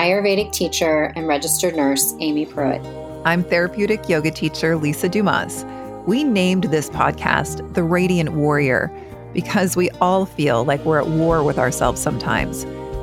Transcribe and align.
Ayurvedic 0.00 0.50
teacher 0.50 1.12
and 1.14 1.28
registered 1.28 1.76
nurse, 1.76 2.14
Amy 2.20 2.46
Pruitt. 2.46 2.80
I'm 3.26 3.44
therapeutic 3.44 4.08
yoga 4.08 4.30
teacher, 4.30 4.74
Lisa 4.74 5.10
Dumas. 5.10 5.62
We 6.06 6.24
named 6.24 6.64
this 6.64 6.88
podcast 6.88 7.74
The 7.74 7.82
Radiant 7.82 8.32
Warrior 8.32 8.90
because 9.34 9.76
we 9.76 9.90
all 10.00 10.24
feel 10.24 10.64
like 10.64 10.82
we're 10.86 11.00
at 11.00 11.08
war 11.08 11.44
with 11.44 11.58
ourselves 11.58 12.00
sometimes. 12.00 12.62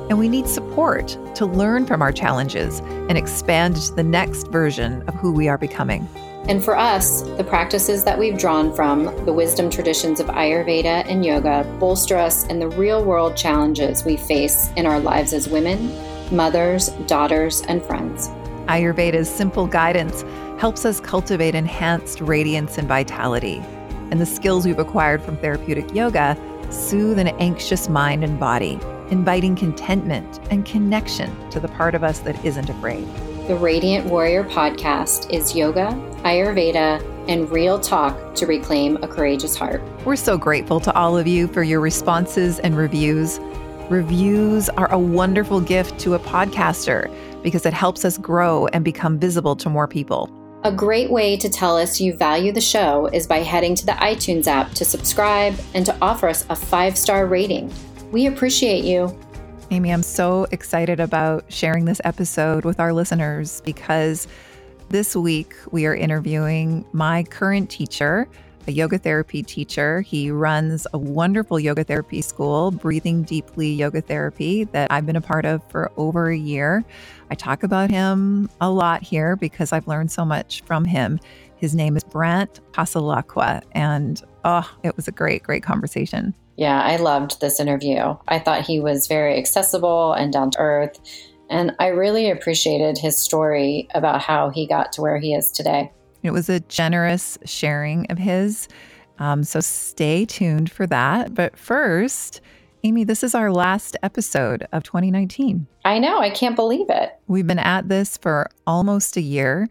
And 0.10 0.18
we 0.18 0.28
need 0.28 0.48
support 0.48 1.16
to 1.36 1.46
learn 1.46 1.86
from 1.86 2.02
our 2.02 2.12
challenges 2.12 2.80
and 2.80 3.16
expand 3.16 3.75
to 3.75 3.93
the 3.93 4.02
next 4.02 4.48
version 4.48 5.07
of 5.07 5.14
who 5.14 5.32
we 5.32 5.48
are 5.48 5.60
becoming. 5.60 6.10
And 6.50 6.64
for 6.64 6.75
us, 6.75 7.21
the 7.21 7.43
practices 7.43 8.06
that 8.06 8.18
we've 8.18 8.39
drawn 8.39 8.74
from 8.74 9.04
the 9.24 9.34
wisdom 9.34 9.70
traditions 9.70 10.20
of 10.20 10.25
Ayurveda 10.28 11.06
and 11.07 11.24
yoga 11.24 11.64
bolster 11.79 12.18
us 12.18 12.48
in 12.48 12.57
the 12.57 12.70
real 12.70 13.06
world 13.06 13.38
challenges 13.38 14.04
we 14.04 14.18
face 14.18 14.71
in 14.75 14.88
our 14.88 15.00
lives 15.00 15.34
as 15.34 15.48
women, 15.48 15.93
mothers, 16.32 16.90
daughters, 17.08 17.62
and 17.62 17.84
friends. 17.84 18.30
Ayurveda's 18.68 19.30
simple 19.30 19.68
guidance 19.68 20.24
helps 20.60 20.86
us 20.86 21.00
cultivate 21.00 21.56
enhanced 21.56 22.22
radiance 22.22 22.78
and 22.78 22.88
vitality. 22.88 23.64
And 24.12 24.20
the 24.20 24.26
skills 24.26 24.66
we've 24.66 24.80
acquired 24.80 25.22
from 25.22 25.38
therapeutic 25.38 25.94
yoga 25.94 26.38
soothe 26.70 27.20
an 27.20 27.28
anxious 27.40 27.88
mind 27.90 28.24
and 28.24 28.40
body, 28.40 28.80
inviting 29.10 29.56
contentment 29.56 30.40
and 30.50 30.66
connection 30.66 31.50
to 31.50 31.60
the 31.60 31.68
part 31.70 31.96
of 31.96 32.03
us 32.03 32.20
that 32.20 32.44
isn't 32.44 32.70
afraid. 32.70 33.08
The 33.48 33.56
Radiant 33.56 34.06
Warrior 34.08 34.44
podcast 34.44 35.31
is 35.31 35.56
yoga, 35.56 35.88
Ayurveda, 36.23 37.02
and 37.30 37.50
real 37.50 37.80
talk 37.80 38.36
to 38.36 38.45
reclaim 38.45 38.98
a 39.02 39.08
courageous 39.08 39.56
heart. 39.56 39.81
We're 40.06 40.17
so 40.17 40.38
grateful 40.38 40.80
to 40.81 40.94
all 40.95 41.17
of 41.17 41.28
you 41.28 41.48
for 41.48 41.64
your 41.64 41.80
responses 41.80 42.59
and 42.59 42.75
reviews. 42.75 43.39
Reviews 43.89 44.67
are 44.67 44.91
a 44.91 44.99
wonderful 44.99 45.61
gift 45.61 45.97
to 45.99 46.16
a 46.16 46.19
podcaster 46.19 47.09
because 47.41 47.66
it 47.66 47.71
helps 47.71 48.03
us 48.03 48.17
grow 48.17 48.67
and 48.67 48.83
become 48.83 49.17
visible 49.17 49.55
to 49.55 49.69
more 49.69 49.88
people. 49.88 50.29
A 50.66 50.73
great 50.73 51.09
way 51.09 51.38
to 51.38 51.47
tell 51.47 51.77
us 51.77 52.02
you 52.02 52.13
value 52.13 52.52
the 52.52 52.59
show 52.59 53.05
is 53.07 53.25
by 53.25 53.38
heading 53.38 53.75
to 53.75 53.85
the 53.85 53.94
iTunes 53.94 54.45
app 54.45 54.73
to 54.73 54.83
subscribe 54.83 55.57
and 55.73 55.85
to 55.85 55.95
offer 56.02 56.27
us 56.27 56.45
a 56.49 56.55
five 56.55 56.97
star 56.97 57.27
rating. 57.27 57.73
We 58.11 58.25
appreciate 58.25 58.83
you. 58.83 59.17
Amy, 59.71 59.94
I'm 59.94 60.03
so 60.03 60.47
excited 60.51 60.99
about 60.99 61.45
sharing 61.47 61.85
this 61.85 62.01
episode 62.03 62.66
with 62.66 62.81
our 62.81 62.91
listeners 62.91 63.61
because 63.61 64.27
this 64.89 65.16
week 65.16 65.55
we 65.72 65.85
are 65.85 65.95
interviewing 65.95 66.83
my 66.91 67.23
current 67.23 67.69
teacher, 67.69 68.27
a 68.67 68.71
yoga 68.71 68.97
therapy 68.97 69.41
teacher. 69.41 70.01
He 70.01 70.29
runs 70.29 70.85
a 70.93 70.97
wonderful 70.97 71.59
yoga 71.59 71.83
therapy 71.83 72.21
school, 72.21 72.71
Breathing 72.71 73.23
Deeply 73.23 73.71
Yoga 73.71 74.01
Therapy, 74.01 74.65
that 74.65 74.91
I've 74.91 75.05
been 75.05 75.15
a 75.15 75.21
part 75.21 75.45
of 75.45 75.61
for 75.69 75.91
over 75.97 76.29
a 76.29 76.37
year. 76.37 76.83
I 77.31 77.35
talk 77.35 77.63
about 77.63 77.89
him 77.89 78.49
a 78.59 78.69
lot 78.69 79.01
here 79.01 79.35
because 79.35 79.71
I've 79.71 79.88
learned 79.88 80.11
so 80.11 80.25
much 80.25 80.61
from 80.63 80.85
him. 80.85 81.19
His 81.55 81.73
name 81.73 81.95
is 81.97 82.03
Brant 82.03 82.59
Passalacqua, 82.73 83.63
and 83.71 84.21
oh, 84.43 84.69
it 84.83 84.95
was 84.95 85.07
a 85.07 85.11
great, 85.11 85.43
great 85.43 85.63
conversation. 85.63 86.35
Yeah, 86.57 86.81
I 86.81 86.97
loved 86.97 87.39
this 87.39 87.59
interview. 87.59 88.15
I 88.27 88.39
thought 88.39 88.65
he 88.65 88.79
was 88.79 89.07
very 89.07 89.38
accessible 89.38 90.13
and 90.13 90.33
down 90.33 90.51
to 90.51 90.59
earth. 90.59 90.99
And 91.49 91.75
I 91.79 91.88
really 91.88 92.29
appreciated 92.29 92.97
his 92.97 93.17
story 93.17 93.88
about 93.93 94.21
how 94.21 94.49
he 94.49 94.67
got 94.67 94.91
to 94.93 95.01
where 95.01 95.17
he 95.17 95.33
is 95.33 95.51
today. 95.51 95.91
It 96.23 96.31
was 96.31 96.49
a 96.49 96.59
generous 96.61 97.37
sharing 97.45 98.05
of 98.11 98.17
his. 98.17 98.67
Um, 99.19 99.43
so 99.43 99.59
stay 99.59 100.25
tuned 100.25 100.71
for 100.71 100.85
that. 100.87 101.33
But 101.33 101.57
first, 101.57 102.41
Amy, 102.83 103.03
this 103.03 103.23
is 103.23 103.33
our 103.33 103.51
last 103.51 103.97
episode 104.03 104.67
of 104.71 104.83
2019. 104.83 105.67
I 105.85 105.99
know. 105.99 106.19
I 106.19 106.29
can't 106.29 106.55
believe 106.55 106.88
it. 106.89 107.17
We've 107.27 107.47
been 107.47 107.59
at 107.59 107.89
this 107.89 108.17
for 108.17 108.50
almost 108.66 109.17
a 109.17 109.22
year. 109.22 109.67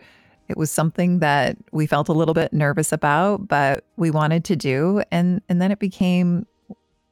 It 0.49 0.57
was 0.57 0.71
something 0.71 1.21
that 1.21 1.57
we 1.73 1.87
felt 1.87 2.09
a 2.09 2.13
little 2.13 2.35
bit 2.35 2.53
nervous 2.53 2.93
about, 2.93 3.49
but 3.49 3.85
we 3.97 4.11
wanted 4.11 4.45
to 4.45 4.57
do. 4.57 5.03
And, 5.11 5.41
and 5.49 5.61
then 5.61 5.73
it 5.73 5.79
became 5.79 6.47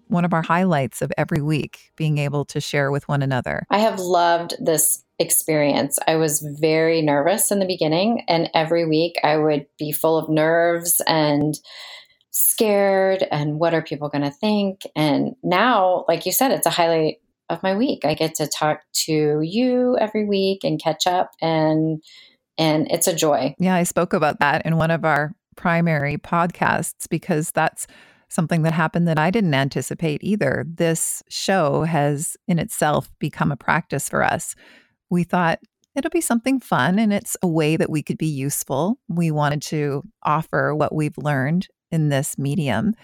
one 0.08 0.24
of 0.24 0.32
our 0.32 0.42
highlights 0.42 1.02
of 1.02 1.12
every 1.16 1.40
week, 1.40 1.92
being 1.96 2.18
able 2.18 2.44
to 2.46 2.60
share 2.60 2.90
with 2.90 3.08
one 3.08 3.22
another. 3.22 3.64
I 3.70 3.78
have 3.78 3.98
loved 3.98 4.54
this 4.60 5.02
experience. 5.18 5.98
I 6.06 6.16
was 6.16 6.46
very 6.60 7.02
nervous 7.02 7.50
in 7.50 7.58
the 7.58 7.66
beginning, 7.66 8.24
and 8.28 8.50
every 8.54 8.86
week 8.86 9.16
I 9.22 9.36
would 9.36 9.66
be 9.78 9.92
full 9.92 10.18
of 10.18 10.28
nerves 10.28 11.00
and 11.06 11.58
scared 12.34 13.24
and 13.30 13.60
what 13.60 13.74
are 13.74 13.82
people 13.82 14.08
going 14.08 14.24
to 14.24 14.30
think 14.30 14.80
and 14.96 15.36
now 15.44 16.04
like 16.08 16.26
you 16.26 16.32
said 16.32 16.50
it's 16.50 16.66
a 16.66 16.70
highlight 16.70 17.18
of 17.48 17.62
my 17.62 17.76
week 17.76 18.04
i 18.04 18.12
get 18.12 18.34
to 18.34 18.48
talk 18.48 18.80
to 18.92 19.40
you 19.40 19.96
every 20.00 20.24
week 20.24 20.64
and 20.64 20.82
catch 20.82 21.06
up 21.06 21.30
and 21.40 22.02
and 22.58 22.90
it's 22.90 23.06
a 23.06 23.14
joy 23.14 23.54
yeah 23.60 23.76
i 23.76 23.84
spoke 23.84 24.12
about 24.12 24.40
that 24.40 24.66
in 24.66 24.76
one 24.76 24.90
of 24.90 25.04
our 25.04 25.32
primary 25.54 26.18
podcasts 26.18 27.08
because 27.08 27.52
that's 27.52 27.86
something 28.34 28.62
that 28.62 28.72
happened 28.72 29.06
that 29.08 29.18
I 29.18 29.30
didn't 29.30 29.54
anticipate 29.54 30.22
either. 30.22 30.64
This 30.68 31.22
show 31.28 31.84
has 31.84 32.36
in 32.48 32.58
itself 32.58 33.10
become 33.18 33.52
a 33.52 33.56
practice 33.56 34.08
for 34.08 34.22
us. 34.22 34.54
We 35.08 35.24
thought 35.24 35.60
it'll 35.94 36.10
be 36.10 36.20
something 36.20 36.60
fun 36.60 36.98
and 36.98 37.12
it's 37.12 37.36
a 37.42 37.48
way 37.48 37.76
that 37.76 37.90
we 37.90 38.02
could 38.02 38.18
be 38.18 38.26
useful. 38.26 38.98
We 39.08 39.30
wanted 39.30 39.62
to 39.62 40.02
offer 40.24 40.74
what 40.74 40.94
we've 40.94 41.16
learned 41.16 41.68
in 41.90 42.08
this 42.08 42.36
medium. 42.36 42.94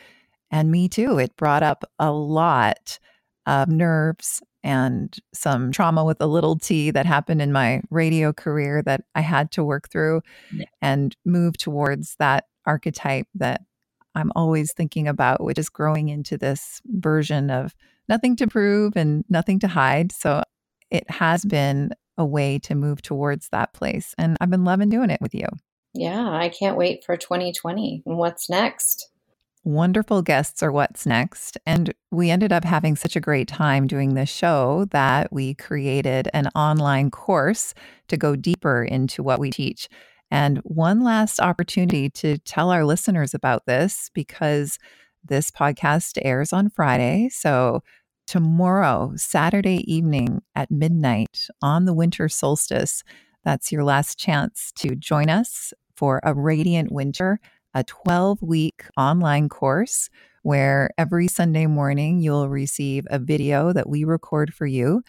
And 0.51 0.71
me 0.71 0.89
too, 0.89 1.19
it 1.19 1.37
brought 1.37 1.63
up 1.63 1.85
a 1.99 2.11
lot 2.11 2.99
of 3.47 3.69
nerves 3.69 4.43
and 4.63 5.17
some 5.33 5.73
trauma 5.73 6.05
with 6.05 6.21
a 6.21 6.27
little 6.27 6.59
t 6.59 6.91
that 6.91 7.07
happened 7.07 7.41
in 7.41 7.53
my 7.53 7.81
radio 7.91 8.33
career 8.33 8.83
that 8.83 9.03
I 9.15 9.21
had 9.21 9.51
to 9.53 9.65
work 9.65 9.89
through 9.89 10.23
yeah. 10.53 10.67
and 10.83 11.17
move 11.25 11.57
towards 11.57 12.17
that 12.19 12.45
archetype 12.67 13.27
that 13.37 13.63
I'm 14.15 14.33
always 14.35 14.73
thinking 14.73 15.09
about, 15.09 15.43
which 15.43 15.59
is 15.59 15.69
growing 15.69 16.09
into 16.09 16.37
this 16.37 16.81
version 16.87 17.51
of 17.51 17.75
nothing 18.09 18.37
to 18.37 18.47
prove 18.47 18.97
and 18.97 19.25
nothing 19.29 19.59
to 19.61 19.69
hide. 19.69 20.13
So 20.13 20.43
it 20.91 21.09
has 21.11 21.45
been 21.45 21.91
a 22.19 22.25
way 22.25 22.59
to 22.61 22.75
move 22.75 23.03
towards 23.03 23.49
that 23.49 23.73
place. 23.73 24.15
And 24.19 24.37
I've 24.41 24.51
been 24.51 24.65
loving 24.65 24.89
doing 24.89 25.11
it 25.11 25.21
with 25.21 25.35
you. 25.35 25.47
Yeah, 25.95 26.29
I 26.29 26.49
can't 26.49 26.77
wait 26.77 27.05
for 27.05 27.17
2020. 27.17 28.03
And 28.07 28.19
what's 28.19 28.51
next? 28.51 29.09
Wonderful 29.63 30.23
guests 30.23 30.63
are 30.63 30.73
what's 30.73 31.05
next. 31.05 31.59
And 31.67 31.93
we 32.11 32.31
ended 32.31 32.53
up 32.53 32.65
having 32.65 32.97
such 32.97 33.15
a 33.15 33.21
great 33.21 33.47
time 33.47 33.87
doing 33.87 34.15
this 34.15 34.31
show 34.31 34.87
that 34.91 35.33
we 35.33 35.55
created 35.55 36.29
an 36.33 36.49
online 36.55 37.11
course 37.11 37.75
to 38.09 38.17
go 38.17 38.37
deeper 38.37 38.83
into 38.83 39.23
what 39.23 39.39
we 39.39 39.51
teach. 39.51 39.89
And 40.31 40.59
one 40.59 41.03
last 41.03 41.41
opportunity 41.41 42.09
to 42.11 42.39
tell 42.39 42.71
our 42.71 42.85
listeners 42.85 43.35
about 43.35 43.67
this 43.67 44.11
because 44.15 44.79
this 45.25 45.51
podcast 45.51 46.19
airs 46.23 46.53
on 46.53 46.71
Friday. 46.71 47.29
So, 47.31 47.83
tomorrow, 48.27 49.13
Saturday 49.17 49.83
evening 49.93 50.41
at 50.55 50.71
midnight 50.71 51.49
on 51.63 51.85
the 51.85 51.95
winter 51.95 52.29
solstice, 52.29 53.03
that's 53.45 53.73
your 53.73 53.83
last 53.83 54.19
chance 54.19 54.73
to 54.77 54.95
join 54.95 55.29
us 55.29 55.73
for 55.97 56.21
a 56.23 56.33
Radiant 56.33 56.93
Winter, 56.93 57.41
a 57.75 57.83
12 57.85 58.41
week 58.41 58.85
online 58.97 59.49
course 59.49 60.09
where 60.43 60.91
every 60.97 61.29
Sunday 61.29 61.67
morning 61.67 62.21
you'll 62.21 62.49
receive 62.49 63.07
a 63.11 63.19
video 63.19 63.73
that 63.73 63.89
we 63.89 64.05
record 64.05 64.55
for 64.55 64.67
you 64.67 65.03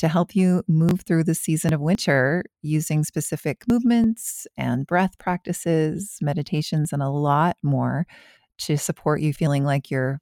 to 0.00 0.08
help 0.08 0.34
you 0.34 0.62
move 0.66 1.02
through 1.02 1.22
the 1.22 1.34
season 1.34 1.74
of 1.74 1.80
winter 1.80 2.42
using 2.62 3.04
specific 3.04 3.64
movements 3.68 4.46
and 4.56 4.86
breath 4.86 5.18
practices, 5.18 6.16
meditations, 6.22 6.90
and 6.90 7.02
a 7.02 7.10
lot 7.10 7.58
more 7.62 8.06
to 8.56 8.78
support 8.78 9.20
you 9.20 9.34
feeling 9.34 9.62
like 9.62 9.90
you're 9.90 10.18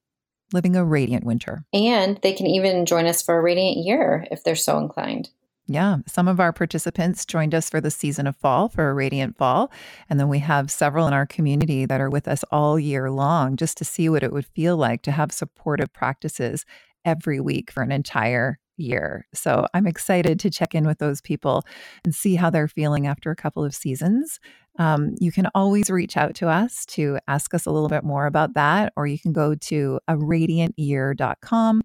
living 0.52 0.74
a 0.74 0.84
radiant 0.84 1.22
winter. 1.24 1.64
And 1.72 2.18
they 2.24 2.32
can 2.32 2.48
even 2.48 2.86
join 2.86 3.06
us 3.06 3.22
for 3.22 3.38
a 3.38 3.40
radiant 3.40 3.76
year 3.86 4.26
if 4.32 4.42
they're 4.42 4.56
so 4.56 4.78
inclined. 4.78 5.30
Yeah, 5.68 5.98
some 6.06 6.26
of 6.26 6.40
our 6.40 6.52
participants 6.52 7.24
joined 7.24 7.54
us 7.54 7.70
for 7.70 7.80
the 7.80 7.90
season 7.90 8.26
of 8.26 8.34
fall 8.34 8.68
for 8.68 8.90
a 8.90 8.94
radiant 8.94 9.38
fall. 9.38 9.70
And 10.10 10.18
then 10.18 10.28
we 10.28 10.40
have 10.40 10.72
several 10.72 11.06
in 11.06 11.12
our 11.12 11.26
community 11.26 11.86
that 11.86 12.00
are 12.00 12.10
with 12.10 12.26
us 12.26 12.42
all 12.50 12.80
year 12.80 13.12
long 13.12 13.56
just 13.56 13.78
to 13.78 13.84
see 13.84 14.08
what 14.08 14.24
it 14.24 14.32
would 14.32 14.46
feel 14.46 14.76
like 14.76 15.02
to 15.02 15.12
have 15.12 15.30
supportive 15.30 15.92
practices 15.92 16.64
every 17.04 17.38
week 17.38 17.70
for 17.70 17.84
an 17.84 17.92
entire 17.92 18.58
year. 18.78 19.26
So 19.34 19.66
I'm 19.74 19.86
excited 19.86 20.40
to 20.40 20.50
check 20.50 20.74
in 20.74 20.86
with 20.86 20.98
those 20.98 21.20
people 21.20 21.64
and 22.04 22.14
see 22.14 22.36
how 22.36 22.50
they're 22.50 22.68
feeling 22.68 23.06
after 23.06 23.30
a 23.30 23.36
couple 23.36 23.64
of 23.64 23.74
seasons. 23.74 24.40
Um, 24.78 25.14
you 25.20 25.32
can 25.32 25.48
always 25.54 25.90
reach 25.90 26.16
out 26.16 26.34
to 26.36 26.48
us 26.48 26.86
to 26.86 27.18
ask 27.26 27.52
us 27.52 27.66
a 27.66 27.70
little 27.70 27.88
bit 27.88 28.04
more 28.04 28.26
about 28.26 28.54
that, 28.54 28.92
or 28.96 29.06
you 29.06 29.18
can 29.18 29.32
go 29.32 29.54
to 29.54 29.98
a 30.06 30.14
radiantyear.com 30.14 31.82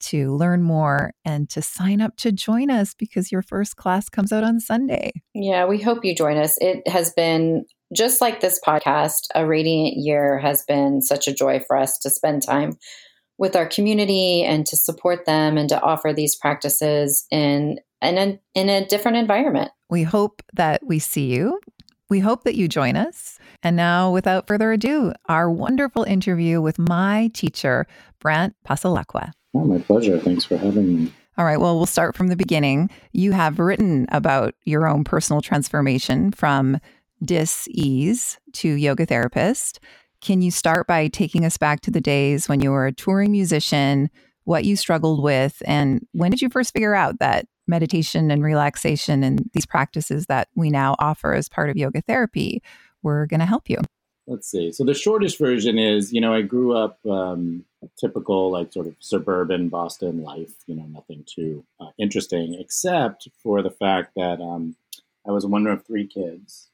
to 0.00 0.34
learn 0.34 0.62
more 0.62 1.12
and 1.24 1.48
to 1.50 1.60
sign 1.60 2.00
up 2.00 2.16
to 2.16 2.32
join 2.32 2.70
us 2.70 2.94
because 2.94 3.30
your 3.30 3.42
first 3.42 3.76
class 3.76 4.08
comes 4.08 4.32
out 4.32 4.44
on 4.44 4.60
Sunday. 4.60 5.12
Yeah, 5.34 5.66
we 5.66 5.78
hope 5.78 6.04
you 6.04 6.14
join 6.14 6.38
us. 6.38 6.56
It 6.58 6.86
has 6.88 7.12
been 7.12 7.64
just 7.94 8.20
like 8.20 8.40
this 8.40 8.60
podcast, 8.64 9.26
a 9.34 9.46
radiant 9.46 9.96
year 9.96 10.38
has 10.38 10.64
been 10.66 11.02
such 11.02 11.28
a 11.28 11.34
joy 11.34 11.60
for 11.66 11.76
us 11.76 11.98
to 11.98 12.10
spend 12.10 12.42
time 12.42 12.72
with 13.40 13.56
our 13.56 13.66
community 13.66 14.44
and 14.44 14.66
to 14.66 14.76
support 14.76 15.24
them 15.24 15.56
and 15.56 15.68
to 15.70 15.80
offer 15.80 16.12
these 16.12 16.36
practices 16.36 17.26
in 17.32 17.80
in 18.02 18.16
a, 18.16 18.40
in 18.54 18.68
a 18.68 18.86
different 18.86 19.16
environment. 19.16 19.72
We 19.90 20.04
hope 20.04 20.42
that 20.54 20.86
we 20.86 20.98
see 20.98 21.26
you. 21.26 21.60
We 22.08 22.20
hope 22.20 22.44
that 22.44 22.54
you 22.54 22.66
join 22.66 22.96
us. 22.96 23.38
And 23.62 23.76
now, 23.76 24.10
without 24.10 24.46
further 24.46 24.72
ado, 24.72 25.12
our 25.28 25.50
wonderful 25.50 26.04
interview 26.04 26.62
with 26.62 26.78
my 26.78 27.30
teacher, 27.34 27.86
Brant 28.18 28.56
Passalacqua. 28.66 29.32
Oh, 29.54 29.64
my 29.64 29.78
pleasure. 29.78 30.18
Thanks 30.18 30.44
for 30.44 30.56
having 30.56 31.04
me. 31.04 31.12
All 31.36 31.44
right, 31.44 31.60
well, 31.60 31.76
we'll 31.76 31.86
start 31.86 32.16
from 32.16 32.28
the 32.28 32.36
beginning. 32.36 32.88
You 33.12 33.32
have 33.32 33.58
written 33.58 34.06
about 34.10 34.54
your 34.64 34.88
own 34.88 35.04
personal 35.04 35.42
transformation 35.42 36.32
from 36.32 36.78
dis-ease 37.22 38.38
to 38.54 38.68
yoga 38.68 39.04
therapist. 39.04 39.78
Can 40.20 40.42
you 40.42 40.50
start 40.50 40.86
by 40.86 41.08
taking 41.08 41.44
us 41.44 41.56
back 41.56 41.80
to 41.82 41.90
the 41.90 42.00
days 42.00 42.48
when 42.48 42.60
you 42.60 42.70
were 42.70 42.86
a 42.86 42.92
touring 42.92 43.32
musician, 43.32 44.10
what 44.44 44.64
you 44.64 44.76
struggled 44.76 45.22
with, 45.22 45.62
and 45.66 46.06
when 46.12 46.30
did 46.30 46.42
you 46.42 46.48
first 46.50 46.72
figure 46.72 46.94
out 46.94 47.18
that 47.20 47.46
meditation 47.66 48.30
and 48.30 48.42
relaxation 48.42 49.22
and 49.22 49.48
these 49.54 49.66
practices 49.66 50.26
that 50.26 50.48
we 50.54 50.70
now 50.70 50.96
offer 50.98 51.32
as 51.32 51.48
part 51.48 51.70
of 51.70 51.76
yoga 51.76 52.02
therapy 52.02 52.62
were 53.02 53.26
going 53.26 53.40
to 53.40 53.46
help 53.46 53.70
you? 53.70 53.78
Let's 54.26 54.48
see. 54.48 54.70
So 54.70 54.84
the 54.84 54.94
shortest 54.94 55.38
version 55.38 55.78
is, 55.78 56.12
you 56.12 56.20
know, 56.20 56.34
I 56.34 56.42
grew 56.42 56.76
up 56.76 56.98
um, 57.04 57.64
typical, 57.98 58.50
like 58.50 58.72
sort 58.72 58.86
of 58.86 58.94
suburban 59.00 59.68
Boston 59.68 60.22
life. 60.22 60.52
You 60.66 60.76
know, 60.76 60.86
nothing 60.86 61.24
too 61.26 61.64
uh, 61.80 61.90
interesting, 61.98 62.54
except 62.54 63.28
for 63.42 63.62
the 63.62 63.70
fact 63.70 64.12
that 64.16 64.40
um, 64.40 64.76
I 65.26 65.32
was 65.32 65.46
one 65.46 65.66
of 65.66 65.84
three 65.84 66.06
kids, 66.06 66.68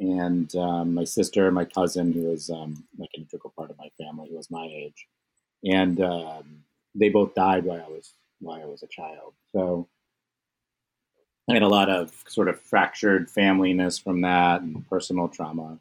and 0.00 0.54
um, 0.56 0.94
my 0.94 1.04
sister, 1.04 1.50
my 1.50 1.64
cousin, 1.64 2.12
who 2.12 2.24
was 2.24 2.50
um, 2.50 2.84
like 2.98 3.10
an 3.14 3.22
integral 3.22 3.52
part 3.56 3.70
of 3.70 3.78
my 3.78 3.90
family, 3.98 4.28
who 4.30 4.36
was 4.36 4.50
my 4.50 4.66
age, 4.66 5.06
and 5.64 6.00
um, 6.00 6.64
they 6.94 7.08
both 7.08 7.34
died 7.34 7.64
while 7.64 7.82
I 7.84 7.90
was 7.90 8.12
while 8.40 8.60
I 8.60 8.66
was 8.66 8.82
a 8.82 8.88
child. 8.88 9.34
So 9.52 9.88
I 11.48 11.54
had 11.54 11.62
a 11.62 11.68
lot 11.68 11.90
of 11.90 12.12
sort 12.28 12.48
of 12.48 12.60
fractured 12.60 13.28
familyness 13.28 14.02
from 14.02 14.22
that 14.22 14.62
and 14.62 14.88
personal 14.88 15.28
trauma. 15.28 15.78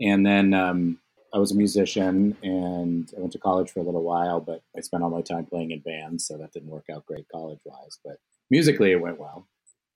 And 0.00 0.26
then 0.26 0.54
um, 0.54 0.98
I 1.32 1.38
was 1.38 1.52
a 1.52 1.56
musician 1.56 2.36
and 2.42 3.12
I 3.16 3.20
went 3.20 3.32
to 3.32 3.38
college 3.38 3.70
for 3.70 3.80
a 3.80 3.84
little 3.84 4.02
while, 4.02 4.40
but 4.40 4.62
I 4.76 4.80
spent 4.80 5.02
all 5.02 5.10
my 5.10 5.22
time 5.22 5.46
playing 5.46 5.70
in 5.70 5.80
bands, 5.80 6.26
so 6.26 6.36
that 6.36 6.52
didn't 6.52 6.70
work 6.70 6.86
out 6.92 7.06
great 7.06 7.26
college 7.30 7.60
wise. 7.64 7.98
But 8.04 8.18
musically, 8.50 8.90
it 8.90 9.00
went 9.00 9.20
well. 9.20 9.46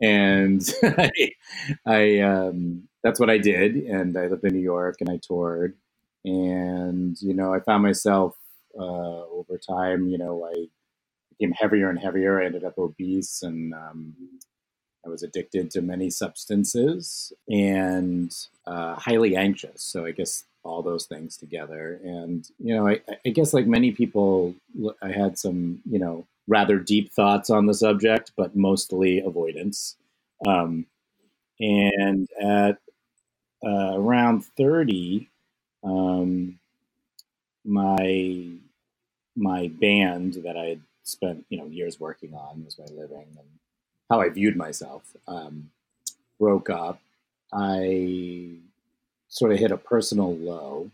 And 0.00 0.62
I, 0.82 1.10
I 1.84 2.20
um, 2.20 2.88
that's 3.06 3.20
what 3.20 3.30
I 3.30 3.38
did. 3.38 3.76
And 3.76 4.18
I 4.18 4.26
lived 4.26 4.44
in 4.44 4.52
New 4.52 4.60
York 4.60 4.96
and 5.00 5.08
I 5.08 5.18
toured. 5.18 5.76
And, 6.24 7.16
you 7.22 7.34
know, 7.34 7.54
I 7.54 7.60
found 7.60 7.84
myself 7.84 8.36
uh, 8.76 8.82
over 8.82 9.58
time, 9.58 10.08
you 10.08 10.18
know, 10.18 10.44
I 10.44 10.66
became 11.30 11.52
heavier 11.52 11.88
and 11.88 12.00
heavier. 12.00 12.42
I 12.42 12.46
ended 12.46 12.64
up 12.64 12.78
obese 12.78 13.42
and 13.44 13.72
um, 13.74 14.16
I 15.04 15.08
was 15.08 15.22
addicted 15.22 15.70
to 15.70 15.82
many 15.82 16.10
substances 16.10 17.32
and 17.48 18.34
uh, 18.66 18.96
highly 18.96 19.36
anxious. 19.36 19.82
So 19.82 20.04
I 20.04 20.10
guess 20.10 20.42
all 20.64 20.82
those 20.82 21.06
things 21.06 21.36
together. 21.36 22.00
And, 22.02 22.44
you 22.58 22.74
know, 22.74 22.88
I, 22.88 23.00
I, 23.24 23.28
guess 23.28 23.54
like 23.54 23.68
many 23.68 23.92
people, 23.92 24.56
I 25.00 25.12
had 25.12 25.38
some, 25.38 25.80
you 25.88 26.00
know, 26.00 26.26
rather 26.48 26.80
deep 26.80 27.12
thoughts 27.12 27.50
on 27.50 27.66
the 27.66 27.74
subject, 27.74 28.32
but 28.36 28.56
mostly 28.56 29.20
avoidance. 29.20 29.94
Um, 30.44 30.86
and 31.60 32.28
at 32.42 32.78
uh, 33.66 33.94
around 33.96 34.44
30, 34.44 35.28
um, 35.84 36.58
my 37.64 38.48
my 39.36 39.68
band 39.80 40.34
that 40.44 40.56
I 40.56 40.66
had 40.66 40.80
spent 41.02 41.44
you 41.50 41.58
know 41.58 41.66
years 41.66 42.00
working 42.00 42.34
on 42.34 42.64
was 42.64 42.78
my 42.78 42.86
living 42.86 43.26
and 43.38 43.48
how 44.10 44.20
I 44.20 44.28
viewed 44.30 44.56
myself 44.56 45.02
um, 45.26 45.70
broke 46.38 46.70
up. 46.70 47.00
I 47.52 48.52
sort 49.28 49.52
of 49.52 49.58
hit 49.58 49.72
a 49.72 49.76
personal 49.76 50.36
low. 50.36 50.90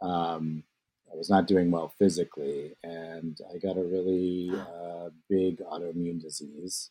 Um, 0.00 0.62
I 1.12 1.16
was 1.16 1.28
not 1.28 1.48
doing 1.48 1.70
well 1.70 1.92
physically, 1.98 2.76
and 2.84 3.38
I 3.52 3.58
got 3.58 3.76
a 3.76 3.82
really 3.82 4.50
uh, 4.52 5.10
big 5.28 5.58
autoimmune 5.58 6.22
disease 6.22 6.90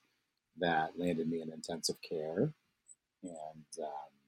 that 0.60 1.00
landed 1.00 1.30
me 1.30 1.42
in 1.42 1.52
intensive 1.54 1.96
care, 2.02 2.52
and 3.24 3.66
um, 3.82 4.19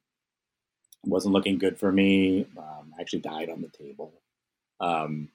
wasn't 1.06 1.34
looking 1.34 1.58
good 1.58 1.78
for 1.78 1.92
me. 1.92 2.48
Um, 2.58 2.94
I 2.98 3.02
actually 3.02 3.20
died 3.20 3.50
on 3.50 3.62
the 3.62 3.70
table, 3.70 4.14
um, 4.80 5.30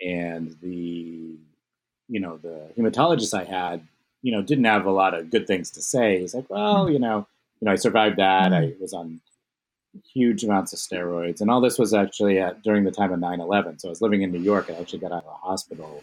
and 0.00 0.56
the 0.62 1.36
you 2.08 2.20
know 2.20 2.38
the 2.38 2.70
hematologist 2.76 3.38
I 3.38 3.44
had 3.44 3.86
you 4.24 4.32
know, 4.32 4.40
didn't 4.40 4.64
have 4.64 4.86
a 4.86 4.90
lot 4.90 5.12
of 5.12 5.30
good 5.30 5.46
things 5.46 5.70
to 5.72 5.82
say. 5.82 6.20
He's 6.20 6.34
like, 6.34 6.48
well, 6.48 6.88
you 6.90 6.98
know, 6.98 7.26
you 7.60 7.66
know, 7.66 7.72
I 7.72 7.76
survived 7.76 8.16
that. 8.16 8.54
I 8.54 8.72
was 8.80 8.94
on 8.94 9.20
huge 10.14 10.42
amounts 10.42 10.72
of 10.72 10.78
steroids, 10.78 11.42
and 11.42 11.50
all 11.50 11.60
this 11.60 11.78
was 11.78 11.92
actually 11.92 12.38
at, 12.38 12.62
during 12.62 12.84
the 12.84 12.90
time 12.90 13.12
of 13.12 13.20
9/11. 13.20 13.80
So 13.82 13.88
I 13.88 13.90
was 13.90 14.00
living 14.00 14.22
in 14.22 14.32
New 14.32 14.40
York. 14.40 14.70
I 14.70 14.80
actually 14.80 15.00
got 15.00 15.12
out 15.12 15.24
of 15.24 15.24
the 15.24 15.30
hospital 15.30 16.02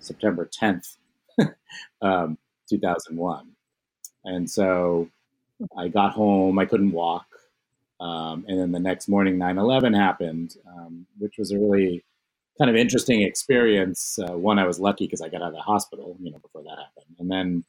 September 0.00 0.48
10th, 0.50 0.96
um, 2.02 2.38
2001, 2.70 3.48
and 4.24 4.50
so 4.50 5.10
I 5.76 5.88
got 5.88 6.12
home. 6.12 6.58
I 6.58 6.64
couldn't 6.64 6.92
walk, 6.92 7.26
um, 8.00 8.44
and 8.48 8.58
then 8.58 8.72
the 8.72 8.80
next 8.80 9.08
morning, 9.08 9.36
9/11 9.36 9.96
happened, 9.96 10.56
um, 10.66 11.06
which 11.18 11.38
was 11.38 11.50
a 11.50 11.58
really 11.58 12.04
kind 12.58 12.70
of 12.70 12.76
interesting 12.76 13.22
experience. 13.22 14.18
Uh, 14.18 14.36
one, 14.36 14.58
I 14.58 14.66
was 14.66 14.80
lucky 14.80 15.06
because 15.06 15.20
I 15.20 15.28
got 15.28 15.42
out 15.42 15.48
of 15.48 15.54
the 15.54 15.60
hospital, 15.60 16.16
you 16.20 16.30
know, 16.30 16.38
before 16.38 16.62
that 16.62 16.78
happened, 16.78 17.16
and 17.18 17.30
then, 17.30 17.64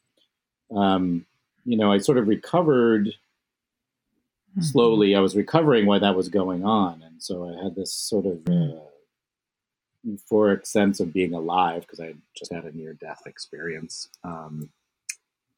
um, 0.76 1.26
you 1.64 1.76
know, 1.76 1.92
I 1.92 1.98
sort 1.98 2.18
of 2.18 2.28
recovered 2.28 3.06
mm-hmm. 3.06 4.62
slowly. 4.62 5.14
I 5.14 5.20
was 5.20 5.36
recovering 5.36 5.86
while 5.86 6.00
that 6.00 6.16
was 6.16 6.28
going 6.28 6.64
on, 6.64 7.02
and 7.02 7.22
so 7.22 7.48
I 7.48 7.62
had 7.62 7.74
this 7.74 7.92
sort 7.92 8.26
of 8.26 8.38
mm. 8.44 8.76
uh, 8.76 8.80
euphoric 10.06 10.66
sense 10.66 11.00
of 11.00 11.12
being 11.12 11.34
alive 11.34 11.82
because 11.82 12.00
I 12.00 12.14
just 12.34 12.52
had 12.52 12.64
a 12.64 12.76
near-death 12.76 13.22
experience. 13.26 14.08
Um, 14.24 14.70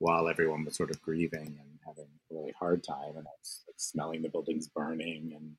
while 0.02 0.28
everyone 0.28 0.64
was 0.64 0.74
sort 0.74 0.90
of 0.90 1.00
grieving 1.00 1.56
and 1.60 1.71
having 1.86 2.04
a 2.04 2.34
really 2.34 2.52
hard 2.58 2.84
time, 2.84 3.16
and 3.16 3.26
I 3.26 3.34
was 3.38 3.62
like, 3.66 3.74
smelling 3.76 4.22
the 4.22 4.28
buildings 4.28 4.68
burning 4.68 5.32
and 5.34 5.56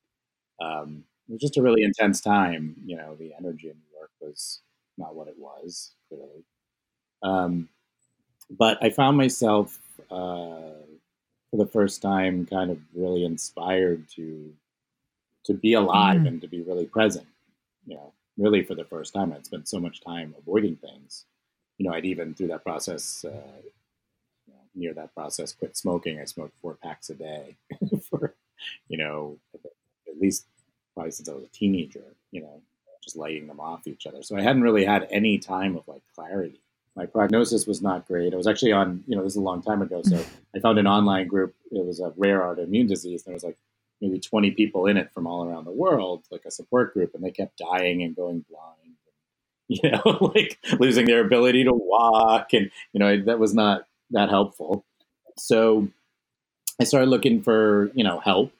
um, 0.60 1.04
it 1.28 1.32
was 1.32 1.40
just 1.40 1.56
a 1.56 1.62
really 1.62 1.82
intense 1.82 2.20
time. 2.20 2.76
You 2.84 2.96
know, 2.96 3.16
the 3.16 3.32
energy 3.38 3.68
in 3.68 3.76
New 3.76 3.98
York 3.98 4.10
was 4.20 4.60
not 4.98 5.14
what 5.14 5.28
it 5.28 5.36
was 5.38 5.92
clearly. 6.08 6.44
Um, 7.22 7.68
but 8.50 8.78
I 8.82 8.90
found 8.90 9.16
myself 9.16 9.78
uh, 10.10 10.84
for 11.50 11.56
the 11.56 11.66
first 11.66 12.02
time 12.02 12.46
kind 12.46 12.70
of 12.70 12.78
really 12.94 13.24
inspired 13.24 14.08
to 14.16 14.52
to 15.44 15.54
be 15.54 15.74
alive 15.74 16.20
mm. 16.20 16.28
and 16.28 16.40
to 16.40 16.48
be 16.48 16.62
really 16.62 16.86
present. 16.86 17.26
You 17.86 17.96
know, 17.96 18.12
really 18.38 18.62
for 18.62 18.74
the 18.74 18.84
first 18.84 19.12
time, 19.14 19.32
I'd 19.32 19.46
spent 19.46 19.68
so 19.68 19.78
much 19.78 20.02
time 20.02 20.34
avoiding 20.38 20.76
things. 20.76 21.24
You 21.78 21.88
know, 21.88 21.94
I'd 21.94 22.04
even 22.04 22.34
through 22.34 22.48
that 22.48 22.64
process, 22.64 23.24
uh, 23.24 23.62
near 24.74 24.94
that 24.94 25.14
process, 25.14 25.52
quit 25.52 25.76
smoking. 25.76 26.20
I 26.20 26.24
smoked 26.24 26.54
four 26.60 26.74
packs 26.74 27.10
a 27.10 27.14
day 27.14 27.56
for, 28.10 28.34
you 28.88 28.98
know, 28.98 29.38
at 29.54 30.20
least 30.20 30.46
probably 30.94 31.10
since 31.10 31.28
I 31.28 31.34
was 31.34 31.44
a 31.44 31.48
teenager, 31.48 32.04
you 32.30 32.40
know, 32.40 32.60
just 33.02 33.16
lighting 33.16 33.46
them 33.46 33.60
off 33.60 33.86
each 33.86 34.06
other. 34.06 34.22
So 34.22 34.36
I 34.36 34.42
hadn't 34.42 34.62
really 34.62 34.84
had 34.84 35.06
any 35.10 35.38
time 35.38 35.76
of 35.76 35.86
like 35.86 36.02
clarity. 36.14 36.60
My 36.96 37.06
prognosis 37.06 37.66
was 37.66 37.82
not 37.82 38.06
great. 38.06 38.32
I 38.32 38.36
was 38.36 38.46
actually 38.46 38.72
on, 38.72 39.02
you 39.06 39.16
know, 39.16 39.24
this 39.24 39.32
is 39.32 39.38
a 39.38 39.42
long 39.42 39.62
time 39.62 39.82
ago. 39.82 40.02
So 40.02 40.16
mm. 40.16 40.26
I 40.54 40.60
found 40.60 40.78
an 40.78 40.86
online 40.86 41.26
group. 41.26 41.54
It 41.70 41.84
was 41.84 42.00
a 42.00 42.12
rare 42.16 42.40
autoimmune 42.40 42.88
disease. 42.88 43.24
There 43.24 43.34
was 43.34 43.42
like 43.42 43.58
maybe 44.00 44.20
20 44.20 44.52
people 44.52 44.86
in 44.86 44.96
it 44.96 45.10
from 45.12 45.26
all 45.26 45.44
around 45.44 45.64
the 45.64 45.72
world, 45.72 46.24
like 46.30 46.44
a 46.44 46.50
support 46.50 46.94
group, 46.94 47.14
and 47.14 47.24
they 47.24 47.30
kept 47.30 47.58
dying 47.58 48.02
and 48.02 48.14
going 48.14 48.44
blind, 48.48 48.96
you 49.68 49.90
know, 49.90 50.32
like 50.34 50.58
losing 50.78 51.06
their 51.06 51.24
ability 51.24 51.64
to 51.64 51.72
walk. 51.72 52.52
And, 52.52 52.70
you 52.92 53.00
know, 53.00 53.24
that 53.24 53.40
was 53.40 53.54
not 53.54 53.86
that 54.14 54.30
helpful. 54.30 54.84
So 55.36 55.88
I 56.80 56.84
started 56.84 57.10
looking 57.10 57.42
for, 57.42 57.90
you 57.94 58.04
know, 58.04 58.20
help 58.20 58.52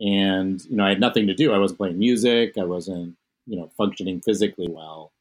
and 0.00 0.62
you 0.66 0.76
know 0.76 0.84
I 0.84 0.90
had 0.90 1.00
nothing 1.00 1.26
to 1.28 1.34
do. 1.34 1.52
I 1.52 1.58
wasn't 1.58 1.78
playing 1.78 1.98
music. 1.98 2.58
I 2.58 2.64
wasn't 2.64 3.16
you 3.46 3.58
know 3.58 3.70
functioning 3.76 4.20
physically 4.20 4.68
well. 4.68 5.12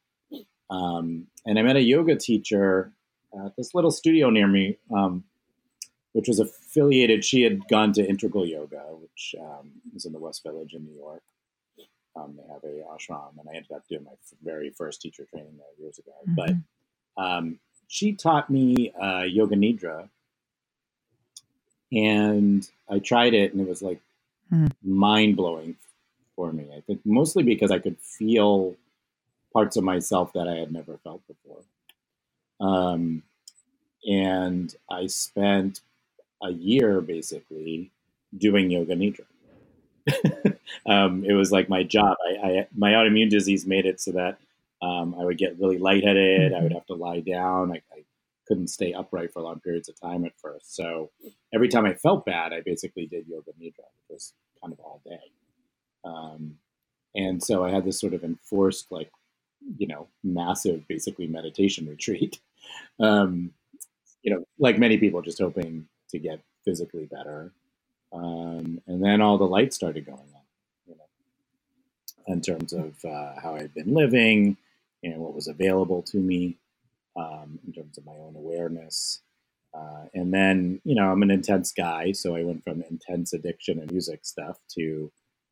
Um, 0.69 1.27
and 1.45 1.60
I 1.60 1.62
met 1.62 1.75
a 1.75 1.81
yoga 1.81 2.15
teacher 2.15 2.91
at 3.45 3.55
this 3.55 3.75
little 3.75 3.91
studio 3.91 4.29
near 4.29 4.48
me, 4.48 4.77
um, 4.93 5.24
which 6.13 6.27
was 6.27 6.39
affiliated. 6.39 7.24
She 7.24 7.43
had 7.43 7.67
gone 7.67 7.93
to 7.93 8.05
Integral 8.05 8.48
Yoga, 8.48 8.81
which 9.00 9.36
um, 9.39 9.74
is 9.95 10.05
in 10.05 10.12
the 10.12 10.19
West 10.19 10.41
Village 10.43 10.74
in 10.74 10.86
New 10.86 10.95
York. 10.95 11.22
Um, 12.15 12.38
they 12.38 12.51
have 12.51 12.63
a 12.63 12.84
ashram, 12.95 13.38
and 13.38 13.48
I 13.48 13.55
ended 13.55 13.72
up 13.74 13.88
doing 13.88 14.05
my 14.05 14.13
very 14.43 14.72
first 14.72 15.01
teacher 15.01 15.25
training 15.25 15.57
there 15.57 15.86
years 15.86 16.00
ago. 16.00 16.13
Mm-hmm. 16.27 16.62
But 17.15 17.22
um, 17.24 17.60
she 17.88 18.13
taught 18.13 18.50
me 18.50 18.92
uh, 18.92 19.24
Yoga 19.24 19.56
Nidra, 19.56 20.10
and 21.92 22.70
I 22.89 23.00
tried 23.00 23.34
it, 23.34 23.54
and 23.54 23.62
it 23.62 23.68
was 23.68 23.82
like 23.82 24.01
mm. 24.51 24.72
mind 24.84 25.36
blowing 25.36 25.75
for 26.36 26.51
me. 26.51 26.68
I 26.75 26.82
think 26.82 27.01
mostly 27.06 27.44
because 27.44 27.72
I 27.72 27.80
could 27.80 27.98
feel 28.00 28.75
parts 29.54 29.77
of 29.77 29.84
myself 29.84 30.34
that 30.34 30.48
I 30.48 30.56
had 30.56 30.72
never 30.72 30.98
felt 30.98 31.22
before. 31.27 31.62
Um, 32.60 33.24
and 34.06 34.75
I 34.89 35.08
spent 35.08 35.82
a 36.44 36.51
year 36.51 37.01
basically 37.01 37.92
doing 38.38 38.70
yoga 38.70 38.96
nidra. 38.96 39.25
um, 40.86 41.24
it 41.25 41.34
was 41.34 41.51
like 41.51 41.70
my 41.70 41.84
job. 41.84 42.18
I, 42.30 42.48
I, 42.48 42.68
my 42.75 42.92
autoimmune 42.92 43.30
disease 43.30 43.65
made 43.65 43.86
it 43.86 44.00
so 44.00 44.12
that 44.12 44.38
um, 44.82 45.15
I 45.20 45.24
would 45.24 45.38
get 45.38 45.60
really 45.60 45.77
lightheaded. 45.77 46.53
I 46.53 46.58
would 46.58 46.65
mm-hmm. 46.65 46.75
have 46.75 46.86
to 46.88 46.96
lie 46.96 47.22
down. 47.22 47.72
I, 47.72 47.82
I, 47.94 48.03
couldn't 48.48 48.67
stay 48.67 48.94
upright 48.94 49.34
for 49.34 49.41
long 49.41 49.60
periods 49.60 49.89
of 49.89 50.00
time 50.00 50.24
at 50.24 50.39
first. 50.39 50.75
So 50.75 51.10
every 51.53 51.67
time 51.67 51.86
I 51.86 51.94
felt 51.94 52.25
bad, 52.25 52.53
I 52.53 52.62
basically 52.62 53.08
did 53.08 53.27
yoga 53.27 53.51
nidra, 53.53 53.88
which 53.98 54.08
was 54.10 54.34
kind 54.62 54.72
of 54.72 54.79
all 54.79 55.01
day. 55.03 55.32
Um, 56.03 56.58
and 57.15 57.41
so 57.41 57.65
I 57.65 57.72
had 57.72 57.86
this 57.86 58.00
sort 58.00 58.13
of 58.13 58.24
enforced, 58.24 58.91
like, 58.91 59.10
you 59.77 59.88
know, 59.88 60.08
massive, 60.24 60.88
basically 60.88 61.27
meditation 61.27 61.88
retreat. 61.89 62.39
Um, 63.00 63.51
you 64.22 64.34
know, 64.34 64.46
like 64.60 64.77
many 64.77 64.98
people, 64.98 65.22
just 65.22 65.39
hoping 65.39 65.88
to 66.10 66.20
get 66.20 66.39
physically 66.63 67.05
better. 67.05 67.51
Um, 68.13 68.82
and 68.88 69.03
then 69.03 69.22
all 69.22 69.38
the 69.38 69.46
lights 69.46 69.75
started 69.75 70.05
going 70.05 70.20
on, 70.20 70.41
you 70.88 70.96
know, 70.96 72.34
in 72.34 72.41
terms 72.41 72.74
of 72.74 72.94
uh, 73.03 73.39
how 73.41 73.55
I'd 73.55 73.74
been 73.74 73.94
living 73.94 74.58
and 75.13 75.21
what 75.21 75.33
was 75.33 75.47
available 75.47 76.01
to 76.01 76.17
me, 76.17 76.57
um, 77.15 77.59
in 77.65 77.74
terms 77.74 77.97
of 77.97 78.05
my 78.05 78.13
own 78.13 78.35
awareness. 78.35 79.21
Uh, 79.74 80.05
and 80.13 80.33
then, 80.33 80.81
you 80.83 80.95
know, 80.95 81.12
I'm 81.12 81.21
an 81.21 81.31
intense 81.31 81.71
guy, 81.71 82.12
so 82.13 82.35
I 82.35 82.43
went 82.43 82.63
from 82.63 82.83
intense 82.89 83.33
addiction 83.33 83.79
and 83.79 83.91
music 83.91 84.25
stuff 84.25 84.57
to 84.75 85.12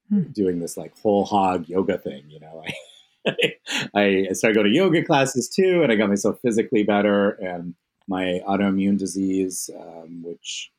hmm. 0.09 0.23
doing 0.31 0.59
this 0.59 0.77
like 0.77 0.97
whole 0.99 1.25
hog 1.25 1.67
yoga 1.67 1.97
thing. 1.97 2.23
You 2.29 2.39
know, 2.39 2.63
I, 3.95 4.27
I 4.29 4.33
started 4.33 4.55
going 4.55 4.67
to 4.67 4.75
yoga 4.75 5.03
classes 5.03 5.49
too, 5.49 5.83
and 5.83 5.91
I 5.91 5.95
got 5.95 6.09
myself 6.09 6.39
physically 6.41 6.83
better. 6.83 7.31
And 7.31 7.75
my 8.07 8.41
autoimmune 8.47 8.97
disease, 8.97 9.69
um, 9.77 10.23
which 10.23 10.71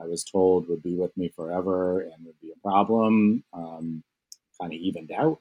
I 0.00 0.06
was 0.06 0.24
told 0.24 0.68
would 0.68 0.82
be 0.82 0.94
with 0.94 1.16
me 1.16 1.28
forever 1.28 2.00
and 2.00 2.24
would 2.24 2.40
be 2.40 2.52
a 2.52 2.60
problem, 2.60 3.44
um, 3.52 4.02
kind 4.60 4.72
of 4.72 4.78
evened 4.78 5.12
out 5.12 5.40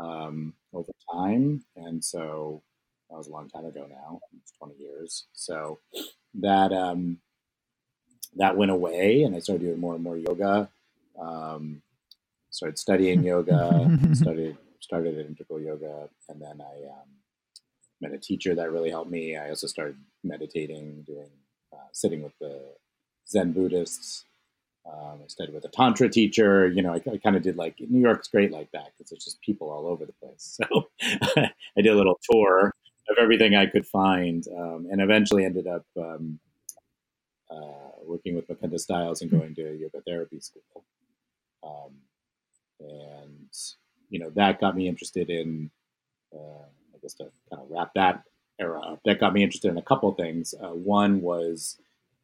um, 0.00 0.54
over 0.72 0.92
time. 1.12 1.64
And 1.76 2.04
so 2.04 2.62
that 3.08 3.16
was 3.16 3.28
a 3.28 3.32
long 3.32 3.48
time 3.48 3.64
ago 3.66 3.86
now, 3.88 4.20
it's 4.40 4.52
20 4.52 4.74
years. 4.78 5.26
So 5.32 5.80
that 6.34 6.72
um, 6.72 7.18
that 8.36 8.56
went 8.56 8.70
away, 8.70 9.22
and 9.22 9.34
I 9.34 9.40
started 9.40 9.64
doing 9.64 9.80
more 9.80 9.94
and 9.94 10.04
more 10.04 10.16
yoga. 10.16 10.68
Um, 11.20 11.82
started 12.50 12.78
studying 12.78 13.24
yoga, 13.24 13.98
started 14.12 14.56
started 14.80 15.18
at 15.18 15.26
integral 15.26 15.60
yoga, 15.60 16.08
and 16.28 16.40
then 16.40 16.60
I 16.60 16.86
um, 16.88 17.08
met 18.00 18.12
a 18.12 18.18
teacher 18.18 18.54
that 18.54 18.72
really 18.72 18.90
helped 18.90 19.10
me. 19.10 19.36
I 19.36 19.48
also 19.50 19.66
started 19.66 19.96
meditating, 20.22 21.04
doing 21.06 21.30
uh, 21.72 21.88
sitting 21.92 22.22
with 22.22 22.32
the 22.40 22.60
Zen 23.28 23.52
Buddhists. 23.52 24.24
Um, 24.92 25.20
I 25.22 25.28
studied 25.28 25.54
with 25.54 25.64
a 25.64 25.68
tantra 25.68 26.08
teacher. 26.08 26.68
You 26.68 26.82
know, 26.82 26.92
I, 26.92 27.02
I 27.12 27.18
kind 27.18 27.36
of 27.36 27.42
did 27.42 27.56
like 27.56 27.76
New 27.78 28.00
York's 28.00 28.28
great 28.28 28.50
like 28.50 28.70
that 28.72 28.92
because 28.96 29.10
there's 29.10 29.24
just 29.24 29.40
people 29.40 29.70
all 29.70 29.86
over 29.86 30.04
the 30.04 30.12
place. 30.12 30.58
So 30.60 30.88
I 31.36 31.80
did 31.80 31.88
a 31.88 31.94
little 31.94 32.18
tour 32.30 32.74
of 33.08 33.16
everything 33.18 33.56
I 33.56 33.66
could 33.66 33.86
find, 33.86 34.44
um, 34.56 34.88
and 34.90 35.00
eventually 35.00 35.44
ended 35.44 35.66
up 35.66 35.84
um, 35.96 36.38
uh, 37.50 37.90
working 38.04 38.34
with 38.34 38.48
Mukunda 38.48 38.78
Stiles 38.78 39.22
and 39.22 39.30
going 39.30 39.54
to 39.56 39.62
a 39.62 39.74
yoga 39.74 40.00
therapy 40.06 40.40
school. 40.40 40.84
Um, 41.62 41.92
and 42.80 43.48
you 44.08 44.18
know 44.18 44.30
that 44.30 44.60
got 44.60 44.76
me 44.76 44.88
interested 44.88 45.30
in, 45.30 45.70
uh, 46.34 46.64
I 46.94 46.98
guess 47.02 47.14
to 47.14 47.24
kind 47.50 47.62
of 47.62 47.70
wrap 47.70 47.92
that 47.94 48.22
era 48.58 48.80
up. 48.80 49.00
That 49.04 49.20
got 49.20 49.34
me 49.34 49.42
interested 49.42 49.70
in 49.70 49.78
a 49.78 49.82
couple 49.82 50.12
things. 50.12 50.54
Uh, 50.60 50.68
one 50.68 51.20
was 51.20 51.78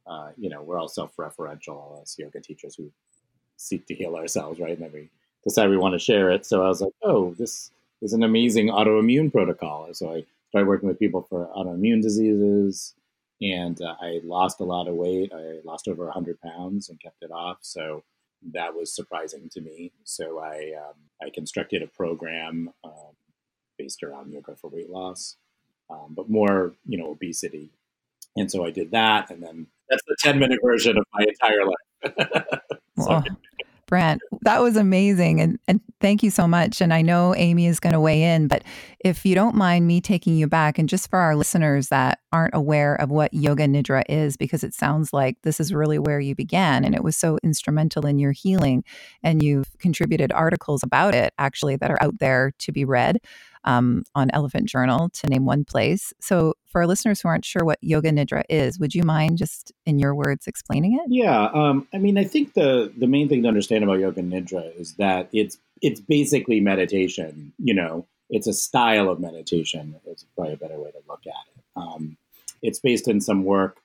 uh, 0.07 0.31
you 0.37 0.49
know, 0.49 0.63
we're 0.63 0.79
all 0.79 0.89
self-referential, 0.89 2.01
us 2.01 2.17
yoga 2.19 2.41
teachers 2.41 2.75
who 2.77 2.91
seek 3.57 3.87
to 3.87 3.95
heal 3.95 4.17
ourselves, 4.17 4.61
right? 4.61 4.73
And 4.73 4.83
then 4.83 4.93
we 4.93 5.09
decide 5.45 5.71
we 5.71 5.77
want 5.77 5.95
to 5.95 5.99
share 5.99 6.31
it. 6.31 6.47
So 6.47 6.63
I 6.63 6.69
was 6.69 6.81
like, 6.81 6.93
oh, 7.03 7.35
this 7.39 7.71
is 8.03 8.13
an 8.13 8.23
amazing 8.23 8.69
autoimmune 8.69 9.33
protocol. 9.33 9.89
So 9.93 10.13
I 10.13 10.25
started 10.51 10.69
working 10.69 10.89
with 10.89 10.99
people 10.99 11.23
for 11.23 11.49
autoimmune 11.57 12.03
diseases, 12.03 12.95
and 13.41 13.81
uh, 13.83 13.95
I 14.01 14.21
lost 14.25 14.61
a 14.61 14.65
lot 14.65 14.89
of 14.89 14.95
weight. 14.95 15.33
I 15.35 15.61
lost 15.65 15.89
over 15.89 16.05
100 16.05 16.41
pounds 16.41 16.89
and 16.89 17.01
kept 17.01 17.23
it 17.23 17.31
off. 17.31 17.59
So 17.63 18.03
that 18.53 18.75
was 18.75 18.95
surprising 18.95 19.49
to 19.51 19.61
me. 19.61 19.93
So 20.05 20.39
I 20.39 20.73
um, 20.79 20.95
I 21.23 21.31
constructed 21.31 21.83
a 21.83 21.87
program 21.87 22.71
um, 22.85 23.15
based 23.79 24.03
around 24.03 24.33
yoga 24.33 24.57
for 24.57 24.69
weight 24.69 24.91
loss, 24.91 25.37
um, 25.91 26.15
but 26.17 26.31
more 26.31 26.75
you 26.87 26.99
know 26.99 27.11
obesity. 27.11 27.71
And 28.37 28.51
so 28.51 28.65
I 28.65 28.71
did 28.71 28.91
that, 28.91 29.31
and 29.31 29.43
then 29.43 29.67
that's 29.89 30.03
the 30.07 30.17
10 30.21 30.39
minute 30.39 30.59
version 30.63 30.97
of 30.99 31.05
my 31.15 31.25
entire 31.27 31.65
life. 31.65 32.61
well, 32.97 33.25
Brant, 33.87 34.21
that 34.43 34.61
was 34.61 34.77
amazing. 34.77 35.41
And, 35.41 35.61
and 35.69 35.81
thank 36.01 36.25
you 36.25 36.31
so 36.31 36.49
much. 36.49 36.81
And 36.81 36.93
I 36.93 37.03
know 37.03 37.37
Amy 37.37 37.67
is 37.67 37.79
going 37.79 37.93
to 37.93 38.01
weigh 38.01 38.23
in, 38.23 38.49
but 38.49 38.65
if 38.99 39.25
you 39.25 39.37
don't 39.37 39.55
mind 39.55 39.87
me 39.87 40.01
taking 40.01 40.37
you 40.37 40.49
back, 40.49 40.77
and 40.77 40.89
just 40.89 41.09
for 41.09 41.21
our 41.21 41.37
listeners 41.37 41.89
that 41.89 42.19
aren't 42.33 42.55
aware 42.55 42.97
of 42.97 43.11
what 43.11 43.33
Yoga 43.33 43.67
Nidra 43.67 44.03
is, 44.09 44.37
because 44.37 44.65
it 44.65 44.75
sounds 44.75 45.13
like 45.13 45.37
this 45.43 45.61
is 45.61 45.73
really 45.73 46.01
where 46.01 46.19
you 46.19 46.35
began 46.35 46.85
and 46.85 46.97
it 46.97 47.05
was 47.05 47.17
so 47.17 47.39
instrumental 47.45 48.07
in 48.07 48.19
your 48.19 48.33
healing. 48.33 48.83
And 49.23 49.41
you've 49.41 49.71
contributed 49.79 50.33
articles 50.33 50.83
about 50.83 51.15
it 51.15 51.33
actually 51.39 51.77
that 51.77 51.91
are 51.91 52.03
out 52.03 52.19
there 52.19 52.53
to 52.59 52.73
be 52.73 52.85
read 52.85 53.19
um, 53.67 54.05
on 54.15 54.31
Elephant 54.33 54.69
Journal, 54.69 55.11
to 55.11 55.27
name 55.27 55.45
one 55.45 55.65
place. 55.65 56.13
So, 56.21 56.55
for 56.67 56.81
our 56.81 56.87
listeners 56.87 57.21
who 57.21 57.29
aren't 57.29 57.45
sure 57.45 57.65
what 57.65 57.79
Yoga 57.83 58.11
Nidra 58.11 58.43
is, 58.49 58.79
would 58.79 58.95
you 58.95 59.03
mind 59.03 59.39
just 59.39 59.73
in 59.85 59.99
your 59.99 60.15
words 60.15 60.47
explaining 60.47 60.95
it? 60.95 61.07
Yeah, 61.09 61.49
um, 61.53 61.87
I 61.93 61.99
mean, 61.99 62.17
I 62.17 62.25
think 62.25 62.55
the 62.55 62.93
the 62.97 63.07
main 63.07 63.29
thing 63.29 63.43
to 63.43 63.49
understand 63.49 63.85
about 63.85 63.99
Yoga 63.99 64.23
Nidra 64.23 64.79
is 64.79 64.95
that 64.95 65.29
it's 65.33 65.59
it's 65.83 66.01
basically 66.01 66.61
meditation. 66.61 67.53
You 67.59 67.75
know, 67.75 68.07
it's 68.31 68.47
a 68.47 68.53
style 68.53 69.09
of 69.09 69.21
meditation. 69.21 69.97
It's 70.07 70.25
probably 70.35 70.55
a 70.55 70.57
better 70.57 70.79
way 70.79 70.91
to 70.93 71.01
look 71.09 71.23
at 71.27 71.57
it. 71.57 71.65
Um, 71.77 72.17
it's 72.63 72.79
based 72.79 73.09
in 73.09 73.21
some 73.21 73.45
work 73.45 73.79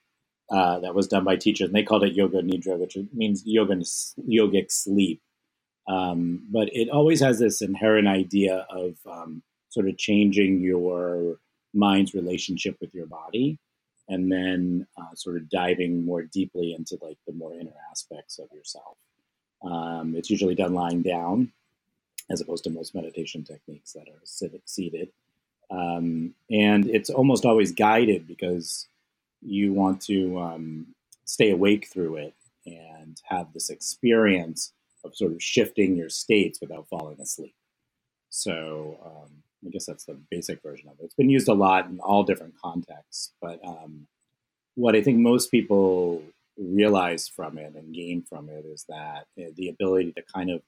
uh, 0.51 0.79
that 0.79 0.95
was 0.95 1.07
done 1.07 1.23
by 1.23 1.35
teachers, 1.35 1.67
and 1.67 1.75
they 1.75 1.83
called 1.83 2.03
it 2.03 2.13
Yoga 2.13 2.41
Nidra, 2.41 2.77
which 2.77 2.97
means 3.13 3.43
yoga 3.45 3.75
yogic 3.75 4.71
sleep. 4.71 5.21
Um, 5.88 6.47
but 6.51 6.69
it 6.71 6.89
always 6.89 7.19
has 7.21 7.39
this 7.39 7.61
inherent 7.61 8.07
idea 8.07 8.65
of 8.69 8.95
um, 9.05 9.43
sort 9.71 9.87
of 9.87 9.97
changing 9.97 10.61
your 10.61 11.37
mind's 11.73 12.13
relationship 12.13 12.77
with 12.79 12.93
your 12.93 13.07
body 13.07 13.57
and 14.09 14.31
then 14.31 14.85
uh, 14.97 15.15
sort 15.15 15.37
of 15.37 15.49
diving 15.49 16.03
more 16.03 16.23
deeply 16.23 16.73
into 16.73 16.97
like 17.01 17.17
the 17.25 17.33
more 17.33 17.53
inner 17.53 17.71
aspects 17.89 18.37
of 18.37 18.47
yourself. 18.53 18.97
Um, 19.63 20.15
it's 20.15 20.29
usually 20.29 20.55
done 20.55 20.73
lying 20.73 21.01
down 21.01 21.51
as 22.29 22.41
opposed 22.41 22.65
to 22.65 22.69
most 22.69 22.93
meditation 22.93 23.43
techniques 23.43 23.93
that 23.93 24.07
are 24.07 24.59
seated. 24.65 25.09
Um, 25.69 26.33
and 26.49 26.89
it's 26.89 27.09
almost 27.09 27.45
always 27.45 27.71
guided 27.71 28.27
because 28.27 28.87
you 29.41 29.73
want 29.73 30.01
to 30.01 30.39
um, 30.39 30.87
stay 31.25 31.51
awake 31.51 31.87
through 31.87 32.17
it 32.17 32.35
and 32.65 33.21
have 33.25 33.53
this 33.53 33.69
experience 33.69 34.73
of 35.05 35.15
sort 35.15 35.31
of 35.31 35.41
shifting 35.41 35.95
your 35.95 36.09
states 36.09 36.59
without 36.59 36.87
falling 36.89 37.19
asleep. 37.21 37.55
So 38.29 38.99
um, 39.05 39.43
I 39.65 39.70
guess 39.70 39.86
that's 39.86 40.06
the 40.06 40.18
basic 40.30 40.62
version 40.62 40.89
of 40.89 41.00
it. 41.00 41.06
It's 41.06 41.15
been 41.15 41.30
used 41.30 41.48
a 41.48 41.53
lot 41.53 41.88
in 41.88 42.00
all 42.00 42.24
different 42.24 42.56
contexts, 42.62 43.34
but 43.41 43.60
um, 43.63 44.08
what 44.75 44.96
I 44.96 45.01
think 45.01 45.20
most 45.20 45.51
people 45.51 46.24
realize 46.58 47.27
from 47.27 47.58
it 47.58 47.75
and 47.75 47.94
gain 47.94 48.24
from 48.24 48.50
it 48.50 48.65
is 48.65 48.86
that 48.89 49.25
uh, 49.39 49.50
the 49.56 49.70
ability 49.70 50.13
to 50.13 50.22
kind 50.22 50.50
of 50.50 50.62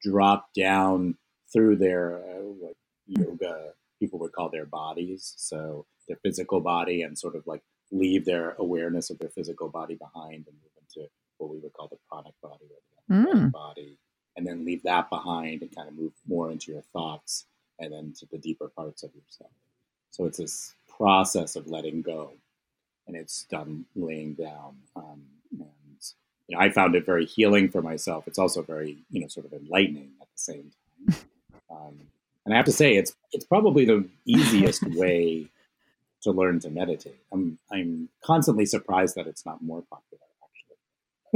drop 0.00 0.52
down 0.54 1.16
through 1.52 1.76
their 1.76 2.18
uh, 2.18 2.42
what 2.42 2.74
yoga 3.06 3.72
people 4.00 4.18
would 4.18 4.32
call 4.32 4.48
their 4.48 4.66
bodies, 4.66 5.34
so 5.36 5.86
their 6.08 6.18
physical 6.22 6.60
body, 6.60 7.02
and 7.02 7.18
sort 7.18 7.34
of 7.34 7.46
like 7.46 7.62
leave 7.90 8.24
their 8.24 8.54
awareness 8.58 9.10
of 9.10 9.18
their 9.18 9.30
physical 9.30 9.68
body 9.68 9.94
behind 9.94 10.44
and 10.46 10.56
move 10.56 10.72
into 10.80 11.08
what 11.38 11.50
we 11.50 11.58
would 11.58 11.72
call 11.72 11.88
the 11.88 11.98
pranic 12.10 12.34
body 12.42 12.64
or 12.70 13.24
the 13.24 13.32
mm. 13.32 13.52
body, 13.52 13.98
and 14.36 14.46
then 14.46 14.64
leave 14.64 14.82
that 14.82 15.08
behind 15.08 15.62
and 15.62 15.74
kind 15.74 15.88
of 15.88 15.94
move 15.94 16.12
more 16.26 16.50
into 16.50 16.72
your 16.72 16.82
thoughts 16.92 17.46
and 17.78 17.92
then 17.92 18.14
to 18.18 18.26
the 18.26 18.38
deeper 18.38 18.68
parts 18.68 19.02
of 19.02 19.10
yourself. 19.14 19.50
So 20.10 20.24
it's 20.24 20.38
this 20.38 20.74
process 20.96 21.56
of 21.56 21.66
letting 21.66 22.02
go, 22.02 22.32
and 23.06 23.16
it's 23.16 23.44
done 23.44 23.84
laying 23.94 24.34
down. 24.34 24.76
Um, 24.94 25.22
and 25.52 25.66
you 26.48 26.56
know, 26.56 26.62
I 26.62 26.70
found 26.70 26.94
it 26.94 27.04
very 27.04 27.26
healing 27.26 27.68
for 27.68 27.82
myself. 27.82 28.26
It's 28.26 28.38
also 28.38 28.62
very 28.62 28.98
you 29.10 29.20
know 29.20 29.28
sort 29.28 29.46
of 29.46 29.52
enlightening 29.52 30.10
at 30.20 30.28
the 30.28 30.38
same 30.38 30.70
time. 31.06 31.16
Um, 31.68 31.98
and 32.44 32.54
I 32.54 32.58
have 32.58 32.66
to 32.66 32.72
say, 32.72 32.94
it's 32.94 33.12
it's 33.32 33.44
probably 33.44 33.84
the 33.84 34.08
easiest 34.24 34.84
way 34.94 35.48
to 36.22 36.30
learn 36.30 36.60
to 36.60 36.70
meditate. 36.70 37.18
I'm 37.32 37.58
I'm 37.72 38.08
constantly 38.22 38.66
surprised 38.66 39.16
that 39.16 39.26
it's 39.26 39.44
not 39.44 39.62
more 39.62 39.82
popular, 39.82 40.22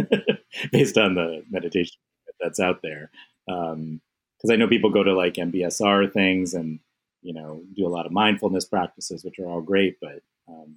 actually, 0.08 0.36
based 0.72 0.96
on 0.96 1.16
the 1.16 1.42
meditation 1.50 1.98
that's 2.40 2.60
out 2.60 2.80
there. 2.82 3.10
Um, 3.48 4.00
because 4.40 4.52
I 4.52 4.56
know 4.56 4.68
people 4.68 4.90
go 4.90 5.02
to 5.02 5.14
like 5.14 5.34
MBSR 5.34 6.12
things 6.12 6.54
and 6.54 6.80
you 7.22 7.34
know 7.34 7.62
do 7.76 7.86
a 7.86 7.88
lot 7.88 8.06
of 8.06 8.12
mindfulness 8.12 8.64
practices, 8.64 9.24
which 9.24 9.38
are 9.38 9.46
all 9.46 9.60
great, 9.60 9.98
but 10.00 10.22
um, 10.48 10.76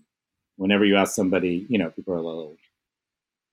whenever 0.58 0.86
you 0.86 0.98
ask 0.98 1.14
somebody, 1.14 1.66
you 1.70 1.78
know, 1.78 1.90
people 1.90 2.14
are 2.14 2.18
a 2.18 2.22
little 2.22 2.58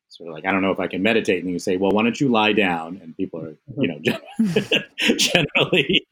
sort 0.08 0.28
of 0.28 0.34
like, 0.34 0.44
I 0.44 0.52
don't 0.52 0.62
know 0.62 0.72
if 0.72 0.80
I 0.80 0.88
can 0.88 1.02
meditate. 1.02 1.42
And 1.42 1.52
you 1.52 1.58
say, 1.58 1.76
well, 1.76 1.92
why 1.92 2.02
don't 2.02 2.20
you 2.20 2.28
lie 2.28 2.52
down? 2.52 3.00
And 3.02 3.16
people 3.16 3.40
are, 3.40 3.56
you 3.78 3.88
know, 3.88 4.00
generally 5.16 6.06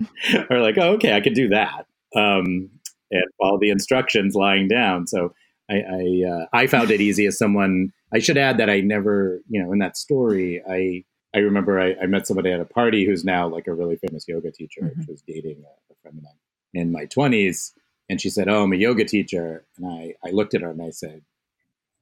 are 0.50 0.60
like, 0.60 0.78
oh, 0.78 0.92
okay, 0.94 1.14
I 1.14 1.20
can 1.20 1.34
do 1.34 1.48
that. 1.48 1.86
Um, 2.14 2.70
and 3.10 3.24
follow 3.40 3.58
the 3.58 3.70
instructions 3.70 4.34
lying 4.34 4.68
down. 4.68 5.06
So 5.06 5.34
I, 5.70 5.74
I, 5.76 6.30
uh, 6.30 6.46
I 6.52 6.66
found 6.66 6.90
it 6.90 7.00
easy 7.00 7.26
as 7.26 7.38
someone, 7.38 7.92
I 8.12 8.18
should 8.18 8.38
add 8.38 8.58
that 8.58 8.70
I 8.70 8.80
never, 8.80 9.40
you 9.48 9.62
know, 9.62 9.72
in 9.72 9.78
that 9.80 9.96
story, 9.96 10.62
I, 10.68 11.04
I 11.38 11.42
remember 11.42 11.78
I, 11.78 11.94
I 12.02 12.06
met 12.06 12.26
somebody 12.26 12.50
at 12.50 12.60
a 12.60 12.64
party 12.64 13.06
who's 13.06 13.24
now 13.24 13.46
like 13.46 13.68
a 13.68 13.72
really 13.72 13.96
famous 13.96 14.26
yoga 14.26 14.50
teacher, 14.50 14.82
mm-hmm. 14.82 14.98
which 14.98 15.08
was 15.08 15.22
dating 15.22 15.62
a, 15.64 15.92
a 15.92 15.96
friend 16.02 16.18
of 16.18 16.24
mine 16.24 16.32
in 16.74 16.90
my 16.90 17.04
twenties. 17.04 17.72
And 18.10 18.20
she 18.20 18.28
said, 18.28 18.48
Oh, 18.48 18.64
I'm 18.64 18.72
a 18.72 18.76
yoga 18.76 19.04
teacher. 19.04 19.64
And 19.76 19.86
I, 19.86 20.14
I 20.26 20.30
looked 20.30 20.54
at 20.54 20.62
her 20.62 20.70
and 20.70 20.82
I 20.82 20.90
said, 20.90 21.22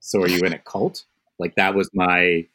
So 0.01 0.23
are 0.23 0.29
you 0.29 0.41
in 0.41 0.55
a 0.55 0.59
cult? 0.59 1.05
Like 1.39 1.57
that 1.57 1.75
was 1.75 1.91
my 1.93 2.47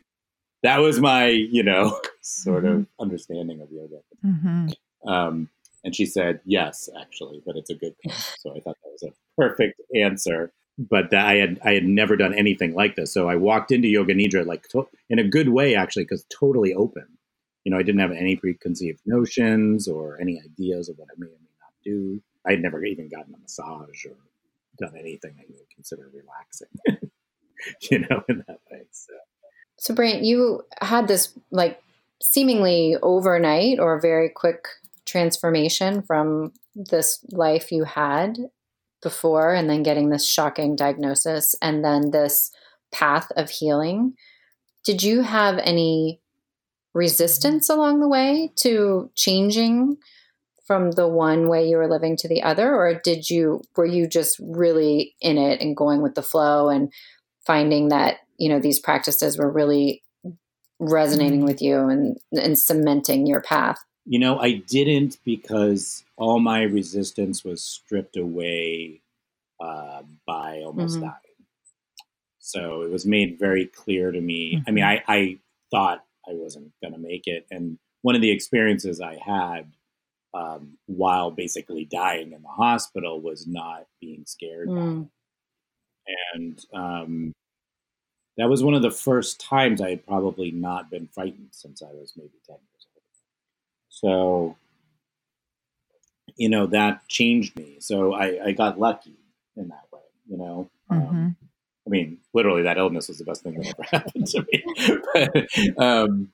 that 0.63 0.77
was 0.77 0.99
my 0.99 1.27
you 1.27 1.61
know 1.61 1.99
sort 2.21 2.65
of 2.65 2.71
mm-hmm. 2.73 3.01
understanding 3.01 3.61
of 3.61 3.71
yoga. 3.71 3.99
Mm-hmm. 4.25 5.07
Um, 5.07 5.49
and 5.83 5.95
she 5.95 6.07
said 6.07 6.39
yes, 6.45 6.89
actually, 6.99 7.43
but 7.45 7.55
it's 7.57 7.69
a 7.69 7.75
good 7.75 7.95
cause. 8.03 8.37
So 8.39 8.55
I 8.55 8.59
thought 8.59 8.77
that 8.83 8.91
was 8.91 9.03
a 9.03 9.13
perfect 9.37 9.79
answer. 9.95 10.51
But 10.89 11.13
I 11.13 11.35
had 11.35 11.59
I 11.63 11.73
had 11.73 11.83
never 11.83 12.15
done 12.15 12.33
anything 12.33 12.73
like 12.73 12.95
this, 12.95 13.13
so 13.13 13.29
I 13.29 13.35
walked 13.35 13.71
into 13.71 13.87
Yoga 13.87 14.15
Nidra 14.15 14.45
like 14.45 14.67
to- 14.69 14.87
in 15.09 15.19
a 15.19 15.27
good 15.27 15.49
way, 15.49 15.75
actually, 15.75 16.03
because 16.03 16.25
totally 16.29 16.73
open. 16.73 17.05
You 17.63 17.71
know, 17.71 17.77
I 17.77 17.83
didn't 17.83 18.01
have 18.01 18.11
any 18.11 18.35
preconceived 18.35 19.01
notions 19.05 19.87
or 19.87 20.19
any 20.19 20.41
ideas 20.43 20.89
of 20.89 20.97
what 20.97 21.09
I 21.11 21.15
may 21.17 21.27
or 21.27 21.29
may 21.29 21.55
not 21.59 21.73
do. 21.83 22.21
I 22.47 22.51
had 22.51 22.61
never 22.61 22.83
even 22.83 23.09
gotten 23.09 23.35
a 23.35 23.37
massage 23.37 24.05
or 24.05 24.15
done 24.79 24.95
anything 24.97 25.35
I 25.37 25.43
would 25.47 25.69
consider 25.75 26.09
relaxing. 26.13 26.69
you 27.91 27.99
know, 27.99 28.23
in 28.27 28.43
that 28.47 28.59
way. 28.71 28.83
So, 28.91 29.13
so 29.77 29.93
Brant, 29.93 30.23
you 30.23 30.63
had 30.81 31.07
this 31.07 31.37
like 31.51 31.81
seemingly 32.21 32.95
overnight 33.01 33.79
or 33.79 33.99
very 33.99 34.29
quick 34.29 34.67
transformation 35.05 36.01
from 36.01 36.53
this 36.75 37.23
life 37.31 37.71
you 37.71 37.83
had 37.83 38.37
before 39.01 39.53
and 39.53 39.69
then 39.69 39.83
getting 39.83 40.09
this 40.09 40.25
shocking 40.25 40.75
diagnosis 40.75 41.55
and 41.61 41.83
then 41.83 42.11
this 42.11 42.51
path 42.91 43.31
of 43.35 43.49
healing. 43.49 44.13
Did 44.83 45.03
you 45.03 45.21
have 45.21 45.57
any 45.59 46.21
resistance 46.93 47.69
along 47.69 47.99
the 47.99 48.07
way 48.07 48.51
to 48.57 49.09
changing 49.15 49.97
from 50.65 50.91
the 50.91 51.07
one 51.07 51.47
way 51.47 51.67
you 51.67 51.77
were 51.77 51.89
living 51.89 52.15
to 52.17 52.27
the 52.27 52.43
other 52.43 52.75
or 52.75 52.93
did 52.93 53.29
you 53.29 53.61
were 53.75 53.85
you 53.85 54.07
just 54.07 54.39
really 54.39 55.15
in 55.21 55.37
it 55.37 55.61
and 55.61 55.75
going 55.75 56.01
with 56.01 56.15
the 56.15 56.21
flow 56.21 56.69
and 56.69 56.91
finding 57.45 57.89
that 57.89 58.17
you 58.37 58.49
know 58.49 58.59
these 58.59 58.79
practices 58.79 59.37
were 59.37 59.51
really 59.51 60.03
resonating 60.79 61.39
mm-hmm. 61.39 61.47
with 61.47 61.61
you 61.61 61.77
and 61.87 62.17
and 62.33 62.57
cementing 62.57 63.25
your 63.25 63.41
path 63.41 63.79
you 64.05 64.19
know 64.19 64.39
i 64.39 64.53
didn't 64.53 65.17
because 65.23 66.03
all 66.17 66.39
my 66.39 66.63
resistance 66.63 67.43
was 67.43 67.61
stripped 67.61 68.17
away 68.17 69.01
uh, 69.59 70.01
by 70.25 70.61
almost 70.65 70.95
mm-hmm. 70.95 71.05
dying 71.05 71.15
so 72.39 72.81
it 72.81 72.89
was 72.89 73.05
made 73.05 73.37
very 73.39 73.65
clear 73.67 74.11
to 74.11 74.21
me 74.21 74.55
mm-hmm. 74.55 74.63
i 74.67 74.71
mean 74.71 74.83
mm-hmm. 74.83 75.11
I, 75.11 75.15
I 75.15 75.37
thought 75.71 76.03
i 76.27 76.33
wasn't 76.33 76.71
going 76.81 76.93
to 76.93 76.99
make 76.99 77.27
it 77.27 77.45
and 77.51 77.77
one 78.01 78.15
of 78.15 78.21
the 78.21 78.31
experiences 78.31 79.01
i 79.01 79.17
had 79.23 79.71
um, 80.33 80.77
while 80.85 81.29
basically 81.29 81.83
dying 81.83 82.31
in 82.31 82.41
the 82.41 82.47
hospital 82.47 83.19
was 83.19 83.45
not 83.45 83.85
being 83.99 84.23
scared 84.25 84.69
mm 84.69 85.07
and 86.33 86.65
um, 86.73 87.33
that 88.37 88.49
was 88.49 88.63
one 88.63 88.73
of 88.73 88.81
the 88.81 88.91
first 88.91 89.39
times 89.39 89.81
I 89.81 89.91
had 89.91 90.05
probably 90.05 90.51
not 90.51 90.89
been 90.89 91.07
frightened 91.07 91.49
since 91.51 91.81
I 91.81 91.91
was 91.93 92.13
maybe 92.15 92.39
ten 92.45 92.55
years 92.55 92.61
old. 92.61 92.70
So, 94.01 94.57
you 96.35 96.49
know, 96.49 96.67
that 96.67 97.07
changed 97.07 97.55
me. 97.55 97.77
So 97.79 98.13
I, 98.13 98.47
I 98.47 98.51
got 98.51 98.79
lucky 98.79 99.17
in 99.55 99.69
that 99.69 99.85
way. 99.91 99.99
You 100.29 100.37
know, 100.37 100.69
um, 100.89 101.01
mm-hmm. 101.01 101.15
um, 101.15 101.35
I 101.85 101.89
mean, 101.89 102.17
literally, 102.33 102.63
that 102.63 102.77
illness 102.77 103.07
was 103.07 103.17
the 103.17 103.25
best 103.25 103.43
thing 103.43 103.55
that 103.55 103.67
ever 103.67 103.83
happened 103.91 104.27
to 104.27 104.45
me. 104.51 105.01
but, 105.77 105.83
um, 105.83 106.31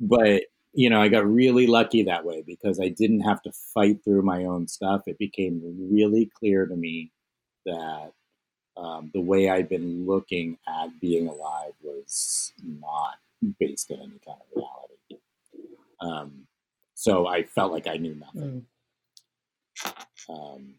but 0.00 0.42
you 0.72 0.90
know, 0.90 1.00
I 1.00 1.08
got 1.08 1.26
really 1.26 1.66
lucky 1.66 2.02
that 2.02 2.24
way 2.24 2.42
because 2.46 2.78
I 2.78 2.88
didn't 2.88 3.20
have 3.20 3.40
to 3.42 3.52
fight 3.52 4.04
through 4.04 4.22
my 4.22 4.44
own 4.44 4.68
stuff. 4.68 5.02
It 5.06 5.18
became 5.18 5.62
really 5.90 6.30
clear 6.38 6.66
to 6.66 6.76
me 6.76 7.12
that 7.64 8.12
um, 8.76 9.10
the 9.14 9.22
way 9.22 9.48
I'd 9.48 9.68
been 9.70 10.06
looking 10.06 10.58
at 10.68 11.00
being 11.00 11.28
alive 11.28 11.72
was 11.82 12.52
not 12.62 13.14
based 13.58 13.90
in 13.90 14.00
any 14.00 14.20
kind 14.24 14.38
of 14.38 14.56
reality. 14.56 15.22
Um, 16.00 16.46
so 16.96 17.26
I 17.26 17.42
felt 17.44 17.72
like 17.72 17.86
I 17.86 17.98
knew 17.98 18.14
nothing. 18.14 18.66
Mm. 19.84 19.92
Um, 20.28 20.74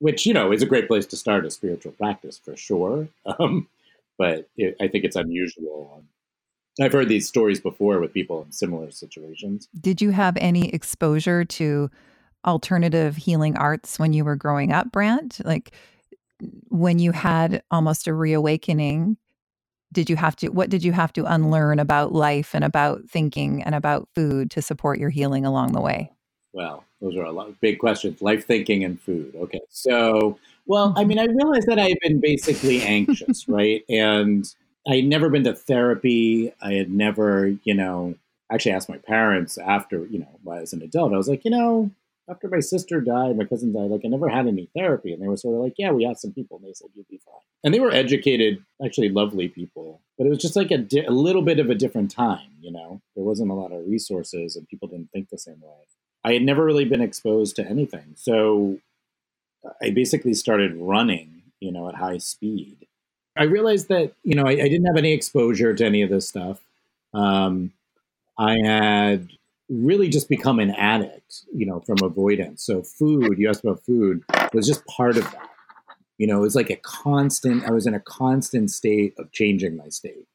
which, 0.00 0.26
you 0.26 0.34
know, 0.34 0.52
is 0.52 0.60
a 0.60 0.66
great 0.66 0.88
place 0.88 1.06
to 1.06 1.16
start 1.16 1.46
a 1.46 1.50
spiritual 1.50 1.92
practice 1.92 2.38
for 2.38 2.56
sure. 2.56 3.08
Um, 3.38 3.68
but 4.18 4.48
it, 4.56 4.76
I 4.80 4.88
think 4.88 5.04
it's 5.04 5.16
unusual. 5.16 6.02
I've 6.80 6.92
heard 6.92 7.10
these 7.10 7.28
stories 7.28 7.60
before 7.60 8.00
with 8.00 8.14
people 8.14 8.42
in 8.42 8.50
similar 8.50 8.90
situations. 8.90 9.68
Did 9.78 10.00
you 10.00 10.10
have 10.10 10.38
any 10.38 10.70
exposure 10.70 11.44
to 11.44 11.90
alternative 12.46 13.16
healing 13.16 13.58
arts 13.58 13.98
when 13.98 14.14
you 14.14 14.24
were 14.24 14.36
growing 14.36 14.72
up, 14.72 14.90
Brant? 14.90 15.38
Like, 15.44 15.72
when 16.68 16.98
you 16.98 17.12
had 17.12 17.62
almost 17.70 18.06
a 18.06 18.14
reawakening 18.14 19.18
did 19.96 20.10
you 20.10 20.16
have 20.16 20.36
to 20.36 20.48
what 20.48 20.68
did 20.68 20.84
you 20.84 20.92
have 20.92 21.10
to 21.10 21.24
unlearn 21.24 21.78
about 21.78 22.12
life 22.12 22.54
and 22.54 22.62
about 22.62 23.08
thinking 23.08 23.62
and 23.62 23.74
about 23.74 24.06
food 24.14 24.50
to 24.50 24.60
support 24.60 24.98
your 24.98 25.08
healing 25.08 25.46
along 25.46 25.72
the 25.72 25.80
way? 25.80 26.12
Well 26.52 26.84
those 27.00 27.16
are 27.16 27.24
a 27.24 27.32
lot 27.32 27.48
of 27.48 27.58
big 27.62 27.78
questions 27.78 28.20
life 28.20 28.46
thinking 28.46 28.84
and 28.84 29.00
food 29.00 29.34
okay. 29.34 29.62
So 29.70 30.38
well 30.66 30.92
i 30.94 31.00
mm-hmm. 31.00 31.08
mean 31.08 31.18
i 31.18 31.24
realized 31.24 31.66
that 31.66 31.78
i 31.78 31.88
had 31.88 31.98
been 32.02 32.20
basically 32.20 32.82
anxious 32.82 33.48
right? 33.48 33.82
And 33.88 34.44
i 34.86 34.96
had 34.96 35.06
never 35.06 35.30
been 35.30 35.44
to 35.44 35.54
therapy. 35.54 36.52
I 36.60 36.74
had 36.74 36.90
never 36.90 37.54
you 37.64 37.72
know 37.72 38.16
actually 38.52 38.72
asked 38.72 38.90
my 38.90 38.98
parents 38.98 39.56
after 39.56 40.04
you 40.04 40.18
know 40.18 40.52
as 40.52 40.74
an 40.74 40.82
adult 40.82 41.14
i 41.14 41.16
was 41.16 41.28
like 41.28 41.44
you 41.46 41.50
know 41.50 41.90
after 42.28 42.48
my 42.48 42.60
sister 42.60 43.00
died, 43.00 43.36
my 43.36 43.44
cousin 43.44 43.72
died, 43.72 43.90
like 43.90 44.02
I 44.04 44.08
never 44.08 44.28
had 44.28 44.46
any 44.46 44.68
therapy. 44.76 45.12
And 45.12 45.22
they 45.22 45.28
were 45.28 45.36
sort 45.36 45.54
of 45.54 45.60
like, 45.62 45.74
yeah, 45.78 45.92
we 45.92 46.06
asked 46.06 46.22
some 46.22 46.32
people 46.32 46.56
and 46.58 46.66
they 46.66 46.72
said, 46.72 46.88
you'll 46.94 47.06
be 47.08 47.20
fine. 47.24 47.34
And 47.62 47.72
they 47.72 47.80
were 47.80 47.92
educated, 47.92 48.64
actually 48.84 49.08
lovely 49.08 49.48
people, 49.48 50.00
but 50.18 50.26
it 50.26 50.30
was 50.30 50.38
just 50.38 50.56
like 50.56 50.70
a, 50.70 50.78
di- 50.78 51.04
a 51.04 51.10
little 51.10 51.42
bit 51.42 51.58
of 51.58 51.70
a 51.70 51.74
different 51.74 52.10
time, 52.10 52.50
you 52.60 52.72
know? 52.72 53.00
There 53.14 53.24
wasn't 53.24 53.50
a 53.50 53.54
lot 53.54 53.72
of 53.72 53.86
resources 53.86 54.56
and 54.56 54.68
people 54.68 54.88
didn't 54.88 55.10
think 55.12 55.28
the 55.28 55.38
same 55.38 55.60
way. 55.60 55.86
I 56.24 56.32
had 56.32 56.42
never 56.42 56.64
really 56.64 56.84
been 56.84 57.00
exposed 57.00 57.54
to 57.56 57.66
anything. 57.66 58.14
So 58.16 58.78
I 59.80 59.90
basically 59.90 60.34
started 60.34 60.76
running, 60.76 61.42
you 61.60 61.70
know, 61.70 61.88
at 61.88 61.94
high 61.94 62.18
speed. 62.18 62.86
I 63.36 63.44
realized 63.44 63.88
that, 63.88 64.12
you 64.24 64.34
know, 64.34 64.44
I, 64.44 64.52
I 64.52 64.68
didn't 64.68 64.86
have 64.86 64.96
any 64.96 65.12
exposure 65.12 65.74
to 65.74 65.84
any 65.84 66.02
of 66.02 66.10
this 66.10 66.26
stuff. 66.28 66.60
Um, 67.14 67.72
I 68.38 68.56
had 68.64 69.28
really 69.68 70.08
just 70.08 70.28
become 70.28 70.58
an 70.58 70.70
addict, 70.70 71.42
you 71.52 71.66
know, 71.66 71.80
from 71.80 71.96
avoidance. 72.02 72.64
So 72.64 72.82
food, 72.82 73.38
you 73.38 73.48
asked 73.48 73.64
about 73.64 73.84
food, 73.84 74.22
was 74.52 74.66
just 74.66 74.86
part 74.86 75.16
of 75.16 75.24
that. 75.24 75.50
You 76.18 76.26
know, 76.26 76.38
it 76.38 76.42
was 76.42 76.56
like 76.56 76.70
a 76.70 76.76
constant, 76.76 77.64
I 77.64 77.72
was 77.72 77.86
in 77.86 77.94
a 77.94 78.00
constant 78.00 78.70
state 78.70 79.14
of 79.18 79.32
changing 79.32 79.76
my 79.76 79.88
state. 79.88 80.26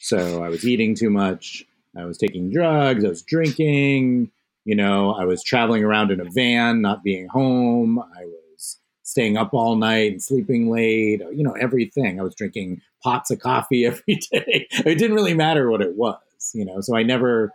So 0.00 0.42
I 0.44 0.48
was 0.48 0.66
eating 0.66 0.94
too 0.94 1.10
much, 1.10 1.64
I 1.96 2.04
was 2.04 2.16
taking 2.16 2.50
drugs, 2.50 3.04
I 3.04 3.08
was 3.08 3.22
drinking, 3.22 4.30
you 4.64 4.76
know, 4.76 5.12
I 5.12 5.24
was 5.24 5.42
traveling 5.42 5.84
around 5.84 6.10
in 6.10 6.20
a 6.20 6.30
van, 6.30 6.80
not 6.80 7.02
being 7.02 7.28
home, 7.28 7.98
I 7.98 8.24
was 8.24 8.78
staying 9.02 9.36
up 9.36 9.52
all 9.52 9.76
night 9.76 10.12
and 10.12 10.22
sleeping 10.22 10.70
late, 10.70 11.20
you 11.32 11.42
know, 11.42 11.52
everything. 11.52 12.20
I 12.20 12.22
was 12.22 12.34
drinking 12.34 12.80
pots 13.02 13.30
of 13.30 13.40
coffee 13.40 13.84
every 13.86 14.20
day. 14.30 14.68
It 14.70 14.98
didn't 14.98 15.16
really 15.16 15.34
matter 15.34 15.70
what 15.70 15.82
it 15.82 15.96
was, 15.96 16.52
you 16.54 16.64
know, 16.64 16.80
so 16.80 16.96
I 16.96 17.02
never 17.02 17.52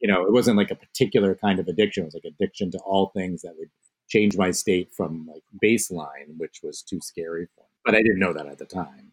you 0.00 0.08
know, 0.08 0.24
it 0.24 0.32
wasn't 0.32 0.56
like 0.56 0.70
a 0.70 0.76
particular 0.76 1.34
kind 1.34 1.58
of 1.58 1.68
addiction. 1.68 2.02
It 2.02 2.06
was 2.06 2.14
like 2.14 2.24
addiction 2.24 2.70
to 2.72 2.78
all 2.78 3.08
things 3.08 3.42
that 3.42 3.54
would 3.58 3.70
change 4.08 4.36
my 4.36 4.50
state 4.50 4.92
from 4.94 5.26
like 5.26 5.42
baseline, 5.62 6.36
which 6.36 6.60
was 6.62 6.82
too 6.82 7.00
scary 7.00 7.46
for 7.54 7.62
me. 7.62 7.68
But 7.84 7.94
I 7.94 8.02
didn't 8.02 8.18
know 8.18 8.32
that 8.32 8.46
at 8.46 8.58
the 8.58 8.66
time. 8.66 9.12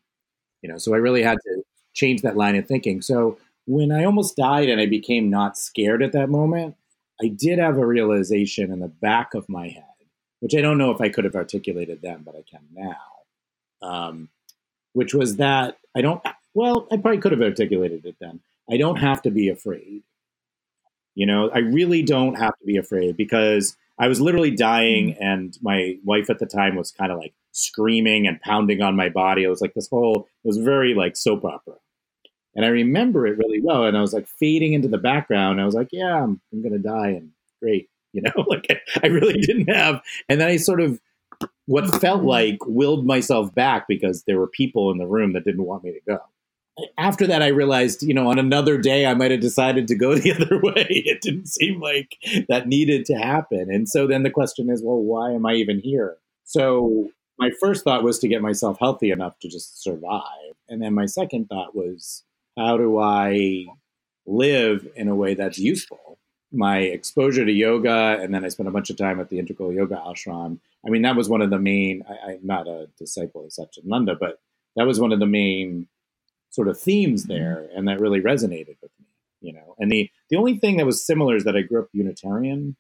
You 0.62 0.70
know, 0.70 0.78
so 0.78 0.94
I 0.94 0.98
really 0.98 1.24
had 1.24 1.38
to 1.44 1.64
change 1.94 2.22
that 2.22 2.38
line 2.38 2.56
of 2.56 2.68
thinking. 2.68 3.02
So 3.02 3.38
when 3.66 3.92
I 3.92 4.04
almost 4.04 4.36
died 4.36 4.70
and 4.70 4.80
I 4.80 4.86
became 4.86 5.30
not 5.30 5.58
scared 5.58 6.04
at 6.04 6.12
that 6.14 6.30
moment, 6.30 6.76
I 7.22 7.28
did 7.28 7.60
have 7.60 7.78
a 7.78 7.86
realization 7.86 8.72
in 8.72 8.80
the 8.80 8.88
back 8.88 9.34
of 9.34 9.48
my 9.48 9.68
head, 9.68 9.84
which 10.40 10.56
I 10.56 10.62
don't 10.62 10.78
know 10.78 10.92
if 10.92 11.02
I 11.02 11.10
could 11.10 11.26
have 11.26 11.36
articulated 11.36 12.02
then, 12.02 12.24
but 12.24 12.36
I 12.36 12.44
can 12.50 12.62
now. 12.74 13.88
Um, 13.88 14.30
which 14.94 15.14
was 15.14 15.38
that 15.38 15.78
I 15.96 16.02
don't, 16.02 16.22
well, 16.54 16.88
I 16.92 16.98
probably 16.98 17.20
could 17.20 17.32
have 17.32 17.42
articulated 17.42 18.06
it 18.06 18.16
then. 18.20 18.40
I 18.70 18.78
don't 18.78 18.98
have 18.98 19.22
to 19.24 19.32
be 19.32 19.50
afraid. 19.50 20.04
You 21.16 21.26
know, 21.26 21.50
I 21.50 21.60
really 21.60 22.04
don't 22.04 22.36
have 22.36 22.58
to 22.60 22.66
be 22.66 22.78
afraid 22.78 23.18
because 23.18 23.76
I 24.00 24.08
was 24.08 24.22
literally 24.22 24.52
dying, 24.52 25.12
mm-hmm. 25.12 25.24
and 25.24 25.58
my 25.62 25.98
wife 26.04 26.30
at 26.30 26.40
the 26.40 26.46
time 26.46 26.76
was 26.76 26.92
kind 26.92 27.12
of 27.12 27.20
like 27.20 27.34
screaming 27.52 28.28
and 28.28 28.42
pounding 28.42 28.82
on 28.82 28.96
my 28.96 29.10
body. 29.10 29.44
It 29.44 29.50
was 29.50 29.62
like 29.62 29.74
this 29.74 29.90
whole, 29.90 30.28
it 30.44 30.48
was 30.48 30.58
very 30.58 30.94
like 30.94 31.16
soap 31.16 31.46
opera. 31.46 31.76
And 32.56 32.66
I 32.66 32.70
remember 32.70 33.28
it 33.28 33.38
really 33.38 33.62
well. 33.62 33.86
And 33.86 33.98
I 33.98 34.02
was 34.02 34.14
like 34.14 34.28
fading 34.28 34.74
into 34.74 34.88
the 34.88 34.98
background. 34.98 35.62
I 35.62 35.66
was 35.66 35.76
like, 35.76 35.90
yeah, 35.92 36.24
I'm, 36.24 36.42
I'm 36.52 36.62
going 36.62 36.74
to 36.74 36.80
die. 36.80 37.10
And 37.10 37.32
great. 37.62 37.88
You 38.14 38.24
know, 38.24 38.44
like 38.50 38.68
I, 38.70 39.06
I 39.06 39.08
really 39.08 39.40
didn't 39.40 39.74
have. 39.74 40.02
And 40.28 40.42
then 40.42 40.50
I 40.50 40.58
sort 40.58 40.82
of, 40.82 41.00
what 41.66 42.02
felt 42.02 42.24
like 42.24 42.58
willed 42.66 43.06
myself 43.06 43.56
back 43.56 43.88
because 43.88 44.24
there 44.24 44.38
were 44.38 44.48
people 44.48 44.92
in 44.92 44.98
the 44.98 45.08
room 45.08 45.32
that 45.32 45.46
didn't 45.46 45.64
want 45.64 45.86
me 45.86 45.94
to 45.94 46.00
go. 46.06 46.20
After 46.98 47.28
that, 47.28 47.42
I 47.42 47.48
realized, 47.48 48.04
you 48.04 48.14
know, 48.14 48.30
on 48.30 48.40
another 48.40 48.78
day, 48.78 49.06
I 49.06 49.14
might 49.14 49.32
have 49.32 49.40
decided 49.40 49.88
to 49.88 49.96
go 49.96 50.16
the 50.16 50.34
other 50.34 50.60
way. 50.60 50.88
It 50.90 51.22
didn't 51.22 51.48
seem 51.48 51.80
like 51.80 52.18
that 52.50 52.68
needed 52.68 53.06
to 53.06 53.16
happen. 53.16 53.68
And 53.72 53.88
so 53.88 54.08
then 54.08 54.24
the 54.24 54.30
question 54.30 54.70
is, 54.70 54.82
well, 54.84 54.98
why 54.98 55.32
am 55.32 55.46
I 55.46 55.54
even 55.54 55.80
here? 55.80 56.18
So 56.44 57.10
my 57.40 57.50
first 57.60 57.84
thought 57.84 58.04
was 58.04 58.20
to 58.20 58.28
get 58.28 58.42
myself 58.42 58.78
healthy 58.80 59.12
enough 59.12 59.40
to 59.40 59.50
just 59.50 59.82
survive. 59.82 60.54
And 60.70 60.82
then 60.82 60.94
my 60.94 61.06
second 61.06 61.48
thought 61.48 61.76
was, 61.76 62.24
how 62.58 62.78
do 62.78 63.00
I 63.00 63.66
live 64.26 64.88
in 64.96 65.08
a 65.08 65.16
way 65.16 65.34
that's 65.34 65.58
useful? 65.58 66.20
My 66.52 66.80
exposure 66.80 67.46
to 67.46 67.52
yoga, 67.52 68.18
and 68.22 68.34
then 68.34 68.44
I 68.44 68.50
spent 68.50 68.70
a 68.70 68.72
bunch 68.72 68.90
of 68.90 68.98
time 68.98 69.20
at 69.20 69.30
the 69.30 69.40
Integral 69.40 69.74
Yoga 69.74 69.96
Ashram. 69.96 70.60
I 70.86 70.90
mean, 70.90 71.02
that 71.04 71.16
was 71.16 71.30
one 71.30 71.42
of 71.42 71.50
the 71.50 71.60
main, 71.60 72.04
I, 72.10 72.34
am 72.34 72.40
not 72.44 72.68
a 72.68 72.90
disciple 72.98 73.46
of 73.46 73.52
Satchidananda, 73.52 74.20
but 74.20 74.40
that 74.76 74.86
was 74.86 75.00
one 75.00 75.12
of 75.12 75.20
the 75.20 75.26
main 75.26 75.88
sort 76.52 76.68
of 76.68 76.80
themes 76.80 77.24
mm-hmm. 77.24 77.34
there. 77.34 77.70
And 77.76 77.88
that 77.88 78.00
really 78.00 78.22
resonated 78.22 78.78
with 78.82 78.92
me, 79.00 79.08
you 79.42 79.54
know. 79.54 79.76
And 79.80 79.92
the, 79.92 80.10
the 80.30 80.38
only 80.38 80.58
thing 80.58 80.78
that 80.78 80.86
was 80.86 81.06
similar 81.06 81.36
is 81.36 81.44
that 81.46 81.58
I 81.58 81.62
grew 81.62 81.82
up 81.82 81.90
Unitarian. 81.92 82.76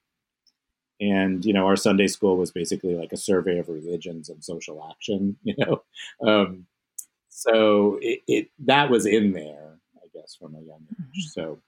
And, 0.99 1.43
you 1.43 1.53
know, 1.53 1.65
our 1.65 1.75
Sunday 1.75 2.05
school 2.05 2.37
was 2.37 2.51
basically 2.51 2.93
like 2.93 3.11
a 3.11 3.17
survey 3.17 3.57
of 3.57 3.69
religions 3.69 4.29
and 4.29 4.43
social 4.43 4.87
action, 4.87 5.37
you 5.43 5.55
know. 5.57 5.81
Um, 6.25 6.67
so 7.29 7.97
it, 8.01 8.21
it 8.27 8.49
that 8.59 8.91
was 8.91 9.07
in 9.07 9.31
there, 9.31 9.79
I 9.95 10.05
guess, 10.13 10.35
from 10.35 10.53
a 10.53 10.61
young 10.61 10.85
age. 10.91 10.97
Mm-hmm. 11.01 11.21
So 11.31 11.59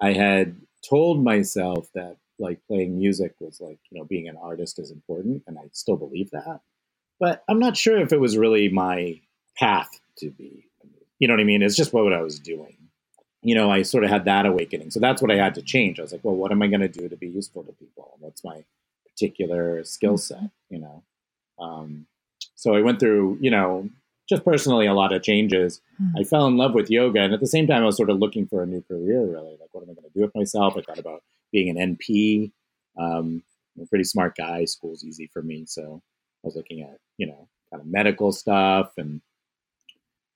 I 0.00 0.12
had 0.12 0.56
told 0.88 1.22
myself 1.22 1.88
that 1.94 2.16
like 2.38 2.64
playing 2.66 2.96
music 2.96 3.34
was 3.38 3.60
like 3.60 3.78
you 3.90 3.98
know 3.98 4.06
being 4.06 4.28
an 4.28 4.38
artist 4.40 4.78
is 4.78 4.90
important, 4.90 5.42
and 5.46 5.58
I 5.58 5.64
still 5.72 5.96
believe 5.96 6.30
that. 6.30 6.60
But 7.18 7.44
I'm 7.48 7.58
not 7.58 7.76
sure 7.76 8.00
if 8.00 8.14
it 8.14 8.20
was 8.20 8.38
really 8.38 8.70
my 8.70 9.20
path 9.58 9.90
to 10.18 10.30
be. 10.30 10.69
You 11.20 11.28
know 11.28 11.34
what 11.34 11.40
I 11.40 11.44
mean? 11.44 11.62
It's 11.62 11.76
just 11.76 11.92
what 11.92 12.12
I 12.12 12.22
was 12.22 12.40
doing. 12.40 12.76
You 13.42 13.54
know, 13.54 13.70
I 13.70 13.82
sort 13.82 14.04
of 14.04 14.10
had 14.10 14.24
that 14.24 14.46
awakening. 14.46 14.90
So 14.90 15.00
that's 15.00 15.22
what 15.22 15.30
I 15.30 15.36
had 15.36 15.54
to 15.54 15.62
change. 15.62 15.98
I 15.98 16.02
was 16.02 16.12
like, 16.12 16.24
well, 16.24 16.34
what 16.34 16.50
am 16.50 16.62
I 16.62 16.66
going 16.66 16.80
to 16.80 16.88
do 16.88 17.08
to 17.08 17.16
be 17.16 17.28
useful 17.28 17.62
to 17.62 17.72
people? 17.72 18.16
What's 18.18 18.42
my 18.42 18.64
particular 19.06 19.84
skill 19.84 20.14
mm-hmm. 20.14 20.42
set? 20.42 20.50
You 20.70 20.80
know. 20.80 21.02
Um, 21.58 22.06
so 22.54 22.74
I 22.74 22.80
went 22.80 23.00
through, 23.00 23.38
you 23.40 23.50
know, 23.50 23.88
just 24.28 24.44
personally 24.44 24.86
a 24.86 24.94
lot 24.94 25.12
of 25.12 25.22
changes. 25.22 25.80
Mm-hmm. 26.00 26.18
I 26.18 26.24
fell 26.24 26.46
in 26.46 26.56
love 26.56 26.72
with 26.74 26.90
yoga, 26.90 27.20
and 27.20 27.34
at 27.34 27.40
the 27.40 27.46
same 27.46 27.66
time, 27.66 27.82
I 27.82 27.86
was 27.86 27.96
sort 27.96 28.10
of 28.10 28.18
looking 28.18 28.46
for 28.46 28.62
a 28.62 28.66
new 28.66 28.82
career. 28.82 29.20
Really, 29.20 29.56
like 29.60 29.68
what 29.72 29.82
am 29.82 29.90
I 29.90 29.94
going 29.94 30.10
to 30.10 30.14
do 30.14 30.22
with 30.22 30.34
myself? 30.34 30.74
I 30.76 30.82
thought 30.82 30.98
about 30.98 31.22
being 31.52 31.76
an 31.76 31.96
NP. 31.96 32.52
Um, 32.98 33.42
I'm 33.76 33.84
a 33.84 33.86
pretty 33.86 34.04
smart 34.04 34.36
guy. 34.36 34.64
School's 34.64 35.04
easy 35.04 35.28
for 35.32 35.42
me, 35.42 35.64
so 35.66 36.02
I 36.44 36.46
was 36.46 36.56
looking 36.56 36.80
at 36.82 36.98
you 37.18 37.26
know 37.26 37.48
kind 37.70 37.82
of 37.82 37.86
medical 37.86 38.32
stuff 38.32 38.92
and. 38.96 39.20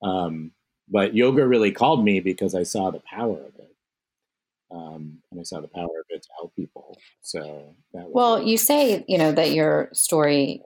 Um, 0.03 0.51
but 0.89 1.15
yoga 1.15 1.47
really 1.47 1.73
called 1.73 2.05
me 2.05 2.21
because 2.21 2.55
I 2.55 2.63
saw 2.63 2.91
the 2.91 3.01
power 3.01 3.39
of 3.39 3.55
it. 3.59 3.71
Um, 4.71 5.19
and 5.31 5.41
I 5.41 5.45
saw 5.45 5.61
the 5.61 5.69
power 5.69 5.85
of 5.85 6.07
it 6.09 6.23
to 6.23 6.29
help 6.37 6.57
people. 6.57 6.99
So 7.21 7.75
well, 7.93 8.43
you 8.43 8.57
say 8.57 9.05
you 9.07 9.19
know 9.19 9.33
that 9.33 9.53
your 9.53 9.89
story, 9.93 10.63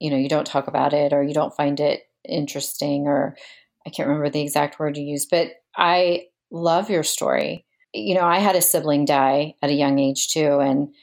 you 0.00 0.10
know, 0.10 0.16
you 0.16 0.28
don't 0.28 0.46
talk 0.46 0.66
about 0.66 0.92
it 0.92 1.12
or 1.12 1.22
you 1.22 1.34
don't 1.34 1.54
find 1.54 1.78
it 1.78 2.04
interesting 2.26 3.06
or 3.06 3.36
I 3.86 3.90
can't 3.90 4.08
remember 4.08 4.30
the 4.30 4.42
exact 4.42 4.78
word 4.78 4.96
you 4.96 5.04
used, 5.04 5.28
but 5.30 5.48
I 5.76 6.26
love 6.50 6.90
your 6.90 7.02
story. 7.02 7.66
You 7.92 8.14
know, 8.14 8.24
I 8.24 8.38
had 8.38 8.56
a 8.56 8.62
sibling 8.62 9.04
die 9.04 9.54
at 9.60 9.70
a 9.70 9.74
young 9.74 9.98
age 9.98 10.28
too, 10.28 10.60
and 10.60 10.94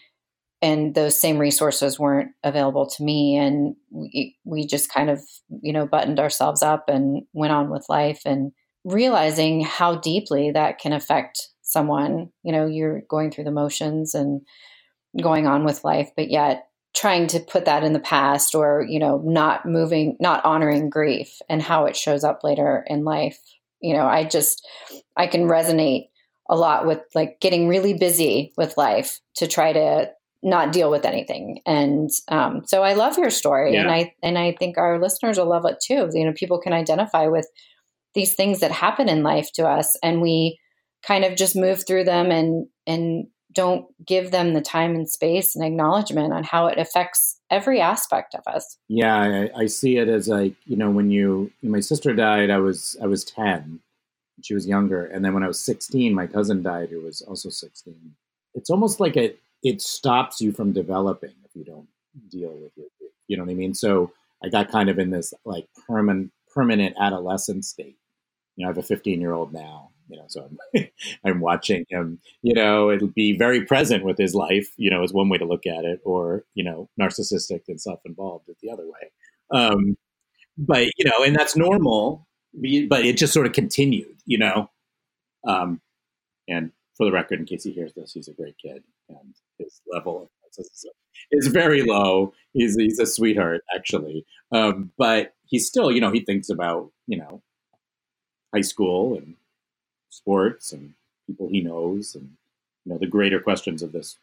and 0.61 0.93
those 0.95 1.19
same 1.19 1.37
resources 1.37 1.99
weren't 1.99 2.31
available 2.43 2.87
to 2.87 3.03
me, 3.03 3.37
and 3.37 3.75
we 3.91 4.37
we 4.45 4.65
just 4.65 4.91
kind 4.91 5.09
of 5.09 5.21
you 5.61 5.73
know 5.73 5.87
buttoned 5.87 6.19
ourselves 6.19 6.61
up 6.61 6.89
and 6.89 7.23
went 7.33 7.53
on 7.53 7.69
with 7.69 7.85
life, 7.89 8.21
and 8.25 8.51
realizing 8.83 9.61
how 9.61 9.95
deeply 9.95 10.51
that 10.51 10.79
can 10.79 10.93
affect 10.93 11.49
someone. 11.61 12.29
You 12.43 12.51
know, 12.51 12.65
you're 12.65 13.01
going 13.09 13.31
through 13.31 13.45
the 13.45 13.51
motions 13.51 14.13
and 14.13 14.41
going 15.21 15.47
on 15.47 15.65
with 15.65 15.83
life, 15.83 16.09
but 16.15 16.29
yet 16.29 16.69
trying 16.95 17.27
to 17.27 17.39
put 17.39 17.65
that 17.65 17.83
in 17.83 17.93
the 17.93 17.99
past 17.99 18.55
or 18.55 18.85
you 18.87 18.99
know 18.99 19.21
not 19.23 19.65
moving 19.65 20.17
not 20.19 20.43
honoring 20.43 20.89
grief 20.89 21.39
and 21.47 21.61
how 21.61 21.85
it 21.85 21.95
shows 21.95 22.23
up 22.23 22.43
later 22.43 22.83
in 22.87 23.03
life 23.03 23.39
you 23.79 23.93
know 23.93 24.05
i 24.05 24.23
just 24.23 24.67
i 25.15 25.27
can 25.27 25.43
resonate 25.43 26.09
a 26.49 26.55
lot 26.55 26.87
with 26.87 26.99
like 27.13 27.39
getting 27.39 27.67
really 27.67 27.93
busy 27.93 28.51
with 28.57 28.75
life 28.75 29.19
to 29.35 29.47
try 29.47 29.71
to 29.71 30.09
not 30.41 30.71
deal 30.71 30.89
with 30.89 31.05
anything 31.05 31.59
and 31.65 32.09
um, 32.29 32.61
so 32.65 32.83
i 32.83 32.93
love 32.93 33.17
your 33.17 33.29
story 33.29 33.73
yeah. 33.73 33.81
and 33.81 33.91
i 33.91 34.13
and 34.23 34.37
i 34.37 34.55
think 34.57 34.77
our 34.77 34.99
listeners 34.99 35.37
will 35.37 35.49
love 35.49 35.65
it 35.65 35.77
too 35.85 36.09
you 36.13 36.25
know 36.25 36.33
people 36.33 36.59
can 36.59 36.73
identify 36.73 37.27
with 37.27 37.47
these 38.15 38.35
things 38.35 38.59
that 38.59 38.71
happen 38.71 39.09
in 39.09 39.23
life 39.23 39.51
to 39.53 39.67
us 39.67 39.97
and 40.01 40.21
we 40.21 40.59
kind 41.03 41.23
of 41.23 41.35
just 41.35 41.55
move 41.55 41.85
through 41.85 42.03
them 42.03 42.31
and 42.31 42.67
and 42.87 43.27
don't 43.53 43.85
give 44.05 44.31
them 44.31 44.53
the 44.53 44.61
time 44.61 44.95
and 44.95 45.09
space 45.09 45.55
and 45.55 45.65
acknowledgement 45.65 46.33
on 46.33 46.43
how 46.43 46.67
it 46.67 46.77
affects 46.77 47.39
every 47.49 47.81
aspect 47.81 48.35
of 48.35 48.41
us. 48.45 48.77
Yeah, 48.87 49.49
I, 49.55 49.61
I 49.61 49.65
see 49.65 49.97
it 49.97 50.07
as 50.07 50.27
like 50.27 50.53
you 50.65 50.77
know 50.77 50.89
when 50.89 51.11
you 51.11 51.51
when 51.61 51.71
my 51.71 51.79
sister 51.79 52.13
died, 52.13 52.49
I 52.49 52.57
was 52.57 52.95
I 53.01 53.07
was 53.07 53.23
ten, 53.23 53.79
she 54.41 54.53
was 54.53 54.67
younger, 54.67 55.05
and 55.05 55.25
then 55.25 55.33
when 55.33 55.43
I 55.43 55.47
was 55.47 55.59
sixteen, 55.59 56.13
my 56.13 56.27
cousin 56.27 56.61
died, 56.61 56.89
who 56.89 57.01
was 57.01 57.21
also 57.21 57.49
sixteen. 57.49 58.15
It's 58.53 58.69
almost 58.69 58.99
like 58.99 59.15
it 59.15 59.39
it 59.63 59.81
stops 59.81 60.41
you 60.41 60.51
from 60.51 60.71
developing 60.71 61.33
if 61.43 61.55
you 61.55 61.63
don't 61.63 61.87
deal 62.29 62.51
with 62.51 62.71
it. 62.77 62.91
You 63.27 63.37
know 63.37 63.43
what 63.43 63.51
I 63.51 63.55
mean? 63.55 63.73
So 63.73 64.11
I 64.43 64.49
got 64.49 64.71
kind 64.71 64.89
of 64.89 64.99
in 64.99 65.11
this 65.11 65.33
like 65.45 65.67
permanent 65.87 66.31
permanent 66.53 66.95
adolescent 66.99 67.65
state. 67.65 67.97
You 68.55 68.65
know, 68.65 68.69
I 68.69 68.71
have 68.71 68.77
a 68.77 68.83
15 68.83 69.21
year 69.21 69.33
old 69.33 69.53
now, 69.53 69.91
you 70.09 70.17
know 70.17 70.25
so 70.27 70.49
I'm, 70.75 70.87
I'm 71.25 71.39
watching 71.39 71.85
him 71.89 72.19
you 72.41 72.53
know 72.53 72.89
it'll 72.91 73.07
be 73.07 73.37
very 73.37 73.65
present 73.65 74.03
with 74.03 74.17
his 74.17 74.35
life 74.35 74.73
you 74.77 74.89
know 74.89 75.03
is 75.03 75.13
one 75.13 75.29
way 75.29 75.37
to 75.37 75.45
look 75.45 75.65
at 75.65 75.85
it 75.85 76.01
or 76.03 76.43
you 76.55 76.63
know 76.63 76.89
narcissistic 76.99 77.61
and 77.67 77.79
self-involved 77.79 78.49
is 78.49 78.57
the 78.61 78.71
other 78.71 78.85
way 78.85 79.11
um, 79.51 79.97
but 80.57 80.85
you 80.97 81.05
know 81.05 81.23
and 81.23 81.35
that's 81.35 81.55
normal 81.55 82.27
but 82.89 83.05
it 83.05 83.17
just 83.17 83.33
sort 83.33 83.45
of 83.45 83.53
continued 83.53 84.17
you 84.25 84.37
know 84.37 84.69
um, 85.47 85.79
and 86.47 86.71
for 86.97 87.05
the 87.05 87.11
record 87.11 87.39
in 87.39 87.45
case 87.45 87.63
he 87.63 87.71
hears 87.71 87.93
this 87.93 88.11
he's 88.11 88.27
a 88.27 88.33
great 88.33 88.55
kid 88.57 88.83
and 89.07 89.35
his 89.59 89.81
level 89.91 90.23
of 90.23 90.29
is 91.31 91.47
very 91.47 91.83
low 91.83 92.33
he's, 92.53 92.75
he's 92.75 92.99
a 92.99 93.05
sweetheart 93.05 93.61
actually 93.75 94.25
um, 94.51 94.91
but 94.97 95.33
he's 95.45 95.67
still 95.67 95.91
you 95.91 96.01
know 96.01 96.11
he 96.11 96.21
thinks 96.21 96.49
about 96.49 96.91
you 97.07 97.17
know 97.17 97.41
high 98.53 98.61
school 98.61 99.15
and 99.15 99.35
sports 100.09 100.71
and 100.71 100.93
people 101.27 101.47
he 101.47 101.61
knows, 101.61 102.15
and 102.15 102.35
you 102.85 102.91
know 102.91 102.97
the 102.97 103.07
greater 103.07 103.39
questions 103.39 103.81
of 103.81 103.91
this 103.91 104.17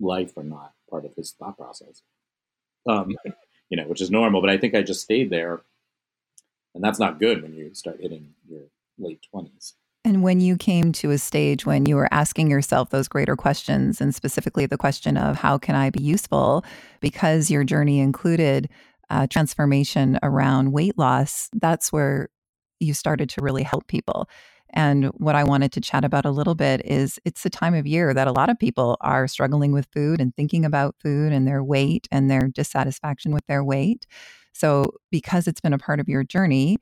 life 0.00 0.36
are 0.36 0.44
not 0.44 0.72
part 0.88 1.04
of 1.04 1.14
his 1.14 1.32
thought 1.32 1.56
process. 1.56 2.02
Um, 2.88 3.16
you 3.68 3.76
know, 3.76 3.84
which 3.84 4.00
is 4.00 4.10
normal. 4.10 4.40
But 4.40 4.50
I 4.50 4.58
think 4.58 4.74
I 4.74 4.82
just 4.82 5.02
stayed 5.02 5.30
there, 5.30 5.60
and 6.74 6.82
that's 6.82 6.98
not 6.98 7.20
good 7.20 7.42
when 7.42 7.54
you 7.54 7.74
start 7.74 8.00
hitting 8.00 8.34
your 8.48 8.62
late 8.98 9.20
twenties. 9.30 9.74
And 10.04 10.22
when 10.22 10.40
you 10.40 10.56
came 10.56 10.92
to 10.92 11.10
a 11.10 11.18
stage 11.18 11.66
when 11.66 11.84
you 11.84 11.96
were 11.96 12.08
asking 12.10 12.50
yourself 12.50 12.88
those 12.88 13.06
greater 13.06 13.36
questions, 13.36 14.00
and 14.00 14.14
specifically 14.14 14.64
the 14.64 14.78
question 14.78 15.16
of 15.16 15.36
how 15.36 15.58
can 15.58 15.74
I 15.74 15.90
be 15.90 16.02
useful, 16.02 16.64
because 17.00 17.50
your 17.50 17.64
journey 17.64 18.00
included 18.00 18.70
uh, 19.10 19.26
transformation 19.26 20.18
around 20.22 20.72
weight 20.72 20.96
loss, 20.96 21.50
that's 21.52 21.92
where 21.92 22.30
you 22.78 22.94
started 22.94 23.28
to 23.30 23.42
really 23.42 23.62
help 23.62 23.86
people. 23.88 24.28
And 24.72 25.06
what 25.16 25.34
I 25.34 25.44
wanted 25.44 25.72
to 25.72 25.80
chat 25.80 26.04
about 26.04 26.24
a 26.24 26.30
little 26.30 26.54
bit 26.54 26.80
is 26.84 27.18
it's 27.24 27.42
the 27.42 27.50
time 27.50 27.74
of 27.74 27.86
year 27.86 28.14
that 28.14 28.28
a 28.28 28.32
lot 28.32 28.48
of 28.48 28.58
people 28.58 28.96
are 29.00 29.28
struggling 29.28 29.72
with 29.72 29.88
food 29.92 30.20
and 30.20 30.34
thinking 30.34 30.64
about 30.64 30.94
food 31.02 31.32
and 31.32 31.46
their 31.46 31.62
weight 31.62 32.08
and 32.10 32.30
their 32.30 32.48
dissatisfaction 32.48 33.32
with 33.32 33.44
their 33.48 33.64
weight. 33.64 34.06
So, 34.52 34.94
because 35.10 35.46
it's 35.46 35.60
been 35.60 35.72
a 35.72 35.78
part 35.78 36.00
of 36.00 36.08
your 36.08 36.24
journey, 36.24 36.78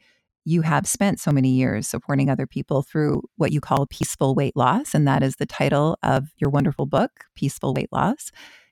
you 0.48 0.62
have 0.62 0.86
spent 0.86 1.20
so 1.20 1.30
many 1.30 1.50
years 1.50 1.86
supporting 1.86 2.30
other 2.30 2.46
people 2.46 2.80
through 2.82 3.22
what 3.36 3.52
you 3.52 3.60
call 3.60 3.86
peaceful 3.86 4.34
weight 4.34 4.56
loss. 4.56 4.94
And 4.94 5.06
that 5.06 5.22
is 5.22 5.36
the 5.36 5.44
title 5.44 5.98
of 6.02 6.28
your 6.38 6.48
wonderful 6.48 6.86
book, 6.86 7.24
Peaceful 7.34 7.74
Weight 7.74 7.90
Loss. 7.92 8.30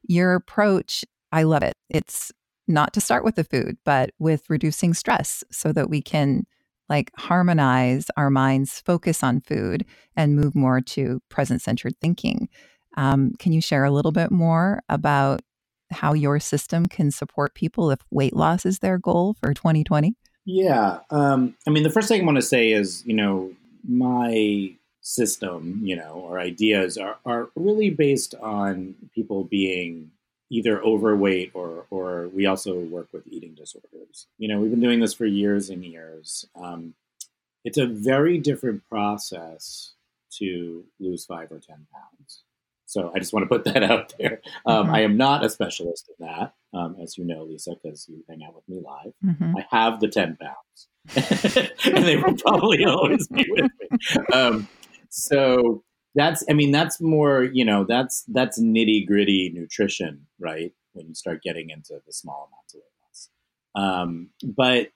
Your 0.09 0.35
approach, 0.35 1.05
I 1.33 1.43
love 1.43 1.63
it. 1.63 1.75
It's 1.91 2.33
not 2.67 2.95
to 2.95 3.01
start 3.03 3.25
with 3.25 3.35
the 3.35 3.45
food, 3.45 3.77
but 3.85 4.09
with 4.19 4.49
reducing 4.49 4.95
stress 4.95 5.45
so 5.51 5.71
that 5.75 5.91
we 5.91 6.01
can 6.01 6.47
like 6.89 7.11
harmonize 7.19 8.07
our 8.17 8.31
minds, 8.31 8.81
focus 8.87 9.23
on 9.23 9.43
food, 9.43 9.85
and 10.17 10.35
move 10.35 10.55
more 10.55 10.81
to 10.81 11.21
present 11.29 11.61
centered 11.61 11.93
thinking. 12.01 12.49
Um, 12.97 13.33
can 13.39 13.53
you 13.53 13.61
share 13.61 13.85
a 13.85 13.91
little 13.91 14.13
bit 14.13 14.31
more 14.31 14.81
about 14.89 15.43
how 15.91 16.15
your 16.15 16.41
system 16.41 16.87
can 16.87 17.11
support 17.11 17.55
people 17.55 17.91
if 17.91 17.99
weight 18.11 18.35
loss 18.35 18.65
is 18.65 18.79
their 18.79 18.97
goal 18.97 19.37
for 19.39 19.53
2020? 19.53 20.17
Yeah. 20.47 21.01
Um, 21.11 21.57
I 21.67 21.71
mean, 21.71 21.83
the 21.83 21.91
first 21.91 22.09
thing 22.09 22.23
I 22.23 22.25
want 22.25 22.37
to 22.37 22.43
say 22.43 22.73
is, 22.73 23.05
you 23.05 23.15
know, 23.15 23.53
my 23.87 24.75
system, 25.03 25.81
you 25.83 25.97
know, 25.97 26.13
or 26.13 26.39
ideas 26.39 26.97
are, 26.97 27.19
are 27.27 27.49
really 27.57 27.91
based 27.91 28.35
on 28.37 28.95
people 29.15 29.45
being 29.45 30.13
either 30.49 30.81
overweight 30.83 31.51
or, 31.53 31.87
or 31.91 32.29
we 32.29 32.47
also 32.47 32.79
work 32.79 33.09
with 33.13 33.27
eating 33.27 33.55
disorders. 33.55 34.29
You 34.39 34.49
know, 34.49 34.61
we've 34.61 34.71
been 34.71 34.81
doing 34.81 35.01
this 35.01 35.15
for 35.15 35.27
years 35.27 35.69
and 35.69 35.85
years. 35.85 36.47
Um, 36.55 36.95
it's 37.65 37.79
a 37.79 37.87
very 37.87 38.39
different 38.39 38.89
process 38.89 39.95
to 40.39 40.85
lose 41.01 41.25
five 41.25 41.51
or 41.51 41.59
10 41.59 41.87
pounds. 41.93 42.45
So 42.87 43.13
I 43.15 43.19
just 43.19 43.33
want 43.33 43.43
to 43.43 43.49
put 43.49 43.65
that 43.73 43.83
out 43.83 44.15
there. 44.19 44.41
Um, 44.65 44.87
mm-hmm. 44.87 44.95
I 44.95 45.01
am 45.03 45.17
not 45.17 45.45
a 45.45 45.51
specialist 45.51 46.11
in 46.19 46.27
that, 46.27 46.55
um, 46.73 46.97
as 47.03 47.19
you 47.19 47.25
know, 47.25 47.45
Lisa, 47.45 47.75
because 47.83 48.09
you 48.09 48.25
hang 48.29 48.43
out 48.47 48.55
with 48.55 48.69
me 48.69 48.81
live. 48.83 49.13
Mm-hmm. 49.25 49.57
I 49.59 49.67
have 49.71 50.01
the 50.01 50.09
10 50.09 50.39
pounds, 50.41 51.71
and 51.85 52.05
they 52.05 52.17
will 52.17 52.37
probably 52.47 52.85
always 52.85 53.27
be 53.29 53.47
with 53.51 53.71
me. 53.81 53.99
Um, 54.33 54.69
so 55.11 55.83
that's, 56.15 56.45
I 56.49 56.55
mean, 56.55 56.71
that's 56.71 57.01
more, 57.01 57.43
you 57.43 57.65
know, 57.65 57.85
that's 57.85 58.25
that's 58.29 58.61
nitty 58.61 59.07
gritty 59.07 59.53
nutrition, 59.55 60.27
right? 60.39 60.73
When 60.93 61.09
you 61.09 61.15
start 61.15 61.43
getting 61.43 61.71
into 61.71 62.01
the 62.07 62.13
small 62.13 62.49
amounts 62.51 62.75
of 62.75 62.81
weight 62.81 62.95
loss. 63.03 63.99
Um, 63.99 64.31
but 64.43 64.91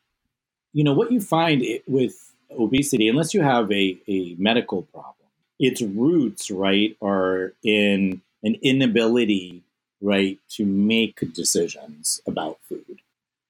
you 0.73 0.85
know 0.85 0.95
what 0.95 1.13
you 1.13 1.21
find 1.21 1.63
it, 1.63 1.83
with 1.87 2.15
obesity, 2.59 3.09
unless 3.09 3.35
you 3.35 3.43
have 3.43 3.71
a, 3.71 4.01
a 4.09 4.35
medical 4.39 4.83
problem 4.83 5.20
its 5.61 5.83
roots, 5.83 6.51
right, 6.51 6.97
are 7.03 7.53
in 7.63 8.23
an 8.43 8.57
inability, 8.63 9.63
right, 10.01 10.39
to 10.49 10.65
make 10.65 11.21
decisions 11.35 12.23
about 12.27 12.59
food. 12.69 13.03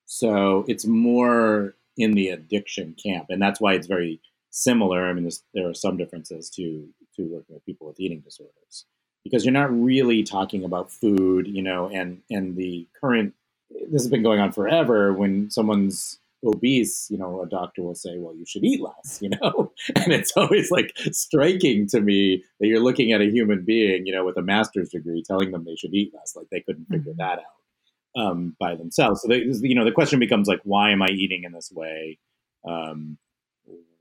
So 0.06 0.64
it's 0.66 0.84
more 0.84 1.74
in 1.96 2.12
the 2.12 2.28
addiction 2.30 2.96
camp, 3.00 3.26
and 3.30 3.40
that's 3.40 3.60
why 3.60 3.74
it's 3.74 3.86
very 3.86 4.20
similar. 4.50 5.08
I 5.08 5.12
mean, 5.12 5.30
there 5.54 5.68
are 5.68 5.74
some 5.74 5.96
differences 5.96 6.50
to 6.50 6.88
to 7.16 7.22
working 7.22 7.54
with 7.54 7.64
people 7.64 7.86
with 7.86 8.00
eating 8.00 8.20
disorders 8.20 8.86
because 9.22 9.44
you're 9.44 9.52
not 9.52 9.72
really 9.72 10.22
talking 10.22 10.64
about 10.64 10.90
food, 10.90 11.46
you 11.46 11.62
know, 11.62 11.88
and 11.88 12.22
and 12.28 12.56
the 12.56 12.86
current. 13.00 13.34
This 13.70 14.02
has 14.02 14.08
been 14.08 14.24
going 14.24 14.40
on 14.40 14.50
forever. 14.50 15.12
When 15.12 15.48
someone's 15.48 16.18
obese, 16.44 17.08
you 17.10 17.18
know, 17.18 17.42
a 17.42 17.48
doctor 17.48 17.82
will 17.82 17.94
say, 17.94 18.16
well, 18.16 18.34
you 18.34 18.44
should 18.46 18.64
eat 18.64 18.80
less, 18.80 19.18
you 19.20 19.28
know? 19.28 19.72
and 19.96 20.12
it's 20.12 20.32
always 20.36 20.70
like 20.70 20.92
striking 21.12 21.86
to 21.88 22.00
me 22.00 22.42
that 22.58 22.66
you're 22.66 22.82
looking 22.82 23.12
at 23.12 23.20
a 23.20 23.30
human 23.30 23.64
being, 23.64 24.06
you 24.06 24.12
know, 24.12 24.24
with 24.24 24.36
a 24.36 24.42
master's 24.42 24.90
degree 24.90 25.22
telling 25.26 25.50
them 25.50 25.64
they 25.64 25.76
should 25.76 25.94
eat 25.94 26.12
less. 26.14 26.34
Like 26.34 26.48
they 26.50 26.60
couldn't 26.60 26.86
figure 26.86 27.12
mm-hmm. 27.12 27.18
that 27.18 27.40
out 27.40 28.22
um, 28.22 28.56
by 28.58 28.74
themselves. 28.74 29.22
So, 29.22 29.28
they, 29.28 29.38
you 29.38 29.74
know, 29.74 29.84
the 29.84 29.92
question 29.92 30.18
becomes 30.18 30.48
like, 30.48 30.60
why 30.64 30.90
am 30.90 31.02
I 31.02 31.08
eating 31.08 31.44
in 31.44 31.52
this 31.52 31.70
way? 31.72 32.18
Um, 32.66 33.18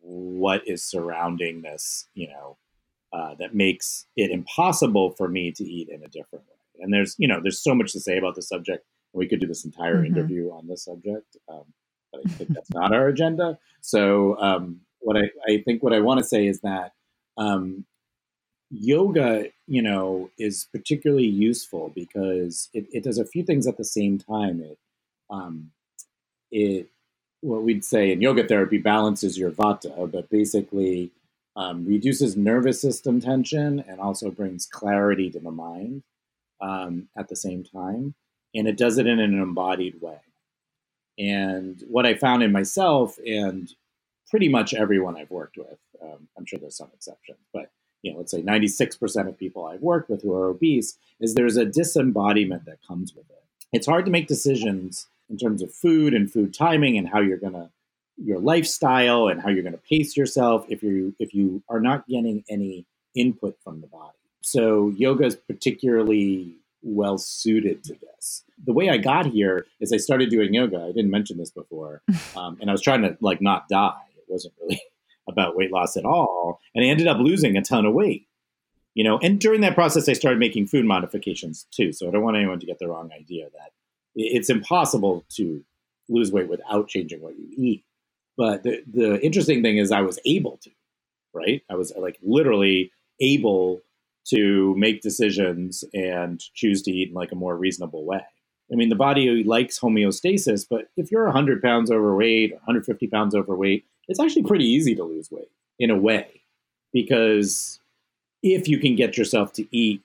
what 0.01 0.67
is 0.67 0.83
surrounding 0.83 1.61
this, 1.61 2.07
you 2.13 2.29
know, 2.29 2.57
uh, 3.11 3.35
that 3.39 3.53
makes 3.53 4.05
it 4.15 4.31
impossible 4.31 5.11
for 5.11 5.27
me 5.27 5.51
to 5.51 5.63
eat 5.63 5.89
in 5.89 6.03
a 6.03 6.07
different 6.07 6.45
way? 6.45 6.83
And 6.83 6.93
there's, 6.93 7.15
you 7.17 7.27
know, 7.27 7.39
there's 7.41 7.61
so 7.61 7.75
much 7.75 7.91
to 7.93 7.99
say 7.99 8.17
about 8.17 8.35
the 8.35 8.41
subject. 8.41 8.85
We 9.11 9.27
could 9.27 9.41
do 9.41 9.47
this 9.47 9.65
entire 9.65 9.97
mm-hmm. 9.97 10.15
interview 10.15 10.49
on 10.51 10.67
this 10.67 10.85
subject. 10.85 11.35
Um, 11.51 11.65
but 12.11 12.21
I 12.25 12.29
think 12.29 12.49
that's 12.49 12.71
not 12.71 12.93
our 12.93 13.07
agenda. 13.07 13.57
So 13.81 14.39
um, 14.39 14.81
what 14.99 15.17
I, 15.17 15.29
I 15.47 15.61
think 15.65 15.83
what 15.83 15.93
I 15.93 15.99
want 15.99 16.19
to 16.19 16.23
say 16.23 16.47
is 16.47 16.61
that 16.61 16.93
um, 17.37 17.85
yoga, 18.69 19.45
you 19.67 19.81
know, 19.81 20.29
is 20.37 20.67
particularly 20.71 21.25
useful 21.25 21.91
because 21.95 22.69
it, 22.73 22.87
it, 22.91 23.03
does 23.03 23.17
a 23.17 23.25
few 23.25 23.43
things 23.43 23.67
at 23.67 23.77
the 23.77 23.85
same 23.85 24.17
time. 24.17 24.61
It 24.61 24.77
um, 25.29 25.71
it 26.51 26.87
what 27.41 27.63
we'd 27.63 27.85
say 27.85 28.11
in 28.11 28.21
yoga 28.21 28.47
therapy 28.47 28.77
balances 28.77 29.37
your 29.37 29.51
vata, 29.51 30.11
but 30.11 30.29
basically 30.29 31.11
um, 31.55 31.85
reduces 31.85 32.35
nervous 32.35 32.81
system 32.81 33.21
tension 33.21 33.83
and 33.87 33.99
also 33.99 34.29
brings 34.29 34.65
clarity 34.65 35.29
to 35.29 35.39
the 35.39 35.51
mind 35.51 36.03
um, 36.61 37.07
at 37.17 37.29
the 37.29 37.35
same 37.35 37.63
time. 37.63 38.15
And 38.53 38.67
it 38.67 38.77
does 38.77 38.97
it 38.97 39.07
in 39.07 39.19
an 39.19 39.39
embodied 39.39 40.01
way. 40.01 40.19
And 41.19 41.83
what 41.87 42.05
I 42.05 42.15
found 42.15 42.43
in 42.43 42.51
myself 42.51 43.17
and 43.25 43.71
pretty 44.29 44.47
much 44.47 44.73
everyone 44.73 45.17
I've 45.17 45.31
worked 45.31 45.57
with, 45.57 45.77
um, 46.01 46.27
I'm 46.37 46.45
sure 46.45 46.59
there's 46.59 46.77
some 46.77 46.89
exceptions, 46.93 47.39
but 47.53 47.71
you 48.01 48.11
know, 48.13 48.19
let's 48.19 48.31
say 48.31 48.41
96% 48.41 49.27
of 49.27 49.37
people 49.37 49.65
I've 49.65 49.81
worked 49.81 50.09
with 50.09 50.21
who 50.21 50.33
are 50.33 50.47
obese, 50.47 50.97
is 51.19 51.33
there's 51.33 51.57
a 51.57 51.65
disembodiment 51.65 52.63
that 52.65 52.77
comes 52.87 53.13
with 53.13 53.29
it. 53.29 53.43
It's 53.73 53.87
hard 53.87 54.05
to 54.05 54.11
make 54.11 54.27
decisions 54.27 55.07
in 55.29 55.37
terms 55.37 55.61
of 55.61 55.73
food 55.73 56.13
and 56.13 56.31
food 56.31 56.53
timing 56.53 56.97
and 56.97 57.07
how 57.07 57.19
you're 57.19 57.37
going 57.37 57.53
to 57.53 57.69
your 58.21 58.39
lifestyle 58.39 59.27
and 59.27 59.41
how 59.41 59.49
you're 59.49 59.63
going 59.63 59.73
to 59.73 59.79
pace 59.89 60.17
yourself 60.17 60.65
if 60.67 60.83
you 60.83 61.15
if 61.19 61.33
you 61.33 61.63
are 61.69 61.79
not 61.79 62.07
getting 62.07 62.43
any 62.49 62.85
input 63.15 63.57
from 63.63 63.81
the 63.81 63.87
body. 63.87 64.17
So 64.41 64.89
yoga 64.89 65.25
is 65.25 65.35
particularly 65.35 66.55
well 66.81 67.17
suited 67.17 67.83
to 67.85 67.93
this. 67.93 68.43
The 68.65 68.73
way 68.73 68.89
I 68.89 68.97
got 68.97 69.25
here 69.25 69.65
is 69.79 69.91
I 69.91 69.97
started 69.97 70.29
doing 70.29 70.53
yoga. 70.53 70.81
I 70.81 70.91
didn't 70.91 71.11
mention 71.11 71.37
this 71.37 71.51
before, 71.51 72.01
um, 72.35 72.57
and 72.61 72.69
I 72.69 72.73
was 72.73 72.81
trying 72.81 73.01
to 73.03 73.17
like 73.21 73.41
not 73.41 73.67
die. 73.69 74.01
It 74.17 74.25
wasn't 74.27 74.53
really 74.61 74.81
about 75.29 75.55
weight 75.55 75.71
loss 75.71 75.97
at 75.97 76.05
all, 76.05 76.59
and 76.75 76.83
I 76.83 76.87
ended 76.87 77.07
up 77.07 77.17
losing 77.17 77.57
a 77.57 77.61
ton 77.61 77.85
of 77.85 77.93
weight. 77.93 78.27
You 78.95 79.03
know, 79.03 79.19
and 79.19 79.39
during 79.39 79.61
that 79.61 79.75
process, 79.75 80.09
I 80.09 80.13
started 80.13 80.39
making 80.39 80.67
food 80.67 80.83
modifications 80.83 81.67
too. 81.71 81.93
So 81.93 82.07
I 82.07 82.11
don't 82.11 82.23
want 82.23 82.37
anyone 82.37 82.59
to 82.59 82.65
get 82.65 82.79
the 82.79 82.87
wrong 82.87 83.11
idea 83.13 83.45
that 83.45 83.71
it's 84.15 84.49
impossible 84.49 85.23
to 85.35 85.63
lose 86.09 86.31
weight 86.31 86.49
without 86.49 86.87
changing 86.87 87.21
what 87.21 87.37
you 87.37 87.47
eat. 87.55 87.83
But 88.35 88.63
the, 88.63 88.83
the 88.91 89.23
interesting 89.23 89.61
thing 89.61 89.77
is, 89.77 89.91
I 89.91 90.01
was 90.01 90.19
able 90.25 90.57
to, 90.63 90.71
right? 91.33 91.61
I 91.69 91.75
was 91.75 91.93
like 91.97 92.17
literally 92.23 92.91
able 93.19 93.81
to 94.29 94.75
make 94.77 95.01
decisions 95.01 95.83
and 95.93 96.39
choose 96.53 96.81
to 96.83 96.91
eat 96.91 97.09
in 97.09 97.13
like 97.13 97.31
a 97.31 97.35
more 97.35 97.55
reasonable 97.55 98.05
way. 98.05 98.25
I 98.71 98.75
mean, 98.75 98.89
the 98.89 98.95
body 98.95 99.43
likes 99.43 99.79
homeostasis, 99.79 100.65
but 100.69 100.89
if 100.95 101.11
you're 101.11 101.25
100 101.25 101.61
pounds 101.61 101.89
overweight, 101.89 102.53
150 102.53 103.07
pounds 103.07 103.33
overweight, 103.33 103.85
it's 104.07 104.19
actually 104.19 104.43
pretty 104.43 104.65
easy 104.65 104.95
to 104.95 105.03
lose 105.03 105.31
weight 105.31 105.49
in 105.79 105.89
a 105.89 105.97
way 105.97 106.41
because 106.93 107.79
if 108.43 108.67
you 108.67 108.79
can 108.79 108.95
get 108.95 109.17
yourself 109.17 109.53
to 109.53 109.67
eat 109.75 110.01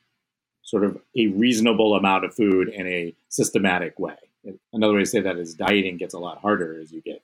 sort 0.64 0.82
of 0.82 0.98
a 1.16 1.28
reasonable 1.28 1.94
amount 1.94 2.24
of 2.24 2.34
food 2.34 2.68
in 2.68 2.86
a 2.86 3.14
systematic 3.28 3.98
way. 3.98 4.16
Another 4.72 4.94
way 4.94 5.00
to 5.00 5.06
say 5.06 5.20
that 5.20 5.36
is 5.36 5.54
dieting 5.54 5.98
gets 5.98 6.14
a 6.14 6.18
lot 6.18 6.38
harder 6.38 6.80
as 6.80 6.90
you 6.90 7.00
get 7.02 7.22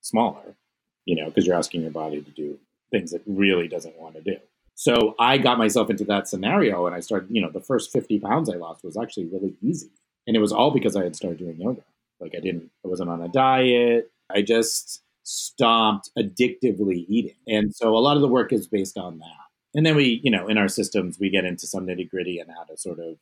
smaller, 0.00 0.56
you 1.04 1.16
know, 1.16 1.26
because 1.26 1.46
you're 1.46 1.56
asking 1.56 1.82
your 1.82 1.90
body 1.90 2.20
to 2.20 2.30
do 2.30 2.58
things 2.90 3.12
it 3.12 3.22
really 3.26 3.68
doesn't 3.68 3.96
want 3.98 4.16
to 4.16 4.20
do. 4.20 4.36
So 4.80 5.14
I 5.18 5.36
got 5.36 5.58
myself 5.58 5.90
into 5.90 6.04
that 6.04 6.26
scenario 6.26 6.86
and 6.86 6.96
I 6.96 7.00
started, 7.00 7.28
you 7.30 7.42
know, 7.42 7.50
the 7.50 7.60
first 7.60 7.92
50 7.92 8.18
pounds 8.18 8.48
I 8.48 8.54
lost 8.54 8.82
was 8.82 8.96
actually 8.96 9.26
really 9.26 9.54
easy. 9.60 9.90
And 10.26 10.34
it 10.34 10.40
was 10.40 10.52
all 10.52 10.70
because 10.70 10.96
I 10.96 11.04
had 11.04 11.14
started 11.14 11.38
doing 11.38 11.60
yoga. 11.60 11.82
Like 12.18 12.34
I 12.34 12.40
didn't, 12.40 12.70
I 12.82 12.88
wasn't 12.88 13.10
on 13.10 13.20
a 13.20 13.28
diet. 13.28 14.10
I 14.30 14.40
just 14.40 15.02
stopped 15.22 16.08
addictively 16.18 17.04
eating. 17.10 17.34
And 17.46 17.76
so 17.76 17.94
a 17.94 18.00
lot 18.00 18.16
of 18.16 18.22
the 18.22 18.28
work 18.28 18.54
is 18.54 18.68
based 18.68 18.96
on 18.96 19.18
that. 19.18 19.48
And 19.74 19.84
then 19.84 19.96
we, 19.96 20.18
you 20.24 20.30
know, 20.30 20.48
in 20.48 20.56
our 20.56 20.68
systems, 20.68 21.18
we 21.20 21.28
get 21.28 21.44
into 21.44 21.66
some 21.66 21.86
nitty 21.86 22.08
gritty 22.08 22.38
and 22.38 22.50
how 22.50 22.64
to 22.64 22.78
sort 22.78 23.00
of 23.00 23.18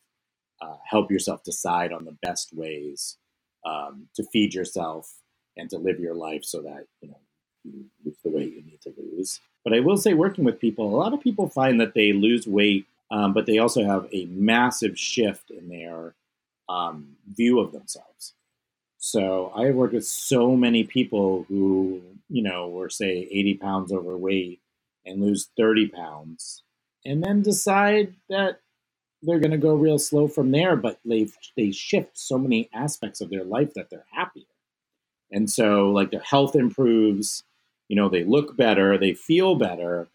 uh, 0.63 0.77
help 0.89 1.11
yourself 1.11 1.43
decide 1.43 1.93
on 1.93 2.05
the 2.05 2.17
best 2.23 2.53
ways 2.53 3.17
um, 3.67 4.07
to 4.15 4.23
feed 4.33 4.55
yourself 4.55 5.13
and 5.57 5.69
to 5.71 5.79
live 5.79 5.99
your 5.99 6.15
life 6.15 6.45
so 6.45 6.63
that, 6.63 6.87
you 7.01 7.09
know, 7.09 7.19
you 7.65 7.87
lose 8.05 8.17
the 8.23 8.31
weight 8.31 8.55
you 8.55 8.63
need 8.63 8.81
to 8.83 8.95
lose. 8.97 9.41
But 9.69 9.77
I 9.77 9.81
will 9.83 9.99
say, 9.99 10.15
working 10.15 10.45
with 10.45 10.61
people, 10.61 10.95
a 10.95 10.97
lot 10.97 11.13
of 11.13 11.21
people 11.21 11.51
find 11.51 11.79
that 11.83 11.95
they 11.95 12.15
lose 12.15 12.47
weight, 12.49 12.87
um, 13.11 13.35
but 13.35 13.47
they 13.47 13.59
also 13.59 13.85
have 13.85 14.09
a 14.15 14.25
massive 14.27 14.99
shift 14.99 15.51
in 15.51 15.69
their 15.69 16.15
um, 16.71 17.17
view 17.35 17.61
of 17.61 17.73
themselves. 17.73 18.35
So 18.99 19.53
I 19.55 19.67
have 19.67 19.75
worked 19.75 19.95
with 19.95 20.07
so 20.07 20.57
many 20.57 20.85
people 20.85 21.45
who, 21.49 22.03
you 22.31 22.43
know, 22.43 22.71
were 22.71 22.91
say 22.91 23.29
80 23.31 23.55
pounds 23.57 23.93
overweight 23.93 24.61
and 25.07 25.23
lose 25.23 25.51
30 25.59 25.89
pounds 25.89 26.63
and 27.05 27.23
then 27.23 27.43
decide 27.43 28.15
that 28.31 28.61
they're 29.23 29.41
going 29.41 29.53
to 29.53 29.59
go 29.59 29.75
real 29.75 29.99
slow 29.99 30.29
from 30.29 30.53
there, 30.53 30.77
but 30.77 30.99
they 31.05 31.29
they 31.57 31.73
shift 31.73 32.19
so 32.19 32.39
many 32.39 32.71
aspects 32.75 33.21
of 33.21 33.31
their 33.31 33.45
life 33.45 33.75
that 33.75 33.91
they're 33.91 34.07
happier. 34.13 34.45
And 35.33 35.51
so 35.51 35.91
like 35.91 36.11
their 36.13 36.21
health 36.21 36.57
improves, 36.57 37.45
you 37.89 37.97
know, 37.97 38.09
they 38.09 38.25
look 38.25 38.57
better, 38.57 38.97
they 38.99 39.15
feel 39.15 39.55
better, 39.55 40.09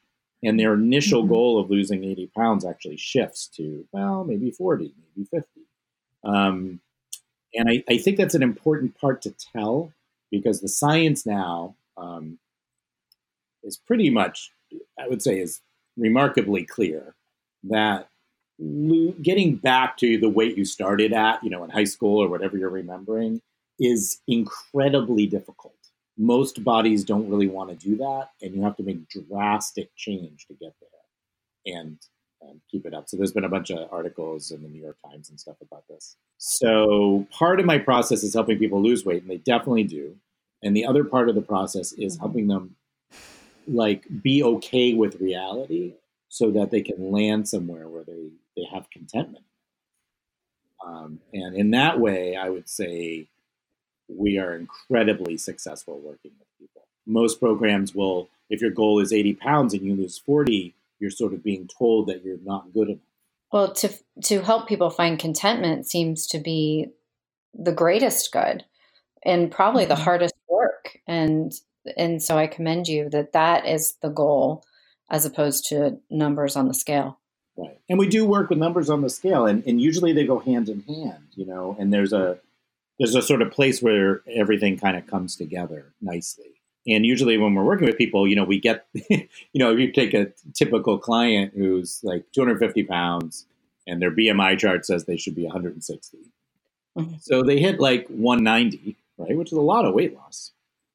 and 0.44 0.60
their 0.60 0.74
initial 0.74 1.22
mm-hmm. 1.22 1.34
goal 1.34 1.60
of 1.60 1.70
losing 1.70 2.04
80 2.04 2.32
pounds 2.36 2.66
actually 2.66 2.98
shifts 2.98 3.48
to, 3.56 3.86
well, 3.92 4.24
maybe 4.24 4.52
40, 4.52 4.94
maybe 5.16 5.28
50. 5.30 5.62
Um, 6.24 6.80
and 7.54 7.70
I, 7.70 7.84
I, 7.90 7.98
think 7.98 8.18
that's 8.18 8.34
an 8.34 8.44
important 8.44 8.98
part 8.98 9.22
to 9.24 9.36
tell 9.54 9.92
because 10.32 10.62
the 10.62 10.70
science 10.70 11.26
now 11.26 11.76
um, 11.98 12.40
is 13.64 13.78
pretty 13.78 14.10
much, 14.10 14.52
I 14.98 15.08
would 15.08 15.22
say, 15.22 15.40
is 15.40 15.62
remarkably 15.98 16.64
clear 16.64 17.14
that 17.66 18.08
lo- 18.58 19.14
getting 19.22 19.56
back 19.56 19.98
to 19.98 20.18
the 20.18 20.30
weight 20.30 20.58
you 20.58 20.66
started 20.66 21.14
at, 21.14 21.44
you 21.44 21.50
know, 21.50 21.64
in 21.64 21.70
high 21.70 21.84
school 21.84 22.24
or 22.24 22.30
whatever 22.30 22.58
you're 22.58 22.70
remembering, 22.70 23.42
is 23.80 24.22
incredibly 24.28 25.28
difficult. 25.28 25.76
Most 26.18 26.64
bodies 26.64 27.04
don't 27.04 27.30
really 27.30 27.48
want 27.48 27.70
to 27.70 27.76
do 27.76 27.98
that, 27.98 28.30
and 28.42 28.54
you 28.54 28.64
have 28.64 28.76
to 28.78 28.84
make 28.84 29.10
drastic 29.10 29.90
change 29.96 30.46
to 30.48 30.54
get 30.54 30.74
there 30.80 31.76
and, 31.78 31.98
and 32.42 32.62
keep 32.70 32.86
it 32.86 32.94
up. 32.94 33.10
So 33.10 33.18
there's 33.18 33.32
been 33.32 33.46
a 33.46 33.50
bunch 33.50 33.72
of 33.72 33.92
articles 33.92 34.52
in 34.52 34.62
the 34.62 34.70
New 34.70 34.82
York 34.82 34.98
Times 35.10 35.30
and 35.30 35.40
stuff 35.40 35.58
about 35.62 35.88
this. 35.88 36.16
So 36.38 37.28
part 37.32 37.60
of 37.60 37.66
my 37.66 37.78
process 37.78 38.24
is 38.24 38.34
helping 38.34 38.60
people 38.60 38.82
lose 38.82 39.06
weight, 39.06 39.22
and 39.24 39.32
they 39.32 39.38
definitely 39.38 39.86
do. 39.86 40.16
And 40.62 40.76
the 40.76 40.86
other 40.86 41.04
part 41.04 41.30
of 41.30 41.36
the 41.36 41.42
process 41.42 41.94
is 41.94 42.14
Mm-hmm. 42.14 42.24
helping 42.24 42.48
them 42.48 42.76
like 43.68 44.06
be 44.22 44.44
okay 44.44 44.94
with 44.94 45.22
reality 45.22 45.94
so 46.30 46.52
that 46.52 46.70
they 46.70 46.82
can 46.82 47.12
land 47.12 47.48
somewhere 47.48 47.88
where 47.88 48.04
they, 48.04 48.30
they 48.58 48.66
have 48.74 48.90
contentment. 48.90 49.46
Um, 50.86 51.20
and 51.32 51.56
in 51.56 51.72
that 51.72 52.00
way, 52.00 52.36
I 52.36 52.50
would 52.50 52.68
say 52.68 53.28
we 54.08 54.38
are 54.38 54.56
incredibly 54.56 55.38
successful 55.38 55.96
working 56.00 56.32
with 56.40 56.48
people. 56.60 56.84
Most 57.06 57.40
programs 57.40 57.94
will, 57.96 58.30
if 58.50 58.62
your 58.62 58.72
goal 58.72 59.00
is 59.00 59.12
80 59.14 59.34
pounds 59.36 59.74
and 59.74 59.84
you 59.84 59.96
lose 59.96 60.18
40, 60.18 60.74
you're 61.00 61.12
sort 61.12 61.34
of 61.34 61.44
being 61.44 61.68
told 61.68 62.08
that 62.08 62.24
you're 62.24 62.38
not 62.44 62.74
good 62.74 62.90
enough. 62.90 63.02
Well, 63.52 63.74
to 63.74 63.90
to 64.24 64.42
help 64.42 64.68
people 64.68 64.90
find 64.90 65.20
contentment 65.20 65.86
seems 65.86 66.26
to 66.28 66.40
be 66.40 66.88
the 67.54 67.72
greatest 67.72 68.32
good 68.32 68.66
and 69.24 69.52
probably 69.52 69.86
the 69.86 69.94
Mhm. 69.94 70.04
hardest 70.04 70.34
work. 70.50 71.00
And 71.08 71.54
and 71.98 72.24
so 72.24 72.38
I 72.38 72.48
commend 72.48 72.88
you 72.88 73.10
that 73.10 73.34
that 73.34 73.68
is 73.68 73.96
the 74.02 74.10
goal 74.10 74.64
as 75.10 75.26
opposed 75.26 75.66
to 75.68 76.00
numbers 76.10 76.56
on 76.56 76.68
the 76.68 76.74
scale. 76.74 77.20
Right. 77.58 77.78
And 77.90 78.00
we 78.00 78.08
do 78.08 78.26
work 78.26 78.50
with 78.50 78.58
numbers 78.58 78.90
on 78.90 79.02
the 79.02 79.10
scale 79.10 79.46
and, 79.46 79.64
and 79.68 79.80
usually 79.80 80.14
they 80.14 80.26
go 80.26 80.40
hand 80.40 80.70
in 80.70 80.82
hand, 80.84 81.28
you 81.36 81.46
know, 81.46 81.76
and 81.78 81.94
there's 81.94 82.14
a 82.14 82.40
there's 83.00 83.16
a 83.16 83.22
sort 83.22 83.42
of 83.42 83.52
place 83.52 83.82
where 83.82 84.22
everything 84.28 84.78
kind 84.78 84.98
of 84.98 85.08
comes 85.08 85.36
together 85.36 85.94
nicely. 86.02 86.62
And 86.86 87.06
usually 87.06 87.38
when 87.38 87.54
we're 87.56 87.64
working 87.64 87.88
with 87.88 87.98
people, 87.98 88.28
you 88.28 88.36
know, 88.36 88.44
we 88.44 88.60
get 88.60 88.86
you 89.10 89.28
know, 89.56 89.72
if 89.72 89.80
you 89.80 89.92
take 89.92 90.14
a 90.14 90.32
typical 90.54 90.98
client 90.98 91.54
who's 91.56 92.02
like 92.04 92.26
250 92.34 92.84
pounds 92.84 93.46
and 93.88 94.02
their 94.02 94.12
BMI 94.12 94.58
chart 94.58 94.86
says 94.86 95.06
they 95.06 95.18
should 95.18 95.36
be 95.36 95.44
160. 95.44 96.18
Mhm. 96.98 97.22
So 97.22 97.42
they 97.42 97.60
hit 97.60 97.80
like 97.80 98.08
190, 98.08 98.96
right, 99.18 99.38
which 99.38 99.52
is 99.52 99.58
a 99.58 99.62
lot 99.62 99.86
of 99.86 99.94
weight 99.94 100.14
loss. 100.16 100.52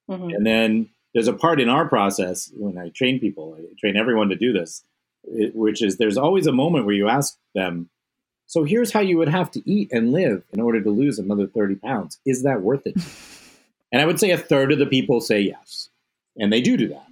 Mhm. 0.08 0.34
And 0.34 0.46
then 0.46 0.88
there's 1.14 1.28
a 1.28 1.32
part 1.32 1.60
in 1.60 1.68
our 1.68 1.88
process 1.88 2.52
when 2.56 2.78
I 2.78 2.90
train 2.90 3.18
people, 3.18 3.56
I 3.58 3.74
train 3.78 3.96
everyone 3.96 4.28
to 4.28 4.36
do 4.36 4.52
this, 4.52 4.84
which 5.24 5.82
is 5.82 5.96
there's 5.96 6.18
always 6.18 6.46
a 6.46 6.52
moment 6.52 6.86
where 6.86 6.94
you 6.94 7.08
ask 7.08 7.38
them, 7.54 7.88
so 8.48 8.64
here's 8.64 8.90
how 8.92 9.00
you 9.00 9.16
would 9.18 9.28
have 9.28 9.50
to 9.52 9.70
eat 9.70 9.92
and 9.92 10.10
live 10.10 10.42
in 10.52 10.60
order 10.60 10.80
to 10.82 10.90
lose 10.90 11.18
another 11.20 11.46
30 11.46 11.76
pounds. 11.76 12.18
Is 12.26 12.42
that 12.42 12.62
worth 12.62 12.86
it? 12.86 12.96
and 13.92 14.02
I 14.02 14.06
would 14.06 14.18
say 14.18 14.30
a 14.32 14.38
third 14.38 14.72
of 14.72 14.78
the 14.80 14.86
people 14.86 15.20
say 15.20 15.40
yes. 15.40 15.90
And 16.36 16.52
they 16.52 16.60
do 16.60 16.76
do 16.76 16.88
that. 16.88 17.06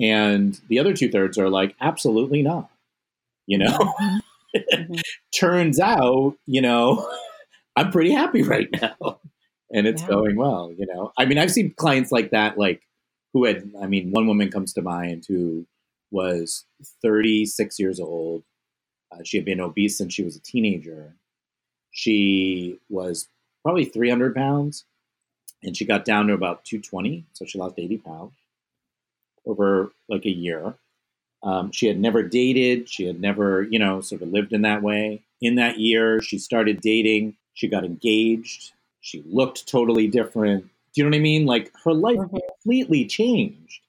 And 0.00 0.58
the 0.68 0.78
other 0.78 0.94
two 0.94 1.10
thirds 1.10 1.36
are 1.38 1.50
like, 1.50 1.74
absolutely 1.80 2.42
not. 2.42 2.70
You 3.46 3.58
know, 3.58 3.76
Mhm. 4.00 4.20
Mhm. 4.56 5.02
turns 5.34 5.80
out, 5.80 6.36
you 6.46 6.60
know, 6.62 7.06
I'm 7.76 7.90
pretty 7.90 8.12
happy 8.12 8.42
right 8.42 8.68
now. 8.80 9.20
And 9.72 9.86
it's 9.86 10.02
Yeah. 10.02 10.08
going 10.08 10.36
well, 10.36 10.72
you 10.76 10.86
know. 10.86 11.12
I 11.18 11.24
mean, 11.26 11.38
I've 11.38 11.50
seen 11.52 11.74
clients 11.76 12.10
like 12.12 12.30
that, 12.30 12.56
like 12.56 12.82
who 13.34 13.44
had, 13.44 13.70
I 13.82 13.86
mean, 13.86 14.10
one 14.10 14.26
woman 14.26 14.50
comes 14.50 14.72
to 14.74 14.82
mind 14.82 15.24
who 15.28 15.66
was 16.10 16.64
36 17.02 17.78
years 17.78 18.00
old. 18.00 18.44
Uh, 19.10 19.22
she 19.24 19.36
had 19.36 19.44
been 19.44 19.60
obese 19.60 19.96
since 19.96 20.12
she 20.14 20.22
was 20.22 20.36
a 20.36 20.40
teenager. 20.40 21.14
She 21.90 22.78
was 22.88 23.28
probably 23.62 23.84
300 23.84 24.34
pounds 24.34 24.84
and 25.62 25.76
she 25.76 25.84
got 25.84 26.04
down 26.04 26.26
to 26.26 26.34
about 26.34 26.64
220. 26.64 27.24
So 27.32 27.44
she 27.44 27.58
lost 27.58 27.74
80 27.78 27.98
pounds 27.98 28.32
over 29.46 29.90
like 30.08 30.24
a 30.26 30.30
year. 30.30 30.74
Um, 31.42 31.70
she 31.72 31.86
had 31.86 31.98
never 31.98 32.22
dated. 32.22 32.88
She 32.88 33.04
had 33.04 33.20
never, 33.20 33.62
you 33.62 33.78
know, 33.78 34.00
sort 34.00 34.22
of 34.22 34.28
lived 34.32 34.52
in 34.52 34.62
that 34.62 34.82
way. 34.82 35.22
In 35.40 35.54
that 35.54 35.78
year, 35.78 36.20
she 36.20 36.38
started 36.38 36.80
dating. 36.80 37.36
She 37.54 37.68
got 37.68 37.84
engaged. 37.84 38.72
She 39.00 39.22
looked 39.26 39.66
totally 39.68 40.08
different. 40.08 40.64
Do 40.64 41.00
you 41.00 41.04
know 41.04 41.10
what 41.10 41.20
I 41.20 41.22
mean? 41.22 41.46
Like 41.46 41.72
her 41.84 41.94
life 41.94 42.18
Mhm. 42.18 42.40
completely 42.60 43.04
changed. 43.06 43.80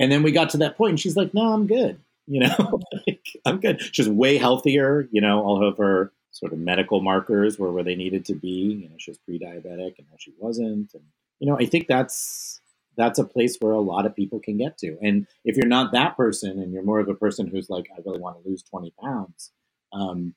And 0.00 0.10
then 0.10 0.22
we 0.22 0.32
got 0.32 0.50
to 0.50 0.56
that 0.58 0.76
point, 0.76 0.90
and 0.90 1.00
she's 1.00 1.16
like, 1.16 1.32
"No, 1.34 1.52
I'm 1.52 1.66
good. 1.66 2.00
You 2.30 2.40
know, 2.40 2.80
like, 3.06 3.26
I'm 3.44 3.60
good." 3.60 3.82
She's 3.94 4.08
way 4.08 4.38
healthier. 4.38 5.08
You 5.10 5.20
know, 5.20 5.42
all 5.42 5.66
of 5.66 5.78
her 5.78 6.12
sort 6.30 6.52
of 6.52 6.60
medical 6.60 7.00
markers 7.00 7.58
were 7.58 7.72
where 7.72 7.82
they 7.84 7.96
needed 7.96 8.24
to 8.26 8.34
be. 8.34 8.48
You 8.82 8.88
know, 8.88 8.94
she 8.98 9.10
was 9.10 9.18
pre-diabetic, 9.18 9.98
and 9.98 10.06
now 10.10 10.16
she 10.18 10.32
wasn't. 10.38 10.94
And 10.94 11.04
you 11.40 11.48
know, 11.48 11.58
I 11.58 11.66
think 11.66 11.88
that's 11.88 12.60
that's 12.96 13.18
a 13.18 13.24
place 13.24 13.56
where 13.60 13.72
a 13.72 13.80
lot 13.80 14.06
of 14.06 14.14
people 14.14 14.40
can 14.40 14.58
get 14.58 14.78
to. 14.78 14.96
And 15.02 15.26
if 15.44 15.56
you're 15.56 15.66
not 15.66 15.92
that 15.92 16.16
person, 16.16 16.60
and 16.60 16.72
you're 16.72 16.84
more 16.84 17.00
of 17.00 17.08
a 17.08 17.14
person 17.14 17.48
who's 17.48 17.68
like, 17.68 17.86
"I 17.96 18.00
really 18.06 18.20
want 18.20 18.42
to 18.42 18.48
lose 18.48 18.62
20 18.62 18.92
pounds," 19.02 19.52
um, 19.92 20.34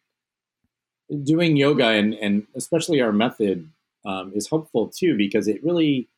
doing 1.23 1.57
yoga 1.57 1.87
and 1.87 2.13
and 2.15 2.47
especially 2.55 3.01
our 3.01 3.11
method 3.11 3.69
um, 4.05 4.31
is 4.35 4.49
helpful 4.49 4.87
too 4.89 5.15
because 5.17 5.47
it 5.47 5.63
really 5.63 6.09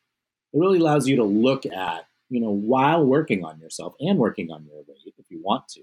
it 0.52 0.58
really 0.58 0.78
allows 0.78 1.08
you 1.08 1.16
to 1.16 1.24
look 1.24 1.66
at 1.66 2.06
you 2.28 2.40
know 2.40 2.50
while 2.50 3.04
working 3.04 3.44
on 3.44 3.58
yourself 3.60 3.94
and 4.00 4.18
working 4.18 4.50
on 4.50 4.64
your 4.66 4.78
weight 4.88 5.14
if 5.18 5.30
you 5.30 5.40
want 5.42 5.68
to 5.68 5.82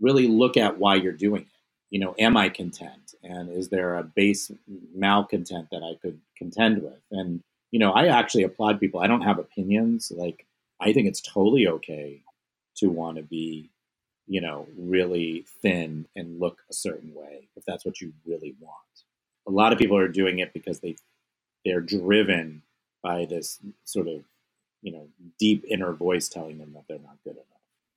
really 0.00 0.26
look 0.26 0.56
at 0.56 0.78
why 0.78 0.96
you're 0.96 1.12
doing 1.12 1.42
it. 1.42 1.48
You 1.90 2.00
know 2.00 2.14
am 2.18 2.36
i 2.36 2.48
content? 2.48 3.14
And 3.22 3.50
is 3.50 3.68
there 3.68 3.96
a 3.96 4.02
base 4.02 4.50
malcontent 4.94 5.68
that 5.70 5.82
i 5.82 5.94
could 6.02 6.20
contend 6.36 6.82
with? 6.82 7.00
And 7.10 7.42
you 7.70 7.78
know 7.78 7.92
i 7.92 8.06
actually 8.06 8.44
applaud 8.44 8.80
people. 8.80 9.00
I 9.00 9.06
don't 9.06 9.22
have 9.22 9.38
opinions. 9.38 10.12
Like 10.14 10.46
i 10.80 10.92
think 10.92 11.06
it's 11.08 11.20
totally 11.20 11.68
okay 11.68 12.22
to 12.76 12.88
want 12.88 13.16
to 13.16 13.22
be 13.22 13.70
you 14.26 14.40
know 14.40 14.66
really 14.78 15.44
thin 15.62 16.06
and 16.16 16.40
look 16.40 16.60
a 16.70 16.74
certain 16.74 17.12
way 17.14 17.48
if 17.56 17.64
that's 17.64 17.84
what 17.84 18.00
you 18.00 18.12
really 18.26 18.54
want. 18.60 18.76
A 19.46 19.50
lot 19.50 19.72
of 19.72 19.78
people 19.78 19.96
are 19.96 20.08
doing 20.08 20.38
it 20.38 20.52
because 20.52 20.80
they 20.80 20.96
they're 21.64 21.80
driven 21.80 22.62
by 23.02 23.24
this 23.24 23.58
sort 23.84 24.08
of 24.08 24.22
you 24.82 24.92
know 24.92 25.08
deep 25.38 25.64
inner 25.68 25.92
voice 25.92 26.28
telling 26.28 26.58
them 26.58 26.72
that 26.74 26.84
they're 26.88 26.98
not 26.98 27.16
good 27.24 27.34
enough 27.34 27.46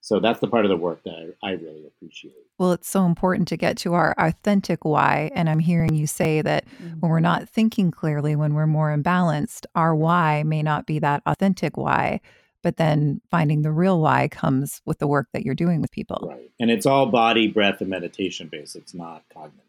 so 0.01 0.19
that's 0.19 0.39
the 0.39 0.47
part 0.47 0.65
of 0.65 0.69
the 0.69 0.77
work 0.77 1.03
that 1.03 1.33
i, 1.43 1.49
I 1.49 1.51
really 1.53 1.85
appreciate 1.87 2.33
Well, 2.57 2.71
it's 2.71 2.87
so 2.89 3.05
important 3.05 3.47
to 3.49 3.57
get 3.57 3.75
to 3.77 3.95
our 3.95 4.15
authentic 4.17 4.85
why. 4.85 5.29
And 5.35 5.49
I'm 5.49 5.59
hearing 5.59 5.93
you 5.93 6.07
say 6.07 6.41
that 6.41 6.65
mm-hmm. 6.65 6.99
when 6.99 7.11
we're 7.11 7.19
not 7.19 7.49
thinking 7.49 7.91
clearly, 7.91 8.35
when 8.35 8.53
we're 8.53 8.67
more 8.67 8.95
imbalanced, 8.95 9.65
our 9.75 9.93
why 9.93 10.43
may 10.43 10.61
not 10.63 10.85
be 10.85 10.99
that 10.99 11.21
authentic 11.25 11.75
why. 11.75 12.21
But 12.63 12.77
then 12.77 13.21
finding 13.29 13.61
the 13.61 13.71
real 13.71 13.99
why 13.99 14.27
comes 14.27 14.81
with 14.85 14.99
the 14.99 15.07
work 15.07 15.27
that 15.33 15.43
you're 15.43 15.53
doing 15.53 15.81
with 15.81 15.91
people. 15.91 16.27
right 16.29 16.51
and 16.59 16.71
it's 16.71 16.85
all 16.85 17.05
body 17.05 17.47
breath 17.47 17.81
and 17.81 17.89
meditation 17.89 18.47
based 18.51 18.75
it's 18.75 18.93
not 18.93 19.23
cognitive 19.33 19.61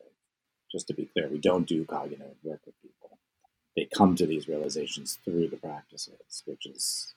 just 0.70 0.86
to 0.88 0.94
be 0.94 1.06
clear 1.06 1.28
we 1.28 1.38
don't 1.38 1.66
do 1.66 1.84
cognitive 1.84 2.34
work 2.42 2.60
with 2.64 2.74
people 2.82 2.85
they 3.76 3.84
come 3.86 4.16
to 4.16 4.26
these 4.26 4.48
realizations 4.48 5.18
through 5.24 5.48
the 5.48 5.56
practices 5.56 6.42
which 6.46 6.66
is 6.66 7.14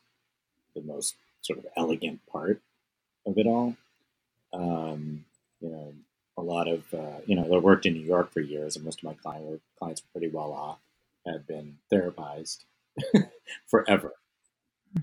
the 0.75 0.81
most 0.81 1.15
sort 1.41 1.59
of 1.59 1.65
elegant 1.77 2.19
part 2.31 2.61
of 3.27 3.37
it 3.37 3.47
all 3.47 3.75
um, 4.53 5.25
you 5.61 5.69
know 5.69 5.93
a 6.37 6.41
lot 6.41 6.67
of 6.67 6.83
uh, 6.93 7.19
you 7.25 7.35
know 7.35 7.43
I 7.53 7.59
worked 7.59 7.85
in 7.85 7.93
New 7.93 8.05
York 8.05 8.31
for 8.31 8.39
years, 8.41 8.75
and 8.75 8.85
most 8.85 8.99
of 8.99 9.03
my 9.05 9.13
client 9.15 9.45
were, 9.45 9.59
clients 9.79 10.01
were 10.03 10.19
pretty 10.19 10.33
well 10.33 10.53
off, 10.53 10.79
had 11.25 11.45
been 11.47 11.77
therapized 11.91 12.59
forever, 13.67 14.13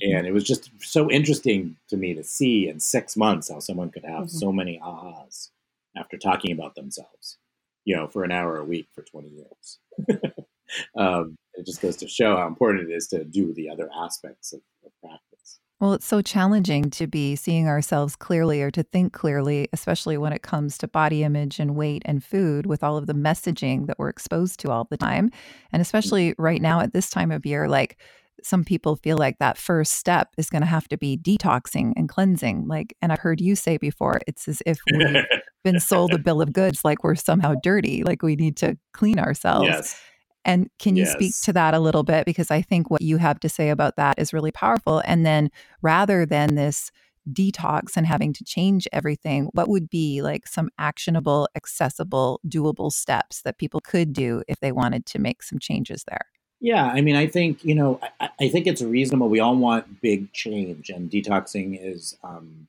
and 0.03 0.27
it 0.27 0.33
was 0.33 0.45
just 0.45 0.71
so 0.81 1.11
interesting 1.11 1.77
to 1.89 1.97
me 1.97 2.15
to 2.15 2.25
see 2.25 2.69
in 2.69 2.81
six 2.81 3.17
months 3.17 3.51
how 3.51 3.61
someone 3.61 3.91
could 3.91 4.05
have 4.05 4.25
Mhm. 4.27 4.31
so 4.31 4.53
many 4.53 4.79
ahas 4.81 5.51
after 5.97 6.19
talking 6.19 6.53
about 6.53 6.75
themselves, 6.75 7.39
you 7.85 7.97
know, 7.97 8.09
for 8.09 8.25
an 8.25 8.33
hour 8.33 8.59
a 8.59 8.65
week 8.65 8.89
for 8.95 9.03
twenty 9.03 9.31
years. 9.31 9.79
um, 10.97 11.37
it 11.57 11.67
just 11.67 11.81
goes 11.81 11.97
to 11.97 12.09
show 12.09 12.37
how 12.37 12.47
important 12.47 12.91
it 12.91 12.95
is 12.95 13.07
to 13.09 13.25
do 13.25 13.53
the 13.55 13.69
other 13.69 13.89
aspects 13.97 14.53
of, 14.53 14.61
of 14.85 14.93
practice. 15.01 15.61
Well, 15.79 15.93
it's 15.93 16.07
so 16.07 16.23
challenging 16.23 16.91
to 16.93 17.07
be 17.07 17.37
seeing 17.37 17.69
ourselves 17.69 18.17
clearly 18.17 18.63
or 18.63 18.71
to 18.71 18.83
think 18.83 19.13
clearly, 19.13 19.69
especially 19.75 20.17
when 20.17 20.33
it 20.33 20.43
comes 20.43 20.79
to 20.79 20.89
body 20.89 21.23
image 21.23 21.61
and 21.61 21.77
weight 21.77 22.03
and 22.07 22.25
food 22.25 22.65
with 22.65 22.83
all 22.83 22.97
of 22.97 23.07
the 23.07 23.13
messaging 23.13 23.87
that 23.87 23.99
we're 23.99 24.09
exposed 24.09 24.59
to 24.61 24.71
all 24.71 24.87
the 24.91 24.97
time. 24.97 25.25
And 25.25 25.33
mm-hmm. 25.33 25.81
especially 25.83 26.35
right 26.39 26.63
now 26.63 26.81
at 26.81 26.95
this 26.95 27.11
time 27.11 27.31
of 27.31 27.45
year, 27.45 27.69
like 27.69 27.99
some 28.43 28.65
people 28.65 28.97
feel 28.97 29.19
like 29.19 29.39
that 29.39 29.59
first 29.59 29.95
step 29.95 30.29
is 30.39 30.49
going 30.49 30.63
to 30.63 30.67
have 30.67 30.89
to 30.89 30.97
be 30.97 31.19
detoxing 31.19 31.93
and 31.97 32.09
cleansing. 32.09 32.67
Like, 32.67 32.97
and 33.03 33.13
I've 33.13 33.19
heard 33.19 33.41
you 33.41 33.55
say 33.55 33.77
before, 33.77 34.21
it's 34.27 34.49
as 34.49 34.63
if 34.65 34.79
we've 34.91 35.25
been 35.65 35.81
sold 35.81 36.15
a 36.15 36.19
bill 36.19 36.41
of 36.41 36.55
goods, 36.55 36.85
like 36.85 37.05
we're 37.05 37.17
somehow 37.17 37.55
dirty, 37.63 38.03
like 38.03 38.23
we 38.23 38.37
need 38.37 38.57
to 38.59 38.79
clean 38.95 39.19
ourselves. 39.19 39.69
yes. 39.69 40.01
And 40.47 40.71
can 40.79 40.97
you 40.97 41.05
speak 41.05 41.35
to 41.43 41.53
that 41.53 41.75
a 41.75 41.81
little 41.81 42.05
bit? 42.05 42.25
Because 42.25 42.51
I 42.51 42.63
think 42.63 42.91
what 42.91 43.03
you 43.03 43.19
have 43.19 43.41
to 43.41 43.49
say 43.49 43.69
about 43.69 43.97
that 43.97 44.19
is 44.19 44.33
really 44.33 44.53
powerful. 44.53 45.03
And 45.05 45.27
then 45.27 45.51
rather 45.83 46.25
than 46.25 46.55
this 46.55 46.91
detox 47.31 47.97
and 47.97 48.07
having 48.07 48.33
to 48.33 48.45
change 48.45 48.87
everything, 48.93 49.51
what 49.53 49.69
would 49.69 49.91
be 49.91 50.23
like 50.23 50.47
some 50.47 50.71
actionable, 50.79 51.49
accessible, 51.57 52.41
doable 52.47 52.93
steps 52.93 53.43
that 53.43 53.59
people 53.59 53.81
could 53.81 54.13
do 54.13 54.43
if 54.47 54.61
they 54.61 54.73
wanted 54.73 55.05
to 55.07 55.19
make 55.19 55.43
some 55.43 55.59
changes 55.59 56.05
there? 56.09 56.27
Yeah, 56.61 56.87
I 56.87 57.01
mean, 57.01 57.17
I 57.17 57.27
think 57.27 57.65
you 57.65 57.75
know, 57.75 58.01
I, 58.21 58.31
I 58.41 58.49
think 58.49 58.67
it's 58.67 58.83
reasonable. 58.83 59.29
We 59.29 59.41
all 59.41 59.57
want 59.57 60.01
big 60.01 60.33
change, 60.33 60.89
and 60.89 61.11
detoxing 61.11 61.79
is, 61.81 62.17
um, 62.25 62.69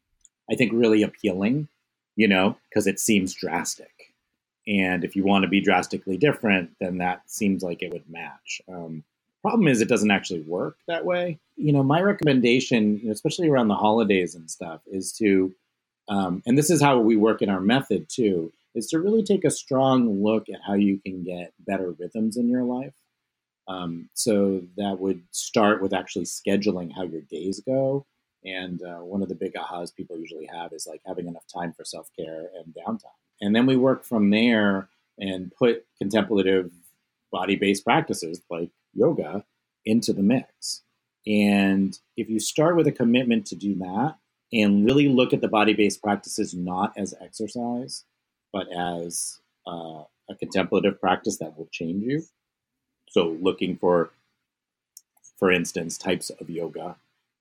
I 0.52 0.56
think, 0.56 0.74
really 0.74 1.04
appealing. 1.04 1.70
You 2.16 2.28
know, 2.28 2.58
because 2.68 2.88
it 2.88 3.00
seems 3.00 3.34
drastic, 3.34 3.92
and 4.68 5.04
if 5.04 5.16
you 5.16 5.24
want 5.24 5.44
to 5.44 5.50
be 5.50 5.62
drastically 5.62 6.18
different, 6.18 6.72
then 6.80 6.98
that 6.98 7.30
seems 7.30 7.64
like 7.64 7.82
it 7.82 7.92
would 7.92 8.10
match. 8.10 8.62
Um, 8.68 9.04
problem 9.42 9.68
is, 9.68 9.82
it 9.82 9.88
doesn't 9.88 10.12
actually 10.12 10.42
work 10.42 10.78
that 10.88 11.06
way. 11.06 11.40
You 11.56 11.72
know, 11.72 11.84
my 11.84 12.02
recommendation, 12.02 13.02
especially 13.10 13.50
around 13.50 13.70
the 13.70 13.76
holidays 13.76 14.36
and 14.36 14.50
stuff, 14.50 14.82
is 14.88 15.12
to, 15.14 15.54
um, 16.10 16.44
and 16.46 16.58
this 16.58 16.70
is 16.70 16.82
how 16.82 17.00
we 17.00 17.16
work 17.16 17.42
in 17.42 17.50
our 17.50 17.62
method 17.62 18.10
too, 18.10 18.52
is 18.76 18.88
to 18.88 19.00
really 19.00 19.24
take 19.24 19.46
a 19.46 19.52
strong 19.52 20.24
look 20.24 20.50
at 20.50 20.60
how 20.66 20.74
you 20.74 21.00
can 21.00 21.24
get 21.24 21.54
better 21.60 21.92
rhythms 21.92 22.38
in 22.38 22.50
your 22.50 22.64
life 22.64 22.94
um, 23.68 24.10
so 24.14 24.62
that 24.78 25.00
would 25.00 25.22
start 25.32 25.82
with 25.82 25.94
actually 25.94 26.26
scheduling 26.26 26.92
how 26.94 27.04
your 27.04 27.22
days 27.22 27.60
go. 27.60 28.06
And 28.46 28.82
uh, 28.82 29.00
one 29.00 29.22
of 29.22 29.30
the 29.30 29.36
big 29.36 29.54
ahas 29.54 29.94
people 29.94 30.18
usually 30.18 30.46
have 30.46 30.72
is 30.72 30.88
like 30.88 31.02
having 31.06 31.28
enough 31.28 31.46
time 31.54 31.74
for 31.74 31.84
self 31.84 32.10
care 32.18 32.50
and 32.56 32.74
downtime. 32.74 33.04
And 33.42 33.56
then 33.56 33.66
we 33.66 33.76
work 33.76 34.04
from 34.04 34.30
there 34.30 34.90
and 35.20 35.52
put 35.58 35.86
contemplative 35.98 36.72
body 37.32 37.56
based 37.56 37.84
practices 37.84 38.42
like 38.50 38.70
yoga 38.94 39.44
into 39.86 40.14
the 40.14 40.24
mix. 40.24 40.84
And 41.26 41.98
if 42.16 42.30
you 42.30 42.40
start 42.40 42.76
with 42.76 42.88
a 42.88 42.92
commitment 42.92 43.46
to 43.48 43.56
do 43.56 43.76
that 43.76 44.16
and 44.54 44.86
really 44.86 45.10
look 45.10 45.34
at 45.34 45.42
the 45.42 45.48
body 45.48 45.74
based 45.74 46.02
practices 46.02 46.54
not 46.54 46.94
as 46.98 47.14
exercise, 47.22 48.06
but 48.54 48.68
as 48.72 49.40
uh, 49.68 50.04
a 50.30 50.36
contemplative 50.40 51.00
practice 51.00 51.38
that 51.38 51.58
will 51.58 51.68
change 51.72 52.04
you, 52.04 52.24
so 53.10 53.38
looking 53.42 53.78
for, 53.78 54.12
for 55.38 55.52
instance, 55.52 55.98
types 55.98 56.30
of 56.30 56.50
yoga 56.50 56.96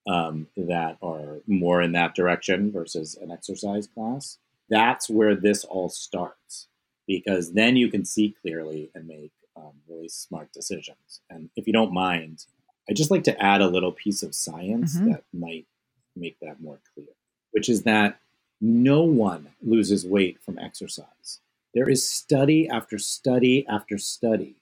um, 0.07 0.47
that 0.57 0.97
are 1.03 1.41
more 1.47 1.83
in 1.83 1.93
that 1.93 2.15
direction 2.15 2.73
versus 2.73 3.17
an 3.21 3.31
exercise 3.31 3.87
class. 3.87 4.39
That's 4.69 5.09
where 5.09 5.35
this 5.35 5.65
all 5.65 5.89
starts 5.89 6.69
because 7.07 7.53
then 7.53 7.77
you 7.77 7.89
can 7.89 8.05
see 8.05 8.35
clearly 8.43 8.91
and 8.95 9.07
make 9.07 9.33
um, 9.57 9.73
really 9.89 10.09
smart 10.09 10.53
decisions. 10.53 11.21
And 11.31 11.51
if 11.57 11.67
you 11.67 11.73
don't 11.73 11.93
mind, 11.93 12.45
I 12.89 12.93
just 12.93 13.11
like 13.11 13.25
to 13.25 13.43
add 13.43 13.61
a 13.61 13.69
little 13.69 13.93
piece 13.93 14.23
of 14.23 14.35
science 14.35 14.97
mm-hmm. 14.97 15.13
that 15.13 15.25
might 15.33 15.67
make 16.15 16.39
that 16.41 16.61
more 16.61 16.81
clear, 16.95 17.07
which 17.53 17.69
is 17.69 17.83
that 17.83 18.19
no 18.61 19.03
one 19.03 19.49
loses 19.63 20.07
weight 20.07 20.41
from 20.41 20.59
exercise. 20.59 21.41
There 21.75 21.89
is 21.89 22.09
study 22.09 22.69
after 22.69 22.99
study 22.99 23.67
after 23.69 23.99
study 23.99 24.57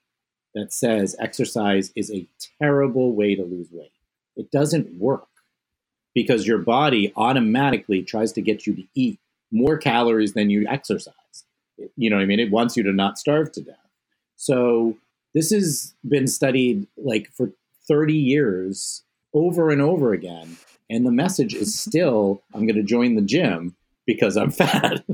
that 0.54 0.72
says 0.72 1.16
exercise 1.18 1.92
is 1.94 2.10
a 2.10 2.26
terrible 2.60 3.12
way 3.12 3.34
to 3.34 3.42
lose 3.42 3.68
weight. 3.70 3.92
It 4.36 4.50
doesn't 4.50 4.98
work 4.98 5.28
because 6.14 6.46
your 6.46 6.58
body 6.58 7.12
automatically 7.16 8.02
tries 8.02 8.32
to 8.32 8.42
get 8.42 8.66
you 8.66 8.74
to 8.74 8.84
eat 8.94 9.18
more 9.54 9.78
calories 9.78 10.34
than 10.34 10.50
you 10.50 10.66
exercise. 10.68 11.14
You 11.96 12.10
know 12.10 12.16
what 12.16 12.22
I 12.22 12.26
mean? 12.26 12.40
It 12.40 12.50
wants 12.50 12.76
you 12.76 12.82
to 12.82 12.92
not 12.92 13.18
starve 13.18 13.52
to 13.52 13.62
death. 13.62 13.76
So 14.36 14.96
this 15.34 15.50
has 15.50 15.94
been 16.06 16.26
studied 16.26 16.86
like 16.96 17.30
for 17.32 17.52
30 17.88 18.14
years 18.14 19.02
over 19.32 19.70
and 19.70 19.80
over 19.80 20.12
again. 20.12 20.56
And 20.90 21.06
the 21.06 21.10
message 21.10 21.54
is 21.54 21.78
still 21.78 22.42
I'm 22.54 22.66
going 22.66 22.76
to 22.76 22.82
join 22.82 23.14
the 23.14 23.22
gym 23.22 23.74
because 24.06 24.36
I'm 24.36 24.50
fat. 24.50 25.04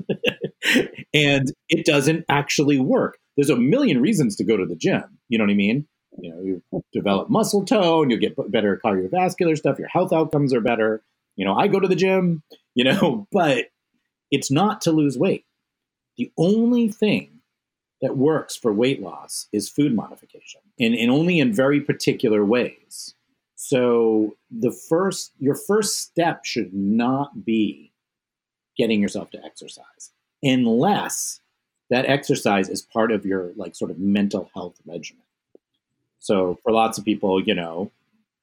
and 1.15 1.53
it 1.69 1.87
doesn't 1.87 2.25
actually 2.29 2.79
work. 2.79 3.19
There's 3.37 3.51
a 3.51 3.57
million 3.57 4.01
reasons 4.01 4.37
to 4.37 4.45
go 4.45 4.57
to 4.57 4.67
the 4.67 4.77
gym. 4.77 5.05
You 5.29 5.39
know 5.39 5.45
what 5.45 5.53
I 5.53 5.57
mean? 5.57 5.87
You 6.19 6.31
know, 6.31 6.43
you 6.43 6.83
develop 6.93 7.31
muscle 7.31 7.65
tone, 7.65 8.11
you 8.11 8.19
get 8.19 8.35
better 8.51 8.81
cardiovascular 8.85 9.57
stuff, 9.57 9.79
your 9.79 9.89
health 9.89 10.13
outcomes 10.13 10.53
are 10.53 10.61
better. 10.61 11.03
You 11.37 11.45
know, 11.47 11.55
I 11.55 11.69
go 11.69 11.81
to 11.81 11.89
the 11.89 11.97
gym, 11.97 12.43
you 12.75 12.85
know, 12.85 13.27
but 13.33 13.67
it's 14.31 14.51
not 14.51 14.81
to 14.83 14.93
lose 14.93 15.19
weight. 15.19 15.45
The 16.17 16.31
only 16.37 16.89
thing 16.89 17.41
that 18.03 18.17
works 18.17 18.57
for 18.57 18.73
weight 18.73 19.03
loss 19.03 19.49
is 19.53 19.69
food 19.69 19.95
modification 19.95 20.61
and, 20.79 20.95
and 20.95 21.11
only 21.11 21.39
in 21.39 21.53
very 21.53 21.81
particular 21.81 22.45
ways. 22.45 23.15
So 23.57 24.37
the 24.51 24.73
first 24.73 25.33
your 25.39 25.55
first 25.55 25.99
step 25.99 26.45
should 26.45 26.73
not 26.73 27.45
be 27.45 27.93
getting 28.77 29.03
yourself 29.03 29.31
to 29.33 29.45
exercise 29.45 30.13
unless 30.43 31.41
that 31.91 32.07
exercise 32.07 32.69
is 32.69 32.81
part 32.81 33.13
of 33.13 33.27
your 33.27 33.53
like 33.57 33.75
sort 33.75 33.91
of 33.91 33.99
mental 33.99 34.51
health 34.55 34.77
regimen. 34.87 35.23
So 36.21 36.59
for 36.63 36.73
lots 36.73 36.99
of 36.99 37.05
people, 37.05 37.43
you 37.43 37.55
know, 37.55 37.91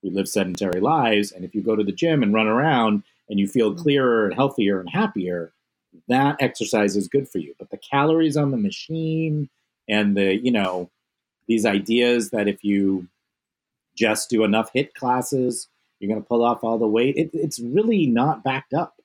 we 0.03 0.09
live 0.09 0.27
sedentary 0.27 0.79
lives, 0.79 1.31
and 1.31 1.43
if 1.43 1.55
you 1.55 1.61
go 1.61 1.75
to 1.75 1.83
the 1.83 1.91
gym 1.91 2.21
and 2.21 2.33
run 2.33 2.47
around 2.47 3.03
and 3.29 3.39
you 3.39 3.47
feel 3.47 3.73
clearer 3.73 4.25
and 4.25 4.33
healthier 4.33 4.79
and 4.79 4.89
happier, 4.89 5.51
that 6.07 6.37
exercise 6.39 6.95
is 6.95 7.07
good 7.07 7.27
for 7.27 7.39
you. 7.39 7.53
But 7.57 7.69
the 7.69 7.77
calories 7.77 8.37
on 8.37 8.51
the 8.51 8.57
machine 8.57 9.49
and 9.89 10.15
the, 10.15 10.35
you 10.35 10.51
know, 10.51 10.89
these 11.47 11.65
ideas 11.65 12.31
that 12.31 12.47
if 12.47 12.63
you 12.63 13.07
just 13.95 14.29
do 14.29 14.43
enough 14.43 14.71
HIIT 14.73 14.93
classes, 14.93 15.67
you're 15.99 16.09
going 16.09 16.21
to 16.21 16.27
pull 16.27 16.43
off 16.43 16.63
all 16.63 16.77
the 16.77 16.87
weight, 16.87 17.15
it, 17.15 17.31
it's 17.33 17.59
really 17.59 18.05
not 18.05 18.43
backed 18.43 18.73
up 18.73 19.01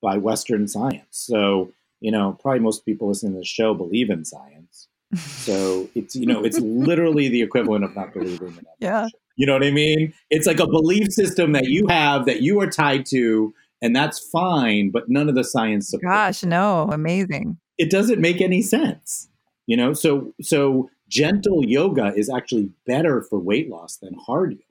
by 0.00 0.16
Western 0.16 0.68
science. 0.68 1.06
So 1.10 1.72
you 2.00 2.10
know, 2.10 2.36
probably 2.40 2.60
most 2.60 2.84
people 2.84 3.08
listening 3.08 3.32
to 3.32 3.38
the 3.40 3.44
show 3.44 3.74
believe 3.74 4.10
in 4.10 4.24
science. 4.24 4.88
So 5.14 5.88
it's 5.94 6.14
you 6.14 6.26
know, 6.26 6.44
it's 6.44 6.58
literally 6.58 7.28
the 7.28 7.42
equivalent 7.42 7.84
of 7.84 7.94
not 7.94 8.12
believing 8.12 8.36
in 8.36 8.44
evolution. 8.44 8.66
Yeah. 8.78 9.08
You 9.36 9.46
know 9.46 9.52
what 9.52 9.64
I 9.64 9.70
mean? 9.70 10.12
It's 10.30 10.46
like 10.46 10.58
a 10.58 10.66
belief 10.66 11.12
system 11.12 11.52
that 11.52 11.66
you 11.66 11.86
have 11.88 12.26
that 12.26 12.42
you 12.42 12.60
are 12.60 12.66
tied 12.68 13.06
to, 13.06 13.54
and 13.80 13.94
that's 13.94 14.18
fine, 14.18 14.90
but 14.90 15.08
none 15.08 15.28
of 15.28 15.34
the 15.34 15.44
science 15.44 15.88
supports. 15.90 16.14
Gosh, 16.14 16.42
no, 16.44 16.88
amazing. 16.92 17.58
It 17.78 17.90
doesn't 17.90 18.20
make 18.20 18.40
any 18.40 18.62
sense. 18.62 19.28
You 19.66 19.76
know, 19.76 19.92
so 19.92 20.32
so 20.40 20.90
gentle 21.08 21.64
yoga 21.64 22.12
is 22.14 22.30
actually 22.30 22.70
better 22.86 23.22
for 23.22 23.38
weight 23.38 23.68
loss 23.70 23.96
than 23.96 24.14
hard 24.14 24.52
yoga 24.52 24.64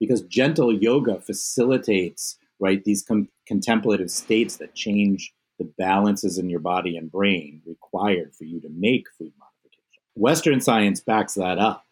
because 0.00 0.22
gentle 0.22 0.72
yoga 0.72 1.20
facilitates 1.20 2.38
right 2.58 2.82
these 2.84 3.02
com- 3.02 3.28
contemplative 3.46 4.10
states 4.10 4.56
that 4.56 4.74
change 4.74 5.32
the 5.58 5.70
balances 5.78 6.38
in 6.38 6.50
your 6.50 6.60
body 6.60 6.96
and 6.96 7.10
brain 7.10 7.62
required 7.66 8.34
for 8.34 8.44
you 8.44 8.60
to 8.60 8.68
make 8.70 9.06
food 9.18 9.32
modification. 9.38 10.02
Western 10.14 10.60
science 10.60 11.00
backs 11.00 11.34
that 11.34 11.58
up. 11.58 11.85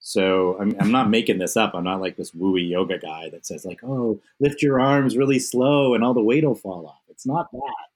So 0.00 0.56
I'm, 0.58 0.74
I'm 0.80 0.90
not 0.90 1.10
making 1.10 1.38
this 1.38 1.56
up. 1.56 1.74
I'm 1.74 1.84
not 1.84 2.00
like 2.00 2.16
this 2.16 2.32
wooey 2.32 2.68
yoga 2.68 2.98
guy 2.98 3.28
that 3.30 3.46
says 3.46 3.64
like, 3.64 3.80
"Oh, 3.84 4.20
lift 4.40 4.62
your 4.62 4.80
arms 4.80 5.16
really 5.16 5.38
slow 5.38 5.94
and 5.94 6.02
all 6.02 6.14
the 6.14 6.22
weight 6.22 6.44
will 6.44 6.54
fall 6.54 6.86
off." 6.86 7.02
It's 7.08 7.26
not 7.26 7.52
that. 7.52 7.86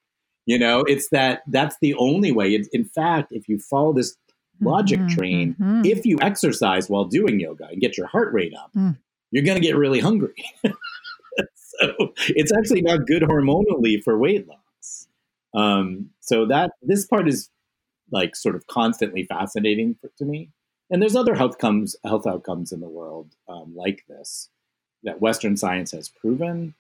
You 0.47 0.59
know, 0.59 0.81
it's 0.81 1.09
that 1.09 1.43
that's 1.47 1.77
the 1.81 1.95
only 1.95 2.31
way. 2.31 2.55
In, 2.55 2.67
in 2.73 2.85
fact, 2.85 3.33
if 3.33 3.49
you 3.49 3.59
follow 3.59 3.95
this 3.95 4.17
logic 4.61 5.01
mm-hmm, 5.01 5.17
train, 5.17 5.55
mm-hmm. 5.55 5.83
if 5.85 6.05
you 6.05 6.19
exercise 6.21 6.91
while 6.91 7.07
doing 7.07 7.41
yoga 7.41 7.69
and 7.69 7.81
get 7.81 7.97
your 7.97 8.07
heart 8.07 8.33
rate 8.35 8.55
up, 8.55 8.71
mm. 8.75 8.97
you're 9.31 9.45
going 9.45 9.61
to 9.61 9.67
get 9.67 9.77
really 9.77 10.01
hungry. 10.01 10.45
so 10.65 12.13
it's 12.29 12.53
actually 12.53 12.83
not 12.83 13.07
good 13.07 13.23
hormonally 13.23 14.03
for 14.03 14.19
weight 14.19 14.47
loss. 14.47 15.09
Um, 15.55 16.11
so 16.21 16.47
that 16.47 16.73
this 16.83 17.07
part 17.07 17.29
is 17.29 17.49
like 18.13 18.37
sort 18.37 18.55
of 18.55 18.67
constantly 18.67 19.25
fascinating 19.25 19.97
for, 20.01 20.11
to 20.19 20.25
me. 20.27 20.51
And 20.91 21.01
there's 21.01 21.17
other 21.17 21.35
health 21.35 21.59
comes 21.59 21.97
health 22.05 22.27
outcomes 22.27 22.73
in 22.73 22.81
the 22.81 22.89
world 22.89 23.31
um, 23.49 23.75
like 23.75 24.05
this 24.09 24.51
that 25.03 25.21
Western 25.21 25.57
science 25.57 25.93
has 25.93 26.09
proven 26.09 26.75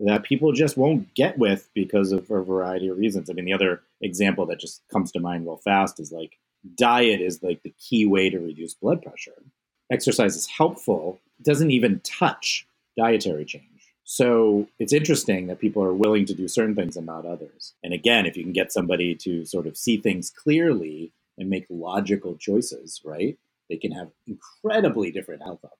that 0.00 0.22
people 0.22 0.52
just 0.52 0.76
won't 0.76 1.14
get 1.14 1.38
with 1.38 1.68
because 1.74 2.12
of 2.12 2.30
a 2.30 2.42
variety 2.42 2.88
of 2.88 2.98
reasons. 2.98 3.28
I 3.28 3.34
mean, 3.34 3.44
the 3.44 3.52
other 3.52 3.82
example 4.00 4.46
that 4.46 4.60
just 4.60 4.82
comes 4.90 5.12
to 5.12 5.20
mind 5.20 5.44
real 5.44 5.56
fast 5.58 6.00
is 6.00 6.10
like 6.12 6.38
diet 6.74 7.20
is 7.20 7.42
like 7.42 7.62
the 7.62 7.74
key 7.78 8.06
way 8.06 8.30
to 8.30 8.38
reduce 8.38 8.74
blood 8.74 9.02
pressure. 9.02 9.42
Exercise 9.90 10.36
is 10.36 10.46
helpful. 10.46 11.20
Doesn't 11.42 11.70
even 11.70 12.00
touch 12.00 12.66
dietary 12.96 13.44
change. 13.44 13.64
So 14.04 14.66
it's 14.78 14.92
interesting 14.92 15.46
that 15.46 15.60
people 15.60 15.82
are 15.82 15.94
willing 15.94 16.26
to 16.26 16.34
do 16.34 16.48
certain 16.48 16.74
things 16.74 16.96
and 16.96 17.06
not 17.06 17.26
others. 17.26 17.74
And 17.82 17.92
again, 17.92 18.26
if 18.26 18.36
you 18.36 18.42
can 18.42 18.52
get 18.52 18.72
somebody 18.72 19.14
to 19.16 19.44
sort 19.44 19.66
of 19.66 19.76
see 19.76 19.98
things 19.98 20.30
clearly 20.30 21.12
and 21.38 21.48
make 21.48 21.66
logical 21.70 22.36
choices, 22.36 23.00
right? 23.04 23.38
They 23.70 23.78
can 23.78 23.92
have 23.92 24.08
incredibly 24.28 25.12
different 25.12 25.42
outcomes. 25.42 25.79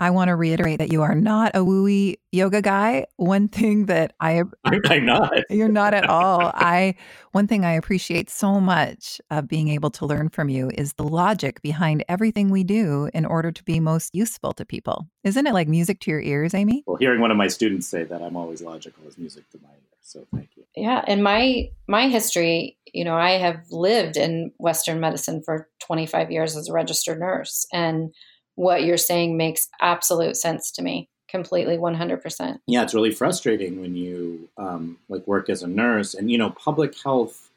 I 0.00 0.08
want 0.10 0.28
to 0.28 0.34
reiterate 0.34 0.78
that 0.78 0.90
you 0.90 1.02
are 1.02 1.14
not 1.14 1.52
a 1.54 1.58
wooey 1.58 2.16
yoga 2.32 2.62
guy. 2.62 3.04
One 3.16 3.48
thing 3.48 3.84
that 3.86 4.14
I 4.18 4.42
I'm 4.64 5.04
not. 5.04 5.34
You're 5.50 5.68
not 5.68 5.92
at 5.92 6.04
all. 6.08 6.50
I 6.54 6.94
one 7.32 7.46
thing 7.46 7.66
I 7.66 7.72
appreciate 7.72 8.30
so 8.30 8.60
much 8.60 9.20
of 9.30 9.46
being 9.46 9.68
able 9.68 9.90
to 9.90 10.06
learn 10.06 10.30
from 10.30 10.48
you 10.48 10.70
is 10.74 10.94
the 10.94 11.04
logic 11.04 11.60
behind 11.60 12.02
everything 12.08 12.48
we 12.48 12.64
do 12.64 13.10
in 13.12 13.26
order 13.26 13.52
to 13.52 13.62
be 13.62 13.78
most 13.78 14.14
useful 14.14 14.54
to 14.54 14.64
people. 14.64 15.06
Isn't 15.22 15.46
it 15.46 15.52
like 15.52 15.68
music 15.68 16.00
to 16.00 16.10
your 16.10 16.20
ears, 16.20 16.54
Amy? 16.54 16.82
Well, 16.86 16.96
hearing 16.96 17.20
one 17.20 17.30
of 17.30 17.36
my 17.36 17.48
students 17.48 17.86
say 17.86 18.04
that 18.04 18.22
I'm 18.22 18.36
always 18.36 18.62
logical 18.62 19.06
is 19.06 19.18
music 19.18 19.48
to 19.50 19.58
my 19.62 19.68
ears. 19.68 19.80
So 20.00 20.26
thank 20.34 20.48
you. 20.56 20.64
Yeah, 20.74 21.04
and 21.06 21.22
my 21.22 21.68
my 21.86 22.08
history, 22.08 22.78
you 22.90 23.04
know, 23.04 23.16
I 23.16 23.32
have 23.32 23.66
lived 23.70 24.16
in 24.16 24.50
Western 24.56 24.98
medicine 24.98 25.42
for 25.44 25.68
25 25.80 26.30
years 26.30 26.56
as 26.56 26.68
a 26.70 26.72
registered 26.72 27.20
nurse 27.20 27.66
and 27.70 28.14
what 28.54 28.84
you're 28.84 28.96
saying 28.96 29.36
makes 29.36 29.68
absolute 29.80 30.36
sense 30.36 30.70
to 30.72 30.82
me 30.82 31.08
completely 31.28 31.76
100% 31.76 32.58
yeah 32.66 32.82
it's 32.82 32.94
really 32.94 33.12
frustrating 33.12 33.80
when 33.80 33.94
you 33.94 34.48
um, 34.58 34.98
like 35.08 35.26
work 35.26 35.48
as 35.48 35.62
a 35.62 35.66
nurse 35.66 36.12
and 36.14 36.30
you 36.30 36.36
know 36.36 36.50
public 36.50 37.00
health 37.02 37.50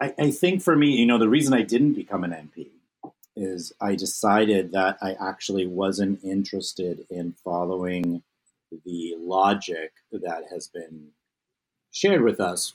I, 0.00 0.14
I 0.18 0.30
think 0.30 0.62
for 0.62 0.74
me 0.74 0.96
you 0.96 1.06
know 1.06 1.18
the 1.18 1.28
reason 1.28 1.52
i 1.54 1.62
didn't 1.62 1.92
become 1.92 2.24
an 2.24 2.30
np 2.30 2.68
is 3.36 3.72
i 3.80 3.94
decided 3.94 4.72
that 4.72 4.96
i 5.02 5.14
actually 5.20 5.66
wasn't 5.66 6.24
interested 6.24 7.06
in 7.10 7.34
following 7.44 8.22
the 8.84 9.14
logic 9.18 9.92
that 10.10 10.44
has 10.50 10.68
been 10.68 11.08
shared 11.90 12.22
with 12.22 12.40
us 12.40 12.74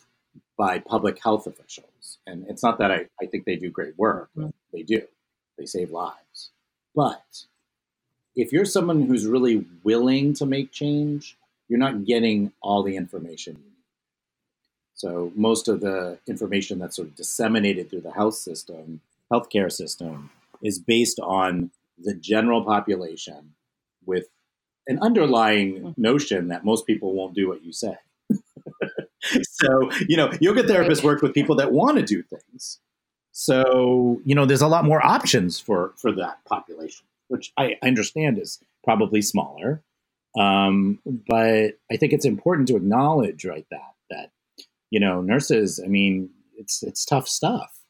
by 0.58 0.80
public 0.80 1.22
health 1.22 1.46
officials. 1.46 2.18
And 2.26 2.46
it's 2.48 2.64
not 2.64 2.78
that 2.80 2.92
i, 2.92 3.08
I 3.22 3.26
think 3.26 3.46
they 3.46 3.56
do 3.56 3.70
great 3.70 3.98
work 3.98 4.30
they 4.72 4.84
do. 4.84 5.02
They 5.58 5.66
save 5.66 5.92
lives 5.92 6.23
but 6.96 7.46
if 8.36 8.52
you're 8.52 8.66
someone 8.66 9.04
who's 9.04 9.26
really 9.26 9.66
willing 9.84 10.34
to 10.36 10.46
make 10.46 10.72
change, 10.72 11.38
you're 11.68 11.80
not 11.80 12.06
getting 12.06 12.52
all 12.62 12.84
the 12.84 12.96
information 12.96 13.54
you 13.54 13.64
need. 13.64 13.74
So 14.96 15.32
most 15.36 15.68
of 15.68 15.82
the 15.82 16.20
information 16.28 16.80
that's 16.80 16.96
sort 16.96 17.10
of 17.10 17.16
disseminated 17.16 17.90
through 17.90 18.02
the 18.02 18.12
health 18.12 18.36
system, 18.36 19.02
healthcare 19.32 19.72
system, 19.72 20.30
is 20.62 20.80
based 20.80 21.20
on 21.20 21.72
the 21.98 22.14
general 22.14 22.64
population 22.64 23.54
with 24.06 24.28
an 24.88 25.00
underlying 25.02 25.76
mm-hmm. 25.76 26.02
notion 26.02 26.48
that 26.50 26.66
most 26.66 26.86
people 26.86 27.14
won't 27.14 27.36
do 27.36 27.48
what 27.48 27.64
you 27.64 27.72
say. 27.72 27.96
so, 29.44 29.92
you 30.08 30.18
know, 30.18 30.32
yoga 30.40 30.64
therapists 30.64 31.04
work 31.04 31.22
with 31.22 31.34
people 31.34 31.56
that 31.56 31.72
want 31.72 31.98
to 31.98 32.04
do 32.04 32.24
things. 32.24 32.80
So, 33.34 34.22
you 34.26 34.36
know, 34.36 34.46
there's 34.46 34.62
a 34.62 34.68
lot 34.68 34.86
more 34.86 35.04
options 35.06 35.60
for 35.60 35.94
for 35.98 36.12
that 36.14 36.46
population, 36.46 37.06
which 37.28 37.52
I 37.58 37.76
understand 37.82 38.38
is 38.38 38.60
probably 38.84 39.22
smaller. 39.22 39.84
Um, 40.40 41.00
but 41.06 41.80
I 41.92 41.98
think 41.98 42.14
it's 42.14 42.26
important 42.26 42.68
to 42.70 42.76
acknowledge 42.76 43.44
right 43.44 43.66
that 43.72 43.96
that 44.12 44.32
you 44.92 45.00
know 45.00 45.22
nurses. 45.22 45.82
I 45.84 45.88
mean, 45.88 46.30
it's 46.58 46.84
it's 46.84 47.06
tough 47.06 47.28
stuff. 47.28 47.82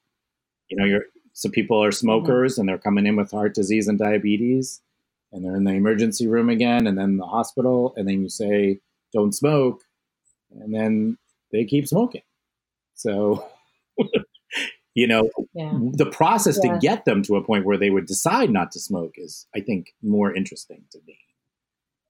You 0.69 0.77
know, 0.77 0.85
you're 0.85 1.05
some 1.33 1.51
people 1.51 1.83
are 1.83 1.91
smokers 1.91 2.53
mm-hmm. 2.53 2.61
and 2.61 2.69
they're 2.69 2.77
coming 2.77 3.05
in 3.05 3.17
with 3.17 3.31
heart 3.31 3.53
disease 3.53 3.89
and 3.89 3.99
diabetes, 3.99 4.81
and 5.33 5.43
they're 5.43 5.57
in 5.57 5.65
the 5.65 5.73
emergency 5.73 6.25
room 6.25 6.49
again, 6.49 6.87
and 6.87 6.97
then 6.97 7.17
the 7.17 7.27
hospital, 7.27 7.93
and 7.97 8.07
then 8.07 8.21
you 8.23 8.29
say 8.29 8.79
don't 9.11 9.35
smoke, 9.35 9.83
and 10.51 10.73
then 10.73 11.17
they 11.51 11.65
keep 11.65 11.85
smoking. 11.85 12.23
So 12.95 13.45
you 14.95 15.07
know 15.07 15.29
yeah. 15.53 15.73
the 15.93 16.05
process 16.05 16.59
yeah. 16.63 16.73
to 16.73 16.79
get 16.79 17.05
them 17.05 17.23
to 17.23 17.35
a 17.35 17.43
point 17.43 17.65
where 17.65 17.77
they 17.77 17.89
would 17.89 18.05
decide 18.05 18.49
not 18.49 18.71
to 18.71 18.79
smoke 18.79 19.13
is 19.17 19.47
i 19.55 19.59
think 19.59 19.93
more 20.01 20.33
interesting 20.35 20.83
to 20.91 20.99
me. 21.05 21.17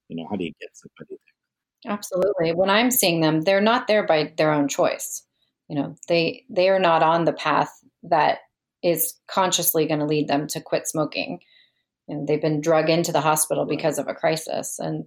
You 0.10 0.18
know 0.18 0.28
how 0.30 0.36
do 0.36 0.44
you 0.44 0.52
get 0.60 0.70
somebody 0.74 1.18
there? 1.86 1.94
Absolutely. 1.94 2.54
When 2.54 2.70
i'm 2.70 2.92
seeing 2.92 3.22
them 3.22 3.42
they're 3.42 3.62
not 3.62 3.88
there 3.88 4.06
by 4.06 4.34
their 4.38 4.52
own 4.52 4.68
choice. 4.68 5.26
You 5.70 5.76
know 5.76 5.96
they 6.08 6.44
they 6.50 6.70
are 6.70 6.80
not 6.80 7.04
on 7.04 7.26
the 7.26 7.34
path 7.34 7.72
that 8.04 8.40
is 8.84 9.14
consciously 9.28 9.88
going 9.88 10.02
to 10.02 10.06
lead 10.06 10.28
them 10.28 10.46
to 10.48 10.60
quit 10.60 10.88
smoking. 10.88 11.40
And 12.10 12.28
they've 12.28 12.42
been 12.42 12.60
drug 12.60 12.90
into 12.90 13.14
the 13.14 13.22
hospital 13.22 13.66
because 13.66 13.98
of 13.98 14.10
a 14.10 14.14
crisis. 14.14 14.78
And 14.78 15.06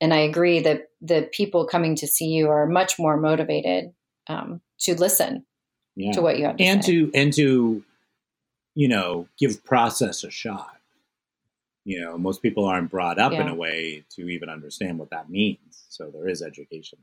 and 0.00 0.14
i 0.14 0.18
agree 0.18 0.60
that 0.60 0.82
the 1.02 1.28
people 1.32 1.66
coming 1.66 1.94
to 1.96 2.06
see 2.06 2.26
you 2.26 2.48
are 2.48 2.66
much 2.66 2.98
more 2.98 3.18
motivated 3.18 3.90
um, 4.28 4.60
to 4.80 4.94
listen 4.94 5.44
yeah. 5.98 6.12
to 6.12 6.22
what 6.22 6.38
you 6.38 6.46
have 6.46 6.56
to 6.56 6.64
and 6.64 6.84
say. 6.84 6.92
to 6.92 7.10
and 7.14 7.32
to 7.32 7.84
you 8.74 8.88
know 8.88 9.28
give 9.38 9.64
process 9.64 10.24
a 10.24 10.30
shot 10.30 10.76
you 11.84 12.00
know 12.00 12.16
most 12.16 12.40
people 12.40 12.64
aren't 12.64 12.90
brought 12.90 13.18
up 13.18 13.32
yeah. 13.32 13.40
in 13.42 13.48
a 13.48 13.54
way 13.54 14.04
to 14.10 14.28
even 14.28 14.48
understand 14.48 14.98
what 14.98 15.10
that 15.10 15.28
means 15.28 15.84
so 15.88 16.10
there 16.10 16.28
is 16.28 16.42
education 16.42 16.98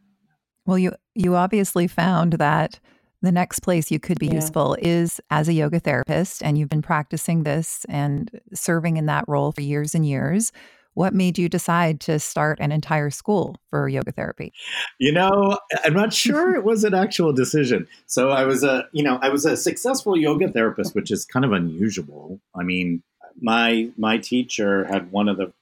well 0.66 0.78
you 0.78 0.94
you 1.14 1.36
obviously 1.36 1.88
found 1.88 2.34
that 2.34 2.80
the 3.22 3.32
next 3.32 3.60
place 3.60 3.92
you 3.92 4.00
could 4.00 4.20
be 4.20 4.28
yeah. 4.28 4.36
useful 4.36 4.78
is 4.80 5.20
as 5.30 5.48
a 5.48 5.54
yoga 5.54 5.80
therapist 5.80 6.42
and 6.44 6.58
you've 6.58 6.70
been 6.70 6.82
practicing 6.82 7.44
this 7.44 7.86
and 7.90 8.40
serving 8.54 8.98
in 8.98 9.08
that 9.08 9.26
role 9.28 9.52
for 9.52 9.62
years 9.62 9.94
and 9.94 10.06
years 10.06 10.52
what 10.96 11.14
made 11.14 11.38
you 11.38 11.48
decide 11.48 12.00
to 12.02 12.18
start 12.20 12.58
an 12.60 12.72
entire 12.72 13.10
school 13.10 13.58
for 13.70 13.88
yoga 13.88 14.12
therapy? 14.12 14.52
You 14.98 15.12
know, 15.12 15.60
I'm 15.84 15.94
not 15.94 16.14
sure 16.14 16.56
it 16.56 16.64
was 16.64 16.84
an 16.84 16.94
actual 16.94 17.32
decision. 17.32 17.88
So 18.08 18.30
I 18.30 18.46
was 18.46 18.64
a, 18.64 18.88
you 18.92 19.04
know, 19.04 19.20
I 19.22 19.30
was 19.30 19.46
a 19.46 19.56
successful 19.56 20.18
yoga 20.18 20.50
therapist, 20.50 20.96
which 20.96 21.12
is 21.12 21.26
kind 21.26 21.46
of 21.46 21.52
unusual. 21.52 22.40
I 22.56 22.64
mean, 22.64 23.04
my 23.40 23.90
my 23.98 24.18
teacher 24.18 24.86
had 24.86 25.12
one 25.12 25.30
of 25.30 25.38
the 25.38 25.54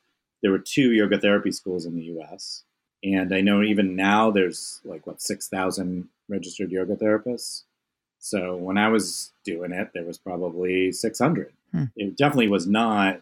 there 0.41 0.51
were 0.51 0.59
two 0.59 0.91
yoga 0.91 1.19
therapy 1.19 1.51
schools 1.51 1.85
in 1.85 1.95
the 1.95 2.03
US. 2.17 2.63
And 3.03 3.33
I 3.33 3.41
know 3.41 3.61
even 3.61 3.95
now 3.95 4.31
there's 4.31 4.79
like 4.85 5.05
what 5.07 5.21
6,000 5.21 6.07
registered 6.29 6.71
yoga 6.71 6.95
therapists. 6.95 7.63
So 8.19 8.55
when 8.55 8.77
I 8.77 8.87
was 8.89 9.33
doing 9.43 9.71
it, 9.73 9.89
there 9.93 10.05
was 10.05 10.17
probably 10.17 10.91
600. 10.91 11.51
Hmm. 11.71 11.83
It 11.95 12.15
definitely 12.15 12.47
was 12.47 12.67
not 12.67 13.21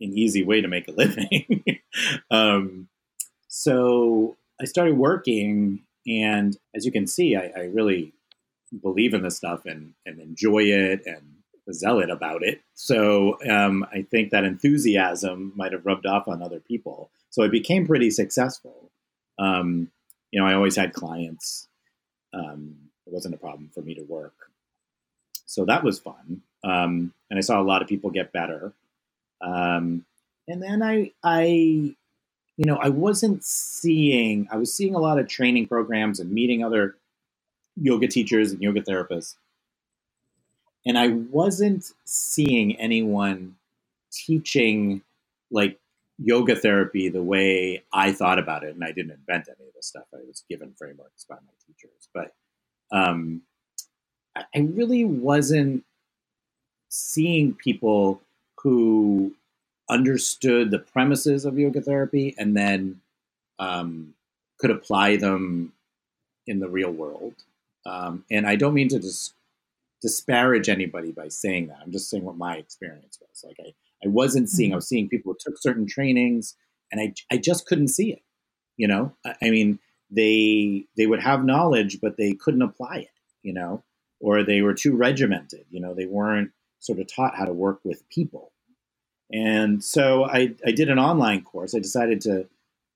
an 0.00 0.16
easy 0.16 0.42
way 0.42 0.60
to 0.60 0.68
make 0.68 0.88
a 0.88 0.92
living. 0.96 1.64
um, 2.30 2.88
so 3.48 4.36
I 4.60 4.64
started 4.64 4.96
working, 4.96 5.80
and 6.06 6.56
as 6.74 6.84
you 6.84 6.92
can 6.92 7.06
see, 7.06 7.36
I, 7.36 7.50
I 7.56 7.60
really 7.64 8.12
believe 8.82 9.14
in 9.14 9.22
this 9.22 9.36
stuff 9.36 9.66
and, 9.66 9.94
and 10.06 10.20
enjoy 10.20 10.64
it 10.64 11.02
and 11.06 11.40
zealot 11.72 12.10
about 12.10 12.42
it. 12.42 12.62
So 12.74 13.38
um, 13.48 13.84
I 13.92 14.02
think 14.02 14.30
that 14.30 14.44
enthusiasm 14.44 15.52
might 15.56 15.72
have 15.72 15.86
rubbed 15.86 16.06
off 16.06 16.28
on 16.28 16.42
other 16.42 16.60
people. 16.60 17.10
So 17.30 17.42
it 17.42 17.52
became 17.52 17.86
pretty 17.86 18.10
successful. 18.10 18.90
Um, 19.38 19.90
you 20.30 20.40
know, 20.40 20.46
I 20.46 20.54
always 20.54 20.76
had 20.76 20.92
clients. 20.92 21.68
Um, 22.32 22.76
it 23.06 23.12
wasn't 23.12 23.34
a 23.34 23.38
problem 23.38 23.70
for 23.74 23.82
me 23.82 23.94
to 23.94 24.02
work. 24.02 24.34
So 25.46 25.64
that 25.64 25.82
was 25.82 25.98
fun. 25.98 26.42
Um, 26.62 27.12
and 27.28 27.38
I 27.38 27.40
saw 27.40 27.60
a 27.60 27.64
lot 27.64 27.82
of 27.82 27.88
people 27.88 28.10
get 28.10 28.32
better. 28.32 28.72
Um, 29.40 30.04
and 30.48 30.62
then 30.62 30.82
I, 30.82 31.12
I, 31.22 31.44
you 31.44 32.66
know, 32.66 32.76
I 32.76 32.88
wasn't 32.88 33.44
seeing, 33.44 34.48
I 34.50 34.56
was 34.56 34.72
seeing 34.72 34.94
a 34.94 34.98
lot 34.98 35.18
of 35.18 35.28
training 35.28 35.66
programs 35.66 36.20
and 36.20 36.30
meeting 36.30 36.64
other 36.64 36.96
yoga 37.76 38.08
teachers 38.08 38.52
and 38.52 38.62
yoga 38.62 38.82
therapists. 38.82 39.36
And 40.84 40.98
I 40.98 41.08
wasn't 41.08 41.92
seeing 42.04 42.78
anyone 42.78 43.56
teaching 44.12 45.02
like 45.50 45.78
yoga 46.18 46.56
therapy 46.56 47.08
the 47.08 47.22
way 47.22 47.82
I 47.92 48.12
thought 48.12 48.38
about 48.38 48.64
it. 48.64 48.74
And 48.74 48.84
I 48.84 48.92
didn't 48.92 49.12
invent 49.12 49.48
any 49.48 49.68
of 49.68 49.74
this 49.74 49.86
stuff. 49.86 50.04
I 50.14 50.18
was 50.26 50.44
given 50.48 50.74
frameworks 50.76 51.24
by 51.28 51.36
my 51.36 51.52
teachers. 51.66 52.08
But 52.12 52.34
um, 52.92 53.42
I 54.36 54.58
really 54.58 55.04
wasn't 55.04 55.84
seeing 56.88 57.54
people 57.54 58.20
who 58.62 59.34
understood 59.88 60.70
the 60.70 60.78
premises 60.78 61.44
of 61.44 61.58
yoga 61.58 61.80
therapy 61.80 62.34
and 62.38 62.56
then 62.56 63.00
um, 63.58 64.14
could 64.58 64.70
apply 64.70 65.16
them 65.16 65.72
in 66.46 66.60
the 66.60 66.68
real 66.68 66.90
world. 66.90 67.34
Um, 67.86 68.24
and 68.30 68.46
I 68.46 68.56
don't 68.56 68.74
mean 68.74 68.88
to 68.88 68.98
dis- 68.98 69.32
disparage 70.00 70.68
anybody 70.68 71.12
by 71.12 71.28
saying 71.28 71.68
that. 71.68 71.78
I'm 71.82 71.92
just 71.92 72.10
saying 72.10 72.24
what 72.24 72.36
my 72.36 72.56
experience 72.56 73.18
was. 73.20 73.44
Like 73.44 73.56
I, 73.60 73.72
I 74.04 74.08
wasn't 74.08 74.48
seeing. 74.48 74.72
I 74.72 74.76
was 74.76 74.88
seeing 74.88 75.08
people 75.08 75.32
who 75.32 75.38
took 75.40 75.60
certain 75.60 75.86
trainings, 75.86 76.56
and 76.92 77.00
I, 77.00 77.14
I 77.32 77.38
just 77.38 77.66
couldn't 77.66 77.88
see 77.88 78.12
it. 78.12 78.22
You 78.76 78.88
know, 78.88 79.12
I, 79.24 79.34
I 79.42 79.50
mean, 79.50 79.78
they 80.10 80.84
they 80.96 81.06
would 81.06 81.20
have 81.20 81.44
knowledge, 81.44 82.00
but 82.00 82.16
they 82.16 82.34
couldn't 82.34 82.62
apply 82.62 82.98
it. 82.98 83.20
You 83.42 83.54
know, 83.54 83.82
or 84.20 84.42
they 84.42 84.62
were 84.62 84.74
too 84.74 84.94
regimented. 84.94 85.64
You 85.70 85.80
know, 85.80 85.94
they 85.94 86.06
weren't 86.06 86.52
sort 86.80 86.98
of 86.98 87.06
taught 87.06 87.36
how 87.36 87.44
to 87.44 87.52
work 87.52 87.80
with 87.84 88.08
people. 88.08 88.52
And 89.32 89.82
so 89.82 90.24
I, 90.24 90.54
I 90.66 90.72
did 90.72 90.90
an 90.90 90.98
online 90.98 91.42
course. 91.42 91.74
I 91.74 91.78
decided 91.78 92.20
to, 92.22 92.48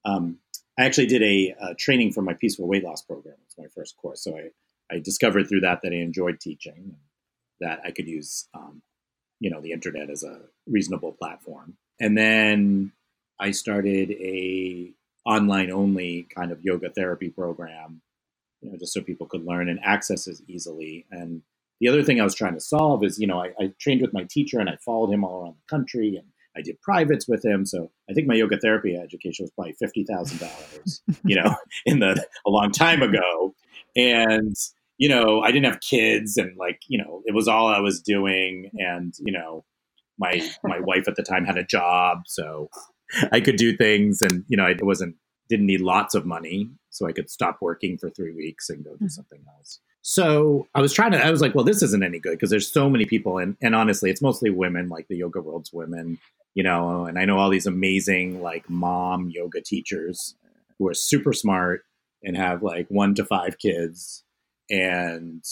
um, 0.05 0.39
I 0.79 0.85
actually 0.85 1.07
did 1.07 1.23
a, 1.23 1.55
a, 1.61 1.75
training 1.75 2.13
for 2.13 2.23
my 2.23 2.35
peaceful 2.35 2.67
weight 2.67 2.83
loss 2.83 3.03
program. 3.03 3.37
It's 3.47 3.57
my 3.57 3.69
first 3.75 3.97
course. 3.97 4.23
So 4.25 4.37
I, 4.37 4.51
I 4.95 4.99
discovered 4.99 5.49
through 5.49 5.61
that 5.61 5.81
that 5.83 5.93
I 5.93 5.97
enjoyed 5.97 6.41
teaching, 6.41 6.97
that 7.61 7.81
I 7.85 7.93
could 7.93 8.09
use, 8.09 8.49
um, 8.53 8.83
you 9.39 9.51
know, 9.51 9.61
the 9.61 9.73
internet 9.73 10.11
as 10.11 10.25
a 10.25 10.41
reasonable 10.67 11.13
platform. 11.13 11.77
and 12.01 12.19
then 12.19 12.93
I 13.39 13.51
started 13.51 14.11
a 14.13 14.93
online 15.27 15.71
only 15.71 16.27
kind 16.35 16.53
of 16.53 16.63
yoga 16.63 16.91
therapy 16.91 17.31
program, 17.31 18.03
you 18.61 18.71
know, 18.71 18.79
just 18.79 18.93
so 18.93 19.01
people 19.01 19.27
could 19.27 19.45
learn 19.45 19.69
and 19.69 19.81
access 19.83 20.29
as 20.29 20.43
easily. 20.47 21.07
And 21.11 21.43
the 21.85 21.91
other 21.91 22.03
thing 22.03 22.19
I 22.19 22.25
was 22.25 22.35
trying 22.35 22.55
to 22.55 22.61
solve 22.61 23.05
is, 23.05 23.19
you 23.19 23.27
know, 23.27 23.43
I, 23.43 23.49
I 23.61 23.71
trained 23.79 24.01
with 24.01 24.15
my 24.15 24.25
teacher 24.31 24.59
and 24.59 24.71
I 24.71 24.77
followed 24.83 25.13
him 25.13 25.23
all 25.23 25.43
around 25.43 25.57
the 25.57 25.77
country 25.77 26.17
and 26.17 26.27
I 26.57 26.63
did 26.63 26.81
privates 26.81 27.29
with 27.29 27.45
him. 27.45 27.67
So 27.67 27.91
I 28.09 28.15
think 28.15 28.27
my 28.27 28.35
yoga 28.35 28.57
therapy 28.59 28.97
education 28.97 29.45
was 29.45 29.51
probably 29.51 29.75
fifty 29.79 30.03
thousand 30.05 30.39
dollars, 30.39 31.03
you 31.27 31.37
know, 31.37 31.55
in 31.85 31.99
the 31.99 32.27
a 32.47 32.51
long 32.51 32.73
time 32.73 33.03
ago. 33.03 33.55
And 33.95 34.57
you 34.97 35.11
know, 35.11 35.43
I 35.43 35.51
didn't 35.51 35.71
have 35.71 35.81
kids, 35.81 36.39
and 36.39 36.57
like 36.57 36.81
you 36.89 36.97
know, 36.97 37.21
it 37.27 37.35
was 37.35 37.49
all 37.49 37.67
I 37.67 37.81
was 37.81 38.01
doing. 38.01 38.71
And 38.79 39.13
you 39.19 39.33
know, 39.33 39.67
my 40.19 40.41
my 40.63 40.81
wife 40.87 41.07
at 41.07 41.17
the 41.17 41.23
time 41.23 41.45
had 41.45 41.59
a 41.59 41.65
job, 41.65 42.23
so 42.25 42.71
I 43.31 43.41
could 43.41 43.57
do 43.57 43.77
things, 43.77 44.23
and 44.23 44.45
you 44.49 44.57
know, 44.57 44.65
I 44.65 44.75
wasn't 44.81 45.17
didn't 45.51 45.67
need 45.67 45.83
lots 45.83 46.15
of 46.15 46.25
money, 46.25 46.71
so 46.89 47.07
I 47.07 47.13
could 47.13 47.29
stop 47.29 47.59
working 47.61 47.99
for 47.99 48.09
three 48.09 48.33
weeks 48.33 48.71
and 48.71 48.83
go 48.83 48.93
do 48.93 49.05
hmm. 49.05 49.09
something 49.09 49.45
else. 49.59 49.81
So 50.07 50.69
I 50.75 50.83
was 50.83 50.93
trying 50.93 51.13
to, 51.13 51.25
I 51.25 51.31
was 51.31 51.41
like, 51.41 51.55
well, 51.55 51.65
this 51.65 51.83
isn't 51.83 52.05
any 52.05 52.21
good 52.21 52.33
because 52.33 52.51
there's 52.51 52.71
so 52.71 52.91
many 52.91 53.07
people. 53.07 53.39
And, 53.39 53.57
and 53.63 53.75
honestly, 53.75 54.11
it's 54.11 54.21
mostly 54.21 54.51
women, 54.51 54.91
like 54.91 55.09
the 55.09 55.17
yoga 55.17 55.41
world's 55.41 55.73
women, 55.73 56.19
you 56.55 56.63
know, 56.63 57.07
and 57.07 57.19
I 57.19 57.25
know 57.25 57.39
all 57.39 57.49
these 57.49 57.65
amazing 57.65 58.43
like 58.43 58.69
mom 58.69 59.31
yoga 59.31 59.63
teachers 59.63 60.37
who 60.79 60.89
are 60.89 60.95
super 60.95 61.33
smart 61.33 61.85
and 62.23 62.37
have 62.37 62.63
like 62.63 62.87
one 62.91 63.15
to 63.15 63.25
five 63.25 63.57
kids 63.59 64.25
and 64.69 65.43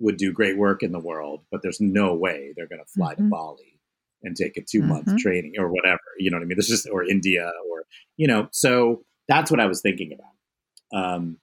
would 0.00 0.18
do 0.18 0.34
great 0.34 0.58
work 0.58 0.82
in 0.82 0.92
the 0.92 1.00
world, 1.00 1.40
but 1.50 1.62
there's 1.62 1.80
no 1.80 2.14
way 2.14 2.52
they're 2.54 2.68
going 2.68 2.84
to 2.84 2.92
fly 2.92 3.14
mm-hmm. 3.14 3.24
to 3.24 3.30
Bali 3.30 3.80
and 4.22 4.36
take 4.36 4.58
a 4.58 4.62
two 4.62 4.82
month 4.82 5.06
mm-hmm. 5.06 5.16
training 5.16 5.54
or 5.58 5.72
whatever, 5.72 5.98
you 6.18 6.30
know 6.30 6.36
what 6.36 6.42
I 6.42 6.46
mean? 6.46 6.58
This 6.58 6.68
just, 6.68 6.86
or 6.92 7.04
India 7.04 7.50
or, 7.70 7.84
you 8.18 8.26
know, 8.26 8.48
so 8.52 9.02
that's 9.28 9.50
what 9.50 9.60
I 9.60 9.66
was 9.66 9.80
thinking 9.80 10.12
about. 10.12 11.14
Um, 11.14 11.38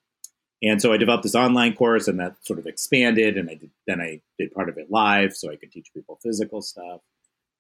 and 0.64 0.82
so 0.82 0.94
I 0.94 0.98
developed 0.98 1.24
this 1.24 1.36
online 1.36 1.76
course, 1.76 2.08
and 2.08 2.20
that 2.20 2.36
sort 2.46 2.60
of 2.60 2.66
expanded. 2.66 3.38
And 3.38 3.50
I 3.50 3.56
did, 3.56 3.72
then 3.88 4.02
I 4.02 4.22
did 4.40 4.54
part 4.54 4.70
of 4.70 4.78
it 4.78 4.90
live, 4.90 5.36
so 5.36 5.52
I 5.52 5.56
could 5.56 5.72
teach 5.72 5.94
people 5.94 6.20
physical 6.22 6.62
stuff. 6.62 7.02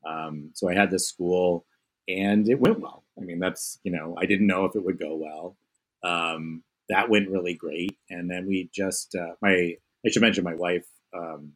Um, 0.06 0.52
so 0.54 0.70
I 0.70 0.74
had 0.74 0.92
this 0.92 1.08
school, 1.08 1.66
and 2.08 2.48
it 2.48 2.60
went 2.60 2.80
well. 2.80 3.04
I 3.18 3.22
mean, 3.22 3.40
that's 3.40 3.80
you 3.84 3.92
know, 3.92 4.16
I 4.18 4.26
didn't 4.26 4.48
know 4.48 4.66
if 4.66 4.76
it 4.76 4.84
would 4.84 5.00
go 5.00 5.16
well. 5.16 5.58
Um, 6.04 6.64
that 6.90 7.10
went 7.10 7.30
really 7.30 7.54
great, 7.54 7.98
and 8.10 8.30
then 8.30 8.48
we 8.48 8.70
just 8.74 9.16
uh, 9.16 9.34
my 9.42 9.76
I 10.06 10.10
should 10.10 10.22
mention 10.22 10.44
my 10.44 10.56
wife 10.56 10.86
um, 11.16 11.54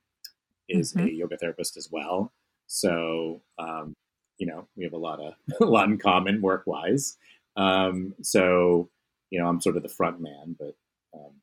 is 0.68 0.94
mm-hmm. 0.94 1.08
a 1.08 1.12
yoga 1.12 1.38
therapist 1.38 1.78
as 1.78 1.90
well. 1.92 2.34
So 2.68 3.42
um, 3.58 3.96
you 4.38 4.48
know, 4.48 4.68
we 4.76 4.84
have 4.84 4.94
a 4.94 4.98
lot 4.98 5.20
of 5.20 5.34
a 5.62 5.66
lot 5.66 5.90
in 5.90 5.98
common 5.98 6.42
work 6.42 6.64
wise. 6.66 7.18
Um, 7.56 8.16
so 8.22 8.90
you 9.30 9.40
know, 9.40 9.48
I'm 9.48 9.62
sort 9.62 9.78
of 9.78 9.84
the 9.84 9.90
front 9.90 10.20
man, 10.20 10.56
but 10.60 10.76
um, 11.14 11.41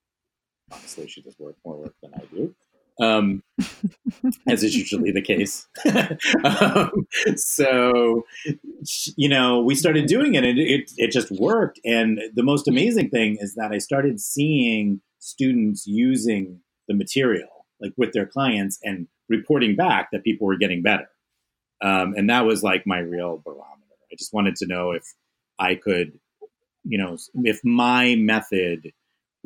honestly, 0.72 1.06
she 1.08 1.22
does 1.22 1.36
work 1.38 1.56
more 1.64 1.76
work 1.76 1.94
than 2.02 2.12
I 2.14 2.24
do, 2.34 2.54
um, 3.00 3.42
as 4.48 4.62
is 4.62 4.76
usually 4.76 5.12
the 5.12 5.22
case. 5.22 5.66
um, 6.44 7.06
so, 7.36 8.24
you 9.16 9.28
know, 9.28 9.62
we 9.62 9.74
started 9.74 10.06
doing 10.06 10.34
it, 10.34 10.44
and 10.44 10.58
it, 10.58 10.90
it 10.96 11.12
just 11.12 11.30
worked. 11.30 11.80
And 11.84 12.20
the 12.34 12.42
most 12.42 12.68
amazing 12.68 13.10
thing 13.10 13.36
is 13.40 13.54
that 13.54 13.72
I 13.72 13.78
started 13.78 14.20
seeing 14.20 15.00
students 15.18 15.86
using 15.86 16.60
the 16.88 16.94
material, 16.94 17.66
like 17.80 17.92
with 17.96 18.12
their 18.12 18.26
clients, 18.26 18.78
and 18.82 19.08
reporting 19.28 19.76
back 19.76 20.08
that 20.12 20.24
people 20.24 20.46
were 20.46 20.56
getting 20.56 20.82
better. 20.82 21.08
Um, 21.82 22.14
and 22.16 22.30
that 22.30 22.46
was 22.46 22.62
like 22.62 22.86
my 22.86 22.98
real 22.98 23.42
barometer. 23.44 23.62
I 24.10 24.14
just 24.16 24.32
wanted 24.32 24.56
to 24.56 24.66
know 24.66 24.92
if 24.92 25.04
I 25.58 25.74
could, 25.74 26.18
you 26.84 26.96
know, 26.98 27.18
if 27.44 27.60
my 27.64 28.14
method 28.14 28.92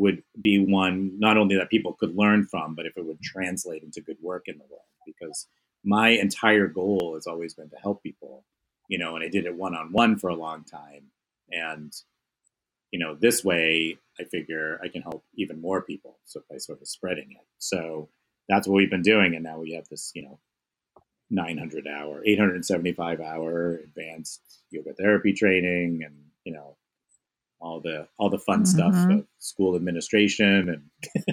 would 0.00 0.22
be 0.40 0.58
one 0.58 1.12
not 1.18 1.36
only 1.36 1.56
that 1.56 1.68
people 1.68 1.92
could 1.92 2.16
learn 2.16 2.46
from, 2.46 2.74
but 2.74 2.86
if 2.86 2.96
it 2.96 3.04
would 3.04 3.20
translate 3.20 3.82
into 3.82 4.00
good 4.00 4.16
work 4.22 4.44
in 4.46 4.56
the 4.56 4.64
world. 4.64 4.80
Because 5.04 5.46
my 5.84 6.08
entire 6.08 6.68
goal 6.68 7.12
has 7.16 7.26
always 7.26 7.52
been 7.52 7.68
to 7.68 7.76
help 7.76 8.02
people, 8.02 8.46
you 8.88 8.98
know, 8.98 9.14
and 9.14 9.22
I 9.22 9.28
did 9.28 9.44
it 9.44 9.54
one 9.54 9.74
on 9.74 9.92
one 9.92 10.16
for 10.16 10.30
a 10.30 10.34
long 10.34 10.64
time. 10.64 11.10
And, 11.50 11.92
you 12.90 12.98
know, 12.98 13.14
this 13.14 13.44
way 13.44 13.98
I 14.18 14.24
figure 14.24 14.80
I 14.82 14.88
can 14.88 15.02
help 15.02 15.22
even 15.34 15.60
more 15.60 15.82
people. 15.82 16.18
So 16.24 16.40
by 16.48 16.56
sort 16.56 16.80
of 16.80 16.88
spreading 16.88 17.32
it. 17.32 17.46
So 17.58 18.08
that's 18.48 18.66
what 18.66 18.76
we've 18.76 18.90
been 18.90 19.02
doing. 19.02 19.34
And 19.34 19.44
now 19.44 19.58
we 19.58 19.72
have 19.74 19.86
this, 19.90 20.12
you 20.14 20.22
know, 20.22 20.38
900 21.28 21.86
hour, 21.86 22.22
875 22.24 23.20
hour 23.20 23.82
advanced 23.84 24.40
yoga 24.70 24.94
therapy 24.94 25.34
training 25.34 26.04
and, 26.06 26.14
you 26.44 26.54
know, 26.54 26.78
all 27.60 27.80
the 27.80 28.06
all 28.18 28.30
the 28.30 28.38
fun 28.38 28.62
mm-hmm. 28.62 28.64
stuff 28.64 29.10
of 29.10 29.26
school 29.38 29.76
administration 29.76 30.68
and 30.68 31.26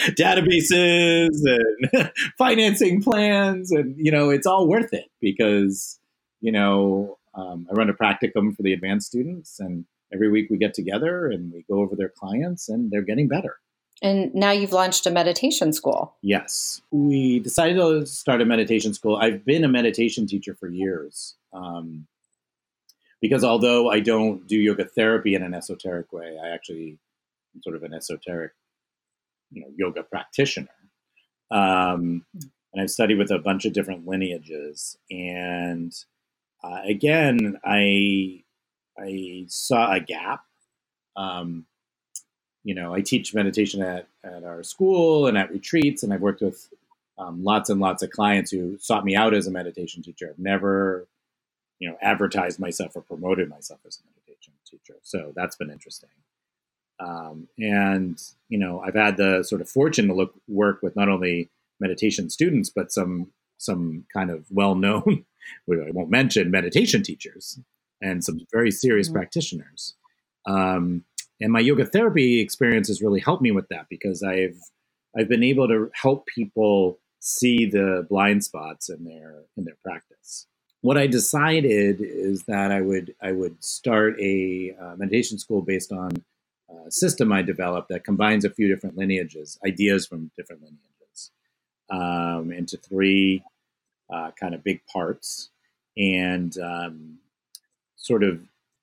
databases 0.16 1.30
and 1.44 2.10
financing 2.38 3.02
plans 3.02 3.70
and 3.70 3.94
you 3.96 4.12
know 4.12 4.30
it's 4.30 4.46
all 4.46 4.68
worth 4.68 4.92
it 4.92 5.10
because 5.20 5.98
you 6.40 6.52
know 6.52 7.18
um, 7.34 7.66
i 7.70 7.74
run 7.74 7.88
a 7.88 7.94
practicum 7.94 8.54
for 8.54 8.62
the 8.62 8.72
advanced 8.72 9.06
students 9.06 9.58
and 9.60 9.84
every 10.12 10.30
week 10.30 10.48
we 10.50 10.58
get 10.58 10.74
together 10.74 11.26
and 11.26 11.52
we 11.52 11.64
go 11.68 11.80
over 11.80 11.96
their 11.96 12.08
clients 12.08 12.68
and 12.68 12.90
they're 12.90 13.02
getting 13.02 13.28
better. 13.28 13.58
And 14.02 14.34
now 14.34 14.50
you've 14.50 14.72
launched 14.72 15.06
a 15.06 15.10
meditation 15.10 15.72
school. 15.72 16.14
Yes. 16.22 16.82
We 16.90 17.38
decided 17.38 17.76
to 17.76 18.04
start 18.04 18.40
a 18.40 18.44
meditation 18.44 18.94
school. 18.94 19.16
I've 19.16 19.44
been 19.44 19.64
a 19.64 19.68
meditation 19.68 20.26
teacher 20.26 20.54
for 20.54 20.68
years. 20.68 21.36
Um, 21.52 22.06
because 23.22 23.44
although 23.44 23.88
I 23.88 24.00
don't 24.00 24.46
do 24.48 24.56
yoga 24.56 24.84
therapy 24.84 25.34
in 25.34 25.42
an 25.42 25.54
esoteric 25.54 26.12
way, 26.12 26.36
I 26.42 26.48
actually 26.48 26.98
am 27.54 27.62
sort 27.62 27.76
of 27.76 27.84
an 27.84 27.94
esoteric, 27.94 28.52
you 29.52 29.62
know, 29.62 29.68
yoga 29.74 30.02
practitioner. 30.02 30.68
Um, 31.50 32.26
and 32.34 32.82
I've 32.82 32.90
studied 32.90 33.18
with 33.18 33.30
a 33.30 33.38
bunch 33.38 33.64
of 33.64 33.72
different 33.72 34.06
lineages, 34.06 34.98
and 35.10 35.94
uh, 36.64 36.80
again, 36.84 37.58
I 37.64 38.42
I 38.98 39.44
saw 39.48 39.92
a 39.92 40.00
gap. 40.00 40.44
Um, 41.16 41.66
you 42.64 42.74
know, 42.74 42.94
I 42.94 43.02
teach 43.02 43.34
meditation 43.34 43.82
at, 43.82 44.06
at 44.24 44.44
our 44.44 44.62
school 44.62 45.26
and 45.26 45.36
at 45.36 45.50
retreats, 45.50 46.02
and 46.02 46.12
I've 46.12 46.20
worked 46.22 46.40
with 46.40 46.68
um, 47.18 47.44
lots 47.44 47.70
and 47.70 47.80
lots 47.80 48.02
of 48.02 48.10
clients 48.10 48.50
who 48.50 48.78
sought 48.78 49.04
me 49.04 49.14
out 49.14 49.34
as 49.34 49.46
a 49.46 49.50
meditation 49.50 50.02
teacher. 50.02 50.30
I've 50.30 50.38
never 50.38 51.06
you 51.82 51.88
know 51.88 51.96
advertised 52.00 52.60
myself 52.60 52.94
or 52.94 53.02
promoted 53.02 53.48
myself 53.48 53.80
as 53.84 53.98
a 53.98 54.06
meditation 54.06 54.54
teacher. 54.64 55.00
So 55.02 55.32
that's 55.34 55.56
been 55.56 55.68
interesting. 55.68 56.10
Um, 57.00 57.48
and 57.58 58.22
you 58.48 58.56
know, 58.56 58.80
I've 58.80 58.94
had 58.94 59.16
the 59.16 59.42
sort 59.42 59.60
of 59.60 59.68
fortune 59.68 60.06
to 60.06 60.14
look 60.14 60.32
work 60.46 60.80
with 60.80 60.94
not 60.94 61.08
only 61.08 61.50
meditation 61.80 62.30
students, 62.30 62.70
but 62.70 62.92
some 62.92 63.32
some 63.58 64.06
kind 64.12 64.30
of 64.30 64.46
well 64.50 64.76
known, 64.76 65.24
I 65.68 65.90
won't 65.90 66.08
mention 66.08 66.52
meditation 66.52 67.02
teachers 67.02 67.58
and 68.00 68.22
some 68.22 68.38
very 68.52 68.70
serious 68.70 69.08
mm-hmm. 69.08 69.16
practitioners. 69.16 69.96
Um, 70.46 71.04
and 71.40 71.52
my 71.52 71.60
yoga 71.60 71.84
therapy 71.84 72.40
experience 72.40 72.86
has 72.86 73.02
really 73.02 73.20
helped 73.20 73.42
me 73.42 73.50
with 73.50 73.66
that 73.70 73.86
because 73.90 74.22
I've 74.22 74.60
I've 75.18 75.28
been 75.28 75.42
able 75.42 75.66
to 75.66 75.90
help 75.94 76.26
people 76.26 77.00
see 77.18 77.66
the 77.66 78.06
blind 78.08 78.44
spots 78.44 78.88
in 78.88 79.04
their 79.04 79.42
in 79.56 79.64
their 79.64 79.78
practice 79.82 80.46
what 80.82 80.98
I 80.98 81.06
decided 81.06 81.98
is 82.00 82.42
that 82.44 82.70
I 82.70 82.80
would 82.80 83.14
I 83.22 83.32
would 83.32 83.64
start 83.64 84.20
a 84.20 84.74
uh, 84.78 84.96
meditation 84.96 85.38
school 85.38 85.62
based 85.62 85.92
on 85.92 86.22
a 86.86 86.90
system 86.90 87.32
I 87.32 87.42
developed 87.42 87.88
that 87.88 88.04
combines 88.04 88.44
a 88.44 88.50
few 88.50 88.68
different 88.68 88.96
lineages, 88.96 89.58
ideas 89.66 90.06
from 90.06 90.30
different 90.36 90.62
lineages, 90.62 91.30
um, 91.88 92.52
into 92.52 92.76
three 92.76 93.42
uh, 94.12 94.32
kind 94.38 94.54
of 94.54 94.64
big 94.64 94.84
parts, 94.86 95.50
and 95.96 96.56
um, 96.58 97.18
sort 97.96 98.24
of 98.24 98.42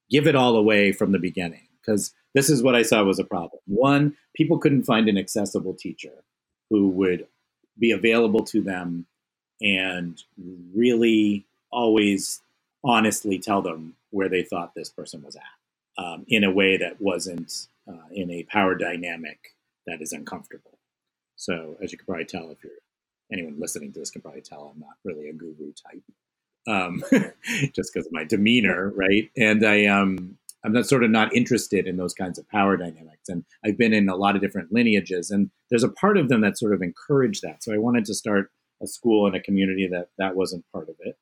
give 0.10 0.26
it 0.26 0.36
all 0.36 0.56
away 0.56 0.94
from 0.94 1.12
the 1.12 1.20
beginning. 1.20 1.68
Because 1.82 2.14
this 2.34 2.50
is 2.50 2.64
what 2.64 2.76
I 2.76 2.82
saw 2.84 3.04
was 3.04 3.20
a 3.20 3.26
problem. 3.26 3.62
One, 3.66 4.16
people 4.36 4.58
couldn't 4.58 4.84
find 4.84 5.10
an 5.10 5.18
accessible 5.18 5.74
teacher 5.74 6.24
who 6.70 6.90
would 6.90 7.28
be 7.78 7.92
available 7.92 8.44
to 8.46 8.62
them 8.62 9.06
and 9.62 10.22
really 10.74 11.46
always 11.72 12.42
honestly 12.84 13.40
tell 13.40 13.62
them 13.62 13.96
where 14.12 14.30
they 14.30 14.44
thought 14.44 14.74
this 14.76 14.90
person 14.90 15.24
was 15.24 15.36
at 15.36 16.04
um, 16.04 16.26
in 16.28 16.44
a 16.44 16.52
way 16.52 16.78
that 16.78 17.00
wasn't 17.02 17.68
uh, 17.88 18.08
in 18.12 18.32
a 18.32 18.44
power 18.44 18.76
dynamic 18.76 19.56
that 19.86 20.02
is 20.02 20.14
uncomfortable. 20.14 20.78
So, 21.36 21.78
as 21.82 21.92
you 21.92 21.98
can 21.98 22.06
probably 22.06 22.26
tell, 22.26 22.52
if 22.52 22.64
you're 22.64 22.74
anyone 23.32 23.60
listening 23.60 23.92
to 23.94 24.00
this, 24.00 24.12
can 24.12 24.22
probably 24.22 24.42
tell 24.42 24.74
I'm 24.74 24.80
not 24.80 24.98
really 25.04 25.30
a 25.30 25.34
guru 25.34 25.74
type, 25.74 26.04
um, 26.68 27.04
just 27.74 27.94
because 27.94 28.06
of 28.06 28.12
my 28.12 28.24
demeanor, 28.24 28.92
right? 28.96 29.30
And 29.38 29.66
I, 29.66 29.86
um, 29.86 30.38
I'm 30.64 30.74
not 30.74 30.86
sort 30.86 31.04
of 31.04 31.12
not 31.12 31.34
interested 31.34 31.88
in 31.88 31.98
those 31.98 32.14
kinds 32.14 32.38
of 32.38 32.50
power 32.50 32.76
dynamics. 32.76 33.30
And 33.30 33.46
I've 33.66 33.78
been 33.78 33.94
in 33.94 34.10
a 34.10 34.16
lot 34.16 34.36
of 34.36 34.42
different 34.42 34.74
lineages, 34.74 35.32
and 35.32 35.50
there's 35.70 35.84
a 35.84 35.90
part 35.90 36.18
of 36.18 36.30
them 36.30 36.42
that 36.42 36.58
sort 36.58 36.74
of 36.74 36.82
encourage 36.82 37.42
that. 37.42 37.64
So 37.64 37.74
I 37.74 37.78
wanted 37.78 38.06
to 38.06 38.14
start 38.14 38.52
a 38.82 38.88
school 38.88 39.26
and 39.26 39.36
a 39.36 39.42
community 39.42 39.88
that 39.88 40.10
that 40.18 40.36
wasn't 40.36 40.66
part 40.72 40.90
of 40.90 40.96
it. 41.00 41.18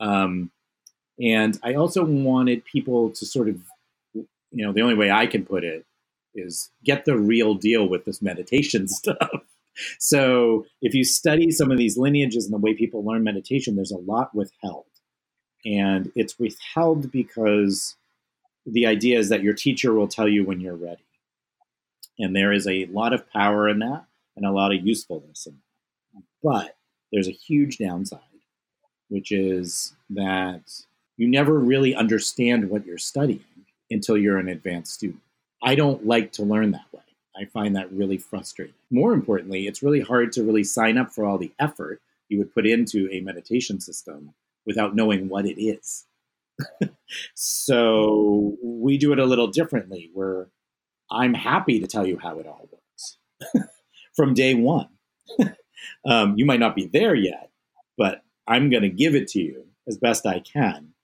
Um, 0.00 0.50
And 1.18 1.58
I 1.62 1.74
also 1.74 2.04
wanted 2.04 2.64
people 2.64 3.10
to 3.10 3.26
sort 3.26 3.48
of, 3.48 3.56
you 4.14 4.26
know, 4.66 4.72
the 4.72 4.82
only 4.82 4.96
way 4.96 5.10
I 5.10 5.26
can 5.26 5.44
put 5.44 5.64
it 5.64 5.86
is 6.34 6.70
get 6.84 7.04
the 7.04 7.16
real 7.16 7.54
deal 7.54 7.88
with 7.88 8.04
this 8.04 8.20
meditation 8.20 8.88
stuff. 9.00 9.42
So 9.98 10.66
if 10.82 10.94
you 10.94 11.04
study 11.04 11.50
some 11.50 11.70
of 11.70 11.78
these 11.78 11.96
lineages 11.98 12.44
and 12.44 12.54
the 12.54 12.58
way 12.58 12.74
people 12.74 13.04
learn 13.04 13.24
meditation, 13.24 13.76
there's 13.76 13.92
a 13.92 13.98
lot 13.98 14.34
withheld. 14.34 14.86
And 15.64 16.12
it's 16.16 16.38
withheld 16.38 17.10
because 17.12 17.96
the 18.66 18.86
idea 18.86 19.18
is 19.18 19.28
that 19.30 19.42
your 19.42 19.54
teacher 19.54 19.94
will 19.94 20.08
tell 20.08 20.28
you 20.28 20.44
when 20.44 20.60
you're 20.60 20.76
ready. 20.76 21.04
And 22.18 22.34
there 22.34 22.52
is 22.52 22.66
a 22.66 22.86
lot 22.86 23.12
of 23.12 23.28
power 23.30 23.68
in 23.68 23.80
that 23.80 24.06
and 24.36 24.46
a 24.46 24.52
lot 24.52 24.74
of 24.74 24.86
usefulness 24.86 25.46
in 25.46 25.58
that. 26.14 26.22
But 26.42 26.76
there's 27.12 27.28
a 27.28 27.32
huge 27.32 27.78
downside, 27.78 28.20
which 29.08 29.32
is 29.32 29.94
that 30.10 30.62
you 31.16 31.28
never 31.28 31.58
really 31.58 31.94
understand 31.94 32.70
what 32.70 32.86
you're 32.86 32.98
studying 32.98 33.44
until 33.90 34.16
you're 34.16 34.38
an 34.38 34.48
advanced 34.48 34.94
student. 34.94 35.20
I 35.62 35.74
don't 35.74 36.06
like 36.06 36.32
to 36.32 36.42
learn 36.42 36.72
that 36.72 36.86
way. 36.92 37.00
I 37.36 37.46
find 37.46 37.74
that 37.76 37.92
really 37.92 38.18
frustrating. 38.18 38.74
More 38.90 39.12
importantly, 39.12 39.66
it's 39.66 39.82
really 39.82 40.00
hard 40.00 40.32
to 40.32 40.44
really 40.44 40.64
sign 40.64 40.98
up 40.98 41.12
for 41.12 41.24
all 41.24 41.38
the 41.38 41.52
effort 41.58 42.00
you 42.28 42.38
would 42.38 42.54
put 42.54 42.66
into 42.66 43.08
a 43.10 43.20
meditation 43.20 43.80
system 43.80 44.34
without 44.66 44.94
knowing 44.94 45.28
what 45.28 45.46
it 45.46 45.60
is. 45.60 46.06
so 47.34 48.56
we 48.62 48.98
do 48.98 49.12
it 49.12 49.18
a 49.18 49.24
little 49.24 49.48
differently 49.48 50.10
where 50.14 50.48
I'm 51.10 51.34
happy 51.34 51.80
to 51.80 51.86
tell 51.86 52.06
you 52.06 52.18
how 52.18 52.38
it 52.38 52.46
all 52.46 52.68
works 52.70 53.68
from 54.16 54.34
day 54.34 54.54
one. 54.54 54.88
um, 56.06 56.34
you 56.36 56.46
might 56.46 56.60
not 56.60 56.76
be 56.76 56.86
there 56.86 57.14
yet, 57.14 57.50
but 57.98 58.23
I'm 58.46 58.70
going 58.70 58.82
to 58.82 58.88
give 58.88 59.14
it 59.14 59.28
to 59.28 59.40
you 59.40 59.64
as 59.86 59.98
best 59.98 60.26
I 60.26 60.40
can 60.40 60.94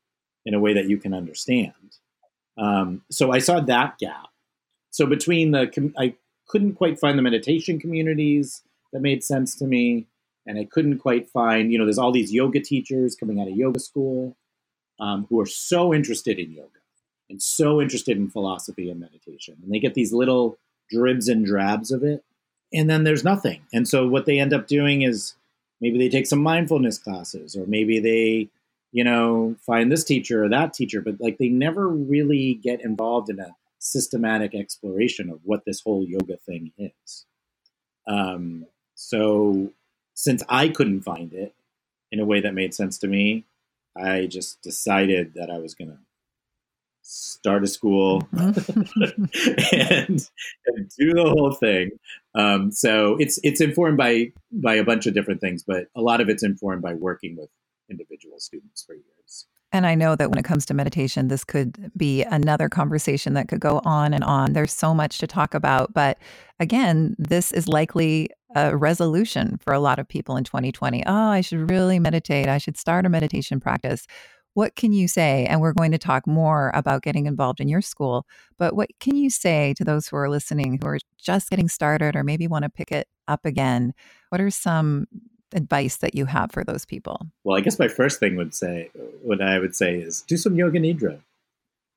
in 0.45 0.55
a 0.55 0.61
way 0.61 0.75
that 0.75 0.89
you 0.89 0.99
can 0.99 1.15
understand. 1.15 1.73
Um, 2.57 3.03
so 3.11 3.33
I 3.33 3.39
saw 3.39 3.61
that 3.61 3.99
gap. 3.99 4.29
So 4.91 5.07
between 5.07 5.53
the, 5.53 5.93
I 5.99 6.15
couldn't 6.47 6.75
quite 6.75 6.99
find 6.99 7.17
the 7.17 7.23
meditation 7.23 7.79
communities 7.79 8.63
that 8.93 9.01
made 9.01 9.23
sense 9.23 9.55
to 9.57 9.67
me, 9.67 10.07
and 10.47 10.59
I 10.59 10.65
couldn't 10.65 10.99
quite 10.99 11.29
find, 11.29 11.71
you 11.71 11.79
know, 11.79 11.85
there's 11.85 11.99
all 11.99 12.13
these 12.13 12.33
yoga 12.33 12.61
teachers 12.61 13.15
coming 13.15 13.41
out 13.41 13.49
of 13.49 13.57
yoga 13.57 13.79
school 13.79 14.37
um, 14.99 15.27
who 15.29 15.41
are 15.41 15.47
so 15.47 15.95
interested 15.95 16.39
in 16.39 16.53
yoga 16.53 16.69
and 17.29 17.41
so 17.41 17.81
interested 17.81 18.17
in 18.17 18.29
philosophy 18.29 18.91
and 18.91 18.99
meditation, 18.99 19.57
and 19.63 19.73
they 19.73 19.79
get 19.79 19.95
these 19.95 20.13
little 20.13 20.59
dribs 20.91 21.29
and 21.29 21.47
drabs 21.47 21.93
of 21.93 22.03
it, 22.03 22.25
and 22.73 22.91
then 22.91 23.05
there's 23.05 23.23
nothing. 23.23 23.63
And 23.73 23.87
so 23.87 24.09
what 24.09 24.27
they 24.27 24.41
end 24.41 24.53
up 24.53 24.67
doing 24.67 25.03
is 25.03 25.35
maybe 25.81 25.99
they 25.99 26.09
take 26.09 26.27
some 26.27 26.43
mindfulness 26.43 26.99
classes, 26.99 27.57
or 27.57 27.67
maybe 27.67 27.99
they 27.99 28.51
you 28.93 29.05
know, 29.05 29.57
find 29.65 29.91
this 29.91 30.05
teacher 30.05 30.45
or 30.45 30.49
that 30.49 30.75
teacher, 30.75 31.01
but 31.01 31.21
like 31.21 31.39
they 31.39 31.49
never 31.49 31.89
really 31.89 32.55
get 32.55 32.85
involved 32.85 33.31
in 33.31 33.39
a 33.39 33.55
systematic 33.79 34.55
exploration 34.55 35.31
of 35.31 35.41
what 35.45 35.65
this 35.65 35.81
whole 35.81 36.05
yoga 36.05 36.37
thing 36.39 36.73
is. 36.77 37.27
Um, 38.07 38.67
so 38.95 39.73
since 40.15 40.43
I 40.49 40.69
couldn't 40.69 41.03
find 41.03 41.33
it 41.33 41.55
in 42.11 42.21
a 42.21 42.25
way 42.25 42.41
that 42.41 42.55
made 42.55 42.75
sense 42.75 42.99
to 42.99 43.07
me, 43.07 43.45
I 43.97 44.27
just 44.27 44.61
decided 44.63 45.35
that 45.35 45.51
I 45.51 45.59
was 45.59 45.75
going 45.75 45.91
to 45.91 45.99
start 47.11 47.65
a 47.65 47.67
school 47.67 48.23
and, 48.33 48.57
and, 49.73 50.91
do 50.99 51.13
the 51.13 51.25
whole 51.27 51.53
thing. 51.53 51.91
Um, 52.35 52.71
so 52.71 53.17
it's 53.19 53.41
it's 53.43 53.61
informed 53.61 53.99
by 53.99 54.33
by 54.53 54.75
a 54.75 54.85
bunch 54.85 55.07
of 55.07 55.15
different 55.15 55.41
things, 55.41 55.65
but 55.67 55.87
a 55.97 56.01
lot 56.01 56.21
of 56.21 56.29
it's 56.29 56.45
informed 56.45 56.83
by 56.83 56.95
working 56.95 57.37
with 57.37 57.51
individual 57.91 58.39
students 58.39 58.85
for 58.85 58.95
years. 58.95 59.47
And 59.73 59.87
I 59.87 59.95
know 59.95 60.17
that 60.17 60.31
when 60.31 60.39
it 60.39 60.45
comes 60.45 60.67
to 60.67 60.75
meditation, 60.75 61.29
this 61.29 61.45
could 61.45 61.93
be 61.97 62.23
another 62.25 62.69
conversation 62.69 63.35
that 63.35 63.49
could 63.49 63.61
go 63.61 63.81
on 63.85 64.13
and 64.13 64.25
on. 64.25 64.53
There's 64.53 64.73
so 64.73 64.95
much 64.95 65.19
to 65.19 65.27
talk 65.29 65.55
about. 65.55 65.93
But 65.93 66.19
again, 66.59 67.15
this 67.19 67.53
is 67.53 67.69
likely 67.69 68.31
a 68.57 68.77
resolution 68.77 69.59
for 69.59 69.73
a 69.73 69.79
lot 69.79 70.01
of 70.01 70.09
people 70.09 70.37
in 70.37 70.43
2020. 70.43 71.05
Oh, 71.07 71.13
I 71.13 71.41
should 71.41 71.71
really 71.71 72.01
meditate. 72.01 72.49
I 72.49 72.59
should 72.59 72.77
start 72.77 73.07
a 73.07 73.09
meditation 73.09 73.61
practice. 73.61 74.07
What 74.55 74.75
can 74.75 74.93
you 74.93 75.07
say? 75.07 75.47
And 75.47 75.61
we're 75.61 75.73
going 75.73 75.93
to 75.93 75.99
talk 75.99 76.27
more 76.27 76.73
about 76.75 77.03
getting 77.03 77.27
involved 77.27 77.61
in 77.61 77.69
your 77.69 77.83
school. 77.83 78.27
But 78.59 78.75
what 78.75 78.89
can 78.99 79.17
you 79.17 79.31
say 79.31 79.75
to 79.75 79.85
those 79.85 80.09
who 80.09 80.17
are 80.17 80.29
listening 80.29 80.79
who 80.81 80.89
are 80.89 80.99
just 81.19 81.51
getting 81.51 81.69
started 81.69 82.17
or 82.17 82.25
maybe 82.25 82.49
want 82.49 82.65
to 82.65 82.71
pick 82.71 82.91
it 82.91 83.09
up 83.29 83.45
again? 83.45 83.95
What 84.31 84.41
are 84.41 84.51
some 84.51 85.07
advice 85.53 85.99
that 85.99 86.15
you 86.15 86.27
have 86.27 86.53
for 86.53 86.65
those 86.65 86.85
people? 86.85 87.27
Well, 87.45 87.57
I 87.57 87.61
guess 87.61 87.79
my 87.79 87.89
first 87.89 88.21
thing 88.21 88.37
would 88.37 88.55
say, 88.55 88.91
what 89.23 89.41
I 89.41 89.59
would 89.59 89.75
say 89.75 89.97
is 89.97 90.23
do 90.23 90.37
some 90.37 90.57
yoga 90.57 90.81
nidra. 90.81 91.21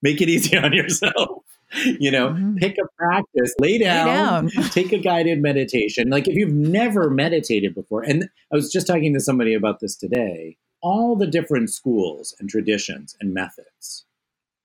Make 0.02 0.22
it 0.22 0.30
easy 0.30 0.58
on 0.58 0.74
yourself. 0.74 1.44
You 1.84 2.12
know, 2.12 2.30
mm-hmm. 2.30 2.58
pick 2.58 2.78
a 2.78 2.86
practice, 3.00 3.56
lay 3.60 3.80
down, 3.80 4.06
lay 4.06 4.14
down. 4.14 4.50
take 4.70 4.92
a 4.92 5.00
guided 5.00 5.42
meditation. 5.42 6.10
Like 6.10 6.28
if 6.28 6.36
you've 6.36 6.54
never 6.54 7.10
meditated 7.10 7.74
before, 7.74 8.04
and 8.04 8.30
I 8.52 8.56
was 8.56 8.72
just 8.72 8.86
talking 8.86 9.12
to 9.16 9.20
somebody 9.20 9.56
about 9.56 9.80
this 9.80 9.96
today, 9.96 10.58
all 10.84 11.16
the 11.16 11.26
different 11.26 11.72
schools 11.72 12.36
and 12.40 12.50
traditions 12.50 13.16
and 13.20 13.34
methods 13.34 14.06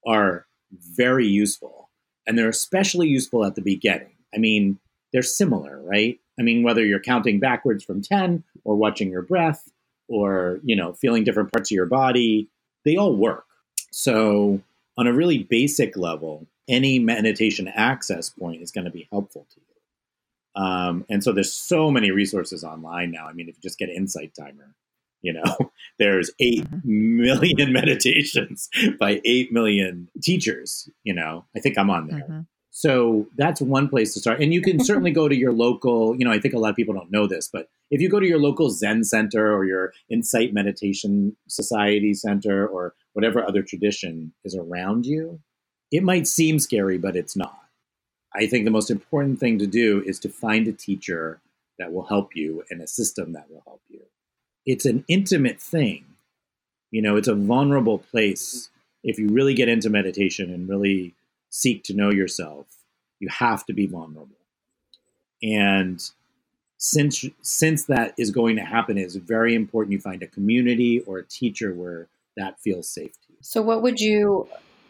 are 0.06 0.46
very 0.72 1.26
useful. 1.26 1.88
And 2.26 2.36
they're 2.36 2.48
especially 2.48 3.08
useful 3.08 3.44
at 3.44 3.54
the 3.54 3.62
beginning. 3.62 4.16
I 4.34 4.38
mean, 4.38 4.78
they're 5.12 5.22
similar, 5.22 5.80
right? 5.80 6.18
I 6.38 6.42
mean, 6.42 6.62
whether 6.62 6.84
you're 6.84 7.00
counting 7.00 7.40
backwards 7.40 7.84
from 7.84 8.02
10 8.02 8.44
or 8.64 8.76
watching 8.76 9.10
your 9.10 9.22
breath 9.22 9.70
or, 10.08 10.60
you 10.62 10.76
know, 10.76 10.92
feeling 10.92 11.24
different 11.24 11.52
parts 11.52 11.70
of 11.70 11.74
your 11.74 11.86
body, 11.86 12.48
they 12.84 12.96
all 12.96 13.16
work. 13.16 13.46
So, 13.90 14.60
on 14.98 15.06
a 15.06 15.12
really 15.12 15.44
basic 15.44 15.96
level, 15.96 16.46
any 16.68 16.98
meditation 16.98 17.68
access 17.68 18.28
point 18.28 18.60
is 18.60 18.72
going 18.72 18.84
to 18.84 18.90
be 18.90 19.08
helpful 19.10 19.46
to 19.54 19.60
you. 19.60 20.62
Um, 20.62 21.06
and 21.08 21.22
so 21.22 21.32
there's 21.32 21.52
so 21.52 21.90
many 21.90 22.10
resources 22.10 22.64
online 22.64 23.12
now. 23.12 23.26
I 23.26 23.32
mean, 23.32 23.48
if 23.48 23.56
you 23.56 23.62
just 23.62 23.78
get 23.78 23.88
Insight 23.88 24.32
Timer, 24.38 24.74
you 25.22 25.32
know, 25.32 25.70
there's 25.98 26.30
eight 26.40 26.68
mm-hmm. 26.70 27.72
meditations 27.72 28.68
by 28.98 29.20
8 29.24 29.52
million 29.52 30.08
teachers, 30.22 30.88
you 31.04 31.14
know, 31.14 31.44
I 31.56 31.60
think 31.60 31.78
I'm 31.78 31.90
on 31.90 32.08
there. 32.08 32.20
Mm-hmm. 32.20 32.40
So 32.70 33.26
that's 33.36 33.60
one 33.60 33.88
place 33.88 34.14
to 34.14 34.20
start. 34.20 34.40
And 34.40 34.54
you 34.54 34.62
can 34.62 34.78
certainly 34.84 35.10
go 35.10 35.28
to 35.28 35.36
your 35.36 35.52
local, 35.52 36.14
you 36.16 36.24
know, 36.24 36.30
I 36.30 36.38
think 36.38 36.54
a 36.54 36.58
lot 36.58 36.70
of 36.70 36.76
people 36.76 36.94
don't 36.94 37.10
know 37.10 37.26
this, 37.26 37.48
but 37.52 37.68
if 37.90 38.00
you 38.00 38.08
go 38.08 38.20
to 38.20 38.26
your 38.26 38.38
local 38.38 38.70
Zen 38.70 39.02
center 39.02 39.52
or 39.52 39.64
your 39.64 39.92
Insight 40.08 40.54
Meditation 40.54 41.36
Society 41.48 42.14
center 42.14 42.66
or 42.66 42.94
whatever 43.14 43.42
other 43.42 43.62
tradition 43.62 44.32
is 44.44 44.54
around 44.54 45.06
you, 45.06 45.40
it 45.90 46.04
might 46.04 46.28
seem 46.28 46.58
scary, 46.58 46.98
but 46.98 47.16
it's 47.16 47.34
not. 47.34 47.58
I 48.34 48.46
think 48.46 48.64
the 48.64 48.70
most 48.70 48.90
important 48.90 49.40
thing 49.40 49.58
to 49.58 49.66
do 49.66 50.02
is 50.06 50.20
to 50.20 50.28
find 50.28 50.68
a 50.68 50.72
teacher 50.72 51.40
that 51.78 51.92
will 51.92 52.04
help 52.04 52.36
you 52.36 52.62
and 52.70 52.80
a 52.82 52.86
system 52.86 53.32
that 53.32 53.50
will 53.50 53.62
help 53.66 53.82
you. 53.88 54.02
It's 54.68 54.84
an 54.84 55.02
intimate 55.08 55.58
thing. 55.58 56.04
You 56.90 57.00
know, 57.00 57.16
it's 57.16 57.26
a 57.26 57.34
vulnerable 57.34 57.98
place. 57.98 58.68
If 59.02 59.18
you 59.18 59.28
really 59.30 59.54
get 59.54 59.70
into 59.70 59.88
meditation 59.88 60.52
and 60.52 60.68
really 60.68 61.14
seek 61.48 61.84
to 61.84 61.94
know 61.94 62.12
yourself, 62.12 62.66
you 63.18 63.28
have 63.30 63.64
to 63.66 63.72
be 63.72 63.86
vulnerable. 63.86 64.36
And 65.42 66.02
since 66.76 67.24
since 67.40 67.84
that 67.84 68.12
is 68.18 68.30
going 68.30 68.56
to 68.56 68.62
happen, 68.62 68.98
it's 68.98 69.14
very 69.14 69.54
important 69.54 69.94
you 69.94 70.00
find 70.00 70.22
a 70.22 70.26
community 70.26 71.00
or 71.00 71.16
a 71.16 71.24
teacher 71.24 71.72
where 71.72 72.08
that 72.36 72.60
feels 72.60 72.90
safe 72.90 73.12
to 73.12 73.28
you. 73.30 73.36
So, 73.40 73.62
what 73.62 73.80
would 73.80 74.00
you 74.00 74.48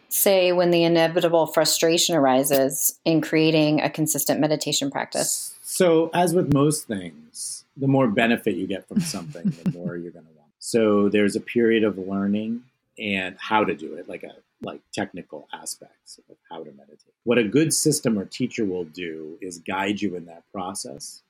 say 0.09 0.51
when 0.51 0.73
the 0.73 0.83
inevitable 0.83 1.47
frustration 1.47 2.17
arises 2.17 2.99
in 3.05 3.21
creating 3.21 3.81
a 3.81 3.91
consistent 3.91 4.41
meditation 4.41 4.91
practice? 4.91 5.55
So, 5.63 6.11
as 6.13 6.35
with 6.35 6.53
most 6.53 6.89
things, 6.89 7.65
the 7.79 7.89
more 7.89 8.09
benefit 8.09 8.57
you 8.57 8.67
get 8.67 8.87
from 8.89 9.01
something, 9.01 9.51
the 9.65 9.71
more 9.73 9.97
you're 9.97 10.13
going 10.13 10.27
to 10.27 10.33
want. 10.33 10.53
So, 10.59 11.09
there's 11.09 11.37
a 11.37 11.41
period 11.41 11.85
of 11.85 11.99
learning 11.99 12.63
and 12.99 13.37
how 13.39 13.65
to 13.65 13.75
do 13.75 13.95
it, 13.95 14.09
like 14.09 14.25
a 14.25 14.35
like 14.61 14.81
technical 14.93 15.49
aspects 15.53 16.19
of 16.29 16.37
how 16.51 16.65
to 16.65 16.73
meditate. 16.73 17.15
What 17.25 17.39
a 17.39 17.45
good 17.45 17.73
system 17.73 18.19
or 18.19 18.25
teacher 18.25 18.65
will 18.65 18.85
do 18.85 19.39
is 19.41 19.59
guide 19.59 20.03
you 20.03 20.17
in 20.17 20.27
that 20.27 20.43
process 20.53 21.23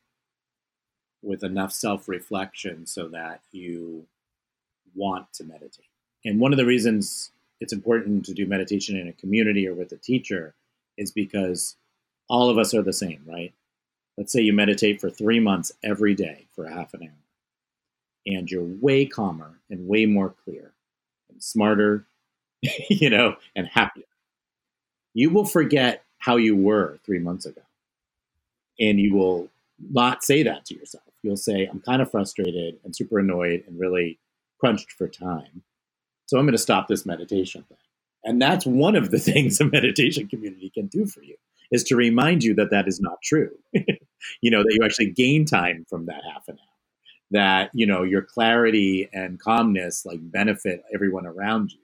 with 1.23 1.45
enough 1.45 1.73
self-reflection 1.73 2.87
so 2.87 3.09
that 3.09 3.41
you 3.53 4.07
want 4.95 5.31
to 5.35 5.45
meditate. 5.45 5.85
And 6.25 6.41
one 6.41 6.53
of 6.53 6.57
the 6.57 6.65
reasons 6.65 7.31
it's 7.61 7.73
important 7.73 8.25
to 8.27 8.35
do 8.35 8.47
meditation 8.47 8.97
in 8.97 9.09
a 9.09 9.13
community 9.13 9.67
or 9.67 9.75
with 9.75 9.93
a 9.93 9.97
teacher 9.97 10.55
is 10.97 11.11
because 11.11 11.77
all 12.29 12.51
of 12.51 12.59
us 12.59 12.73
are 12.73 12.83
the 12.83 12.93
same, 12.93 13.23
right? 13.27 13.53
Let's 14.19 14.33
say 14.33 14.43
you 14.43 14.53
meditate 14.53 15.01
for 15.01 15.09
three 15.09 15.41
months 15.41 15.73
every 15.83 16.15
day 16.15 16.45
for 16.55 16.69
half 16.69 16.93
an 16.93 17.05
hour, 17.05 17.11
and 18.27 18.51
you're 18.51 18.65
way 18.65 19.07
calmer 19.07 19.61
and 19.71 19.89
way 19.89 20.05
more 20.05 20.35
clear 20.45 20.73
and 21.31 21.43
smarter 21.43 22.05
you 22.91 23.11
know, 23.11 23.37
and 23.57 23.67
happier. 23.67 24.05
You 25.15 25.31
will 25.31 25.45
forget 25.45 26.05
how 26.19 26.37
you 26.37 26.57
were 26.57 26.99
three 27.05 27.19
months 27.19 27.47
ago. 27.47 27.63
And 28.81 29.01
you 29.01 29.15
will 29.15 29.49
not 29.91 30.25
say 30.25 30.43
that 30.43 30.65
to 30.67 30.75
yourself. 30.75 31.05
You'll 31.23 31.37
say, 31.37 31.67
I'm 31.67 31.81
kind 31.81 32.03
of 32.03 32.11
frustrated 32.11 32.79
and 32.85 32.95
super 32.95 33.19
annoyed 33.19 33.65
and 33.67 33.79
really 33.79 34.19
crunched 34.59 34.93
for 34.93 35.09
time. 35.09 35.63
So 36.27 36.39
I'm 36.39 36.45
going 36.45 36.53
to 36.53 36.59
stop 36.59 36.89
this 36.89 37.07
meditation 37.07 37.65
thing. 37.69 37.79
And 38.25 38.41
that's 38.41 38.67
one 38.67 38.97
of 38.97 39.11
the 39.11 39.19
things 39.19 39.61
a 39.61 39.65
meditation 39.65 40.29
community 40.29 40.71
can 40.71 40.87
do 40.87 41.07
for 41.07 41.23
you 41.23 41.37
is 41.71 41.85
to 41.85 41.97
remind 41.97 42.45
you 42.45 42.55
that 42.55 42.71
that 42.71 42.89
is 42.89 43.01
not 43.01 43.21
true. 43.23 43.51
you 44.41 44.51
know, 44.51 44.63
that 44.63 44.77
you 44.79 44.85
actually 44.85 45.11
gain 45.11 45.45
time 45.45 45.87
from 45.89 46.07
that 46.07 46.23
half 46.33 46.49
an 46.49 46.59
hour. 46.59 46.65
That, 47.31 47.71
you 47.75 47.87
know, 47.87 48.05
your 48.05 48.23
clarity 48.23 49.09
and 49.13 49.39
calmness 49.39 50.07
like 50.07 50.19
benefit 50.23 50.83
everyone 50.95 51.27
around 51.27 51.73
you, 51.73 51.81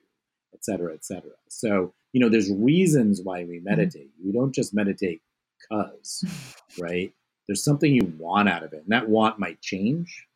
et 0.55 0.65
cetera, 0.65 0.95
et 0.95 1.05
cetera. 1.05 1.33
So, 1.49 1.93
you 2.13 2.21
know, 2.21 2.31
there's 2.31 2.51
reasons 2.51 3.21
why 3.23 3.45
we 3.45 3.57
mm-hmm. 3.57 3.65
meditate. 3.65 4.11
We 4.25 4.33
don't 4.33 4.55
just 4.55 4.75
meditate 4.75 5.21
because, 5.59 6.25
right? 6.79 7.13
There's 7.47 7.63
something 7.63 7.93
you 7.93 8.13
want 8.19 8.49
out 8.49 8.63
of 8.63 8.73
it. 8.73 8.83
And 8.85 8.93
that 8.93 9.09
want 9.09 9.39
might 9.39 9.61
change, 9.61 10.27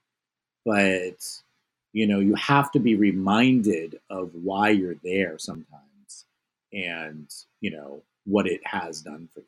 but 0.66 1.16
you 1.92 2.07
know, 2.07 2.20
you 2.20 2.34
have 2.34 2.70
to 2.72 2.78
be 2.78 2.94
reminded 2.94 3.99
of 4.11 4.30
why 4.34 4.68
you're 4.70 4.96
there 5.03 5.38
sometimes 5.38 6.26
and, 6.72 7.28
you 7.61 7.70
know, 7.70 8.03
what 8.24 8.46
it 8.46 8.61
has 8.64 9.01
done 9.01 9.28
for 9.32 9.40
you. 9.40 9.46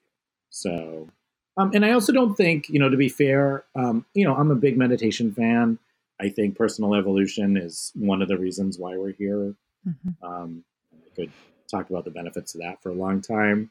So, 0.48 1.09
um, 1.57 1.70
and 1.74 1.84
I 1.84 1.92
also 1.92 2.12
don't 2.12 2.34
think, 2.34 2.68
you 2.68 2.78
know, 2.78 2.88
to 2.88 2.96
be 2.96 3.09
fair, 3.09 3.64
um, 3.74 4.05
you 4.14 4.24
know, 4.24 4.34
I'm 4.34 4.51
a 4.51 4.57
big 4.57 4.76
meditation 4.76 5.32
fan. 5.32 5.78
I 6.20 6.28
think 6.28 6.57
personal 6.57 6.94
evolution 6.94 7.57
is 7.57 7.92
one 7.94 8.22
of 8.22 8.28
the 8.28 8.38
reasons 8.38 8.78
why 8.78 8.96
we're 8.96 9.12
here. 9.12 9.55
Mm-hmm. 9.88 10.24
Um, 10.24 10.64
I 10.92 11.14
could 11.16 11.32
talk 11.70 11.90
about 11.90 12.05
the 12.05 12.11
benefits 12.11 12.55
of 12.55 12.61
that 12.61 12.82
for 12.82 12.90
a 12.90 12.94
long 12.94 13.20
time, 13.20 13.70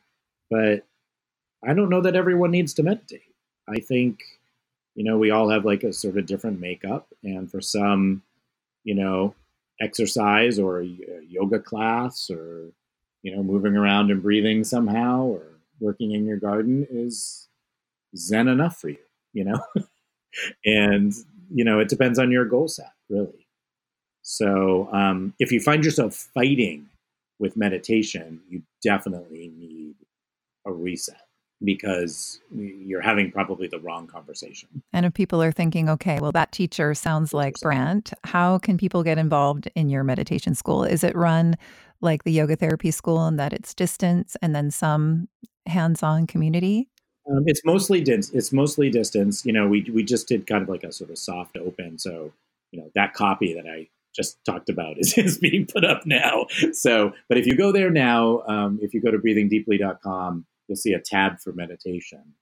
but 0.50 0.86
I 1.64 1.74
don't 1.74 1.90
know 1.90 2.02
that 2.02 2.16
everyone 2.16 2.52
needs 2.52 2.74
to 2.76 2.84
meditate. 2.84 3.22
I 3.68 3.80
think, 3.80 4.22
you 4.96 5.04
know, 5.04 5.18
we 5.18 5.32
all 5.32 5.50
have 5.50 5.66
like 5.66 5.84
a 5.84 5.94
sort 5.94 6.18
of 6.18 6.26
different 6.26 6.60
makeup, 6.60 7.08
and 7.24 7.52
for 7.52 7.62
some, 7.62 8.24
you 8.84 8.96
know, 8.96 9.36
exercise 9.80 10.58
or 10.58 10.82
a 10.82 10.86
yoga 11.28 11.60
class 11.60 12.30
or 12.30 12.72
you 13.22 13.36
know, 13.36 13.44
moving 13.44 13.76
around 13.76 14.12
and 14.12 14.22
breathing 14.22 14.64
somehow 14.64 15.24
or 15.24 15.44
working 15.80 16.12
in 16.12 16.26
your 16.26 16.38
garden 16.38 16.88
is 16.90 17.49
zen 18.16 18.48
enough 18.48 18.78
for 18.78 18.90
you, 18.90 18.98
you 19.34 19.44
know? 19.44 19.60
and, 20.66 21.14
you 21.52 21.64
know, 21.64 21.80
it 21.80 21.90
depends 21.90 22.20
on 22.20 22.32
your 22.32 22.46
goal 22.46 22.68
set, 22.68 22.92
really. 23.10 23.48
So 24.22 24.90
um, 24.92 25.34
if 25.40 25.52
you 25.52 25.60
find 25.60 25.84
yourself 25.84 26.14
fighting 26.34 26.88
with 27.40 27.58
meditation, 27.58 28.42
you 28.50 28.62
definitely 28.84 29.52
need 29.58 29.96
a 30.66 30.72
reset 30.72 31.22
because 31.64 32.40
you're 32.56 33.02
having 33.02 33.32
probably 33.32 33.68
the 33.68 33.80
wrong 33.80 34.08
conversation. 34.08 34.70
And 34.94 35.06
if 35.06 35.14
people 35.14 35.42
are 35.42 35.52
thinking, 35.52 35.90
okay, 35.90 36.20
well, 36.22 36.32
that 36.32 36.52
teacher 36.52 36.94
sounds 36.94 37.34
like 37.34 37.56
Brant, 37.62 38.14
how 38.24 38.60
can 38.60 38.78
people 38.78 39.04
get 39.04 39.18
involved 39.18 39.70
in 39.76 39.90
your 39.90 40.04
meditation 40.04 40.56
school? 40.56 40.84
Is 40.84 41.04
it 41.04 41.16
run 41.16 41.56
like 42.02 42.24
the 42.24 42.32
yoga 42.32 42.56
therapy 42.56 42.92
school 42.92 43.26
and 43.26 43.38
that 43.40 43.52
it's 43.52 43.74
distance 43.74 44.38
and 44.42 44.56
then 44.56 44.72
some 44.72 45.28
hands-on 45.66 46.28
community? 46.28 46.88
Um, 47.30 47.44
it's 47.46 47.62
mostly 47.64 48.02
it's 48.02 48.52
mostly 48.52 48.90
distance. 48.90 49.46
You 49.46 49.54
know, 49.54 49.68
we 49.68 49.90
we 49.94 50.04
just 50.04 50.28
did 50.28 50.48
kind 50.48 50.64
of 50.64 50.70
like 50.70 50.84
a 50.84 50.92
sort 50.92 51.10
of 51.10 51.18
soft 51.18 51.58
open. 51.58 51.98
So 51.98 52.32
you 52.72 52.80
know 52.80 52.92
that 52.96 53.14
copy 53.14 53.54
that 53.54 53.68
I 53.68 53.88
just 54.16 54.44
talked 54.44 54.70
about 54.70 54.98
is, 54.98 55.14
is 55.18 55.38
being 55.38 55.66
put 55.66 55.86
up 55.86 56.06
now. 56.06 56.48
So, 56.74 57.14
but 57.28 57.38
if 57.38 57.46
you 57.46 57.56
go 57.56 57.72
there 57.72 57.92
now, 57.92 58.42
um, 58.48 58.80
if 58.82 58.94
you 58.94 59.02
go 59.02 59.12
to 59.12 59.20
breathingdeeply.com, 59.20 60.46
you'll 60.68 60.76
see 60.76 60.94
a 60.94 61.00
tab 61.00 61.40
for 61.40 61.52
meditation. 61.54 62.34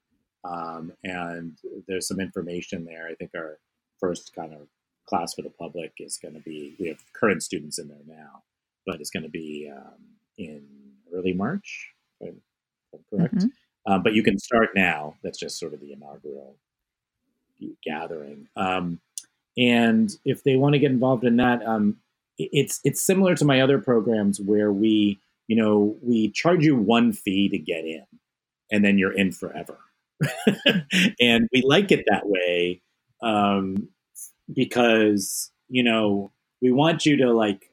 Um, 0.43 0.93
and 1.03 1.57
there's 1.87 2.07
some 2.07 2.21
information 2.21 2.85
there. 2.85 3.07
I 3.07 3.15
think 3.15 3.31
our 3.35 3.59
first 3.99 4.33
kind 4.33 4.53
of 4.53 4.67
class 5.05 5.33
for 5.33 5.41
the 5.41 5.49
public 5.49 5.93
is 5.99 6.17
going 6.17 6.35
to 6.35 6.39
be, 6.39 6.73
we 6.79 6.87
have 6.87 6.99
current 7.13 7.43
students 7.43 7.79
in 7.79 7.89
there 7.89 7.97
now 8.07 8.43
but 8.87 9.01
it's 9.01 9.11
going 9.11 9.23
to 9.23 9.29
be 9.29 9.69
um, 9.71 9.99
in 10.39 10.63
early 11.13 11.33
March, 11.33 11.91
if 12.21 12.33
I'm 12.93 12.99
correct. 13.11 13.35
Mm-hmm. 13.35 13.66
Um, 13.87 14.03
but 14.03 14.13
you 14.13 14.21
can 14.21 14.37
start 14.37 14.69
now. 14.75 15.15
That's 15.23 15.39
just 15.39 15.57
sort 15.57 15.73
of 15.73 15.79
the 15.79 15.93
inaugural 15.93 16.55
gathering. 17.83 18.47
Um, 18.55 18.99
and 19.57 20.11
if 20.25 20.43
they 20.43 20.57
want 20.57 20.73
to 20.73 20.79
get 20.79 20.91
involved 20.91 21.23
in 21.23 21.37
that, 21.37 21.65
um, 21.65 21.97
it's 22.37 22.79
it's 22.83 23.01
similar 23.01 23.33
to 23.35 23.45
my 23.45 23.61
other 23.61 23.79
programs 23.79 24.39
where 24.39 24.71
we, 24.71 25.19
you 25.47 25.55
know, 25.55 25.95
we 26.03 26.29
charge 26.29 26.63
you 26.63 26.75
one 26.75 27.11
fee 27.13 27.49
to 27.49 27.57
get 27.57 27.85
in, 27.85 28.05
and 28.71 28.85
then 28.85 28.97
you're 28.99 29.17
in 29.17 29.31
forever. 29.31 29.79
and 31.19 31.47
we 31.51 31.63
like 31.63 31.91
it 31.91 32.03
that 32.07 32.27
way 32.27 32.81
um, 33.21 33.87
because 34.53 35.51
you 35.69 35.83
know 35.83 36.31
we 36.61 36.71
want 36.71 37.05
you 37.05 37.17
to 37.17 37.31
like 37.31 37.71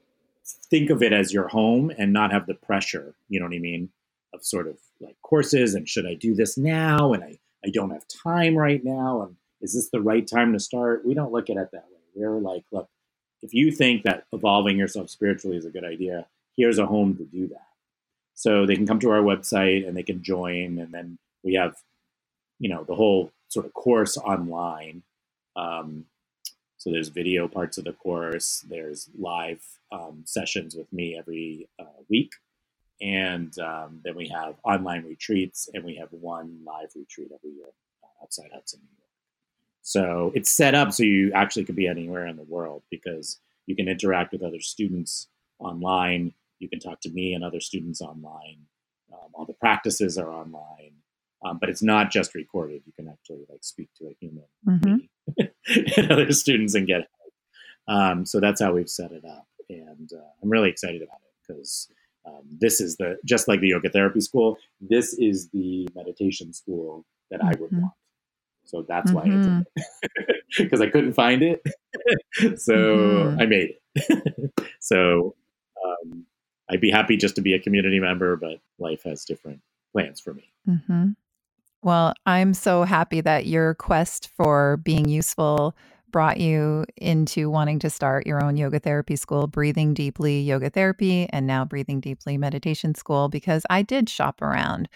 think 0.70 0.90
of 0.90 1.02
it 1.02 1.12
as 1.12 1.32
your 1.32 1.48
home 1.48 1.90
and 1.98 2.12
not 2.12 2.32
have 2.32 2.46
the 2.46 2.54
pressure, 2.54 3.14
you 3.28 3.40
know 3.40 3.46
what 3.46 3.54
I 3.54 3.58
mean, 3.58 3.90
of 4.34 4.44
sort 4.44 4.66
of 4.66 4.78
like 5.00 5.16
courses 5.22 5.74
and 5.74 5.88
should 5.88 6.06
I 6.06 6.14
do 6.14 6.34
this 6.34 6.58
now? 6.58 7.12
And 7.12 7.22
I, 7.22 7.38
I 7.64 7.70
don't 7.70 7.90
have 7.90 8.06
time 8.08 8.56
right 8.56 8.84
now. 8.84 9.22
And 9.22 9.36
is 9.60 9.74
this 9.74 9.88
the 9.90 10.00
right 10.00 10.26
time 10.26 10.52
to 10.52 10.60
start? 10.60 11.06
We 11.06 11.14
don't 11.14 11.32
look 11.32 11.48
at 11.48 11.56
it 11.56 11.70
that 11.72 11.84
way. 11.84 12.00
We're 12.14 12.38
like, 12.38 12.64
look, 12.72 12.88
if 13.42 13.52
you 13.52 13.70
think 13.70 14.02
that 14.02 14.24
evolving 14.32 14.76
yourself 14.76 15.10
spiritually 15.10 15.56
is 15.56 15.66
a 15.66 15.70
good 15.70 15.84
idea, 15.84 16.26
here's 16.56 16.78
a 16.78 16.86
home 16.86 17.16
to 17.16 17.24
do 17.24 17.48
that. 17.48 17.66
So 18.34 18.66
they 18.66 18.76
can 18.76 18.86
come 18.86 19.00
to 19.00 19.10
our 19.10 19.22
website 19.22 19.86
and 19.86 19.96
they 19.96 20.02
can 20.02 20.22
join. 20.22 20.78
And 20.78 20.92
then 20.92 21.18
we 21.42 21.54
have, 21.54 21.76
you 22.58 22.68
know, 22.68 22.84
the 22.84 22.94
whole 22.94 23.32
sort 23.48 23.66
of 23.66 23.74
course 23.74 24.16
online. 24.16 25.02
Um, 25.56 26.06
so 26.78 26.90
there's 26.90 27.08
video 27.08 27.48
parts 27.48 27.78
of 27.78 27.84
the 27.84 27.92
course. 27.92 28.64
There's 28.68 29.08
live 29.18 29.62
um, 29.92 30.22
sessions 30.26 30.74
with 30.74 30.92
me 30.92 31.16
every 31.16 31.68
uh, 31.78 32.02
week, 32.08 32.32
and 33.00 33.56
um, 33.58 34.00
then 34.04 34.16
we 34.16 34.28
have 34.28 34.54
online 34.64 35.04
retreats, 35.04 35.68
and 35.74 35.84
we 35.84 35.96
have 35.96 36.08
one 36.10 36.60
live 36.64 36.90
retreat 36.94 37.30
every 37.34 37.50
year 37.50 37.66
uh, 38.02 38.22
outside 38.22 38.50
Hudson, 38.52 38.80
New 38.82 38.88
York. 38.96 39.04
So 39.82 40.32
it's 40.34 40.50
set 40.50 40.74
up 40.74 40.92
so 40.92 41.02
you 41.02 41.32
actually 41.32 41.64
could 41.64 41.76
be 41.76 41.86
anywhere 41.86 42.26
in 42.26 42.36
the 42.36 42.44
world 42.44 42.82
because 42.90 43.40
you 43.66 43.76
can 43.76 43.88
interact 43.88 44.32
with 44.32 44.42
other 44.42 44.60
students 44.60 45.28
online. 45.58 46.32
You 46.58 46.68
can 46.68 46.78
talk 46.78 47.00
to 47.02 47.10
me 47.10 47.34
and 47.34 47.44
other 47.44 47.60
students 47.60 48.00
online. 48.00 48.66
Um, 49.12 49.30
all 49.34 49.44
the 49.44 49.54
practices 49.54 50.16
are 50.16 50.30
online, 50.30 50.94
um, 51.44 51.58
but 51.58 51.68
it's 51.68 51.82
not 51.82 52.10
just 52.10 52.34
recorded. 52.34 52.82
You 52.86 52.92
can 52.92 53.08
actually 53.08 53.44
like 53.48 53.62
speak 53.62 53.88
to 53.98 54.06
a 54.06 54.16
human. 54.18 54.44
Mm-hmm. 54.66 55.96
and 56.00 56.12
other 56.12 56.32
students 56.32 56.74
and 56.74 56.86
get 56.86 57.08
help. 57.18 57.32
Um, 57.86 58.26
so 58.26 58.40
that's 58.40 58.62
how 58.62 58.72
we've 58.72 58.88
set 58.88 59.12
it 59.12 59.24
up, 59.24 59.46
and 59.68 60.10
uh, 60.12 60.30
I'm 60.42 60.48
really 60.48 60.70
excited 60.70 61.02
about 61.02 61.20
it 61.22 61.32
because 61.46 61.88
um, 62.26 62.42
this 62.58 62.80
is 62.80 62.96
the 62.96 63.18
just 63.24 63.48
like 63.48 63.60
the 63.60 63.68
yoga 63.68 63.90
therapy 63.90 64.20
school. 64.20 64.56
This 64.80 65.14
is 65.14 65.48
the 65.50 65.88
meditation 65.94 66.52
school 66.52 67.04
that 67.30 67.40
mm-hmm. 67.40 67.48
I 67.48 67.60
would 67.60 67.70
mm-hmm. 67.70 67.82
want. 67.82 67.94
So 68.64 68.84
that's 68.88 69.10
mm-hmm. 69.10 69.60
why 69.60 69.66
it's 69.76 70.58
because 70.58 70.80
I 70.80 70.88
couldn't 70.88 71.12
find 71.12 71.42
it, 71.42 71.62
so 72.58 72.74
mm-hmm. 72.74 73.40
I 73.40 73.46
made 73.46 73.74
it. 73.94 74.52
so 74.80 75.34
um, 75.84 76.24
I'd 76.70 76.80
be 76.80 76.90
happy 76.90 77.16
just 77.16 77.36
to 77.36 77.42
be 77.42 77.54
a 77.54 77.58
community 77.58 78.00
member, 78.00 78.36
but 78.36 78.60
life 78.78 79.02
has 79.04 79.24
different 79.24 79.60
plans 79.92 80.20
for 80.20 80.32
me. 80.32 80.50
Mm-hmm. 80.68 81.10
Well, 81.82 82.14
I'm 82.24 82.54
so 82.54 82.84
happy 82.84 83.20
that 83.20 83.46
your 83.46 83.74
quest 83.74 84.30
for 84.34 84.78
being 84.78 85.06
useful 85.06 85.76
brought 86.14 86.38
you 86.38 86.84
into 86.96 87.50
wanting 87.50 87.80
to 87.80 87.90
start 87.90 88.24
your 88.24 88.40
own 88.40 88.56
yoga 88.56 88.78
therapy 88.78 89.16
school, 89.16 89.48
Breathing 89.48 89.92
Deeply 89.94 90.40
Yoga 90.42 90.70
Therapy, 90.70 91.28
and 91.30 91.44
now 91.44 91.64
Breathing 91.64 91.98
Deeply 91.98 92.38
Meditation 92.38 92.94
School, 92.94 93.28
because 93.28 93.66
I 93.68 93.82
did 93.82 94.08
shop 94.08 94.40
around. 94.40 94.88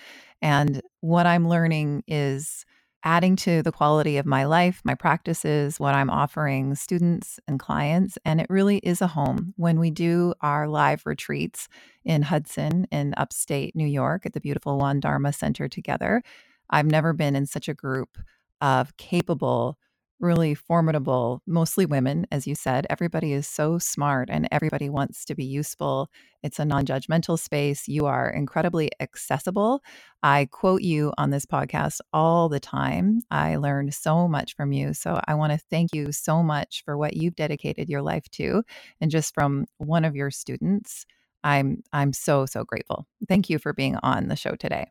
And 0.43 0.81
what 1.01 1.27
I'm 1.27 1.49
learning 1.49 2.05
is 2.07 2.65
adding 3.03 3.35
to 3.35 3.65
the 3.65 3.73
quality 3.73 4.17
of 4.17 4.27
my 4.27 4.45
life, 4.45 4.81
my 4.85 4.95
practices, 4.95 5.81
what 5.81 5.97
I'm 5.97 6.09
offering 6.09 6.77
students 6.77 7.41
and 7.49 7.59
clients. 7.59 8.17
And 8.25 8.41
it 8.41 8.47
really 8.49 8.79
is 8.79 9.03
a 9.03 9.09
home. 9.09 9.55
When 9.57 9.81
we 9.81 9.91
do 9.91 10.35
our 10.41 10.69
live 10.69 11.03
retreats 11.05 11.67
in 12.05 12.23
Hudson 12.23 12.87
in 12.93 13.15
upstate 13.17 13.75
New 13.75 13.89
York 13.89 14.25
at 14.25 14.35
the 14.35 14.41
beautiful 14.41 14.79
Won 14.79 15.01
Dharma 15.01 15.33
Center 15.33 15.67
together, 15.67 16.23
I've 16.71 16.87
never 16.87 17.13
been 17.13 17.35
in 17.35 17.47
such 17.47 17.69
a 17.69 17.75
group 17.75 18.19
of 18.61 18.97
capable, 18.99 19.79
really 20.21 20.55
formidable, 20.55 21.43
mostly 21.47 21.87
women, 21.87 22.27
as 22.33 22.47
you 22.47 22.55
said. 22.55 22.87
Everybody 22.91 23.33
is 23.33 23.47
so 23.47 23.79
smart 23.79 24.29
and 24.31 24.49
everybody 24.51 24.89
wants 24.89 25.25
to 25.27 25.35
be 25.35 25.45
useful. 25.45 26.09
It's 26.43 26.59
a 26.59 26.65
non 26.65 26.87
judgmental 26.87 27.39
space. 27.39 27.89
You 27.89 28.07
are 28.07 28.31
incredibly 28.31 28.91
accessible. 29.01 29.83
I 30.23 30.49
quote 30.51 30.83
you 30.83 31.13
on 31.19 31.31
this 31.31 31.47
podcast 31.47 32.01
all 32.13 32.49
the 32.49 32.61
time. 32.61 33.23
I 33.31 33.57
learned 33.57 33.95
so 33.95 34.29
much 34.29 34.57
from 34.57 34.73
you. 34.73 34.95
So 34.95 35.21
I 35.27 35.35
want 35.35 35.53
to 35.53 35.59
thank 35.59 35.95
you 35.95 36.13
so 36.13 36.43
much 36.43 36.83
for 36.85 36.97
what 36.99 37.17
you've 37.17 37.37
dedicated 37.37 37.89
your 37.89 38.03
life 38.03 38.29
to. 38.33 38.63
And 39.01 39.11
just 39.11 39.35
from 39.35 39.67
one 39.79 40.05
of 40.05 40.17
your 40.17 40.31
students, 40.31 41.07
I'm 41.45 41.83
I'm 41.93 42.13
so 42.13 42.47
so 42.47 42.65
grateful. 42.65 43.07
Thank 43.29 43.51
you 43.51 43.59
for 43.59 43.73
being 43.73 43.97
on 44.03 44.29
the 44.29 44.37
show 44.37 44.57
today. 44.57 44.87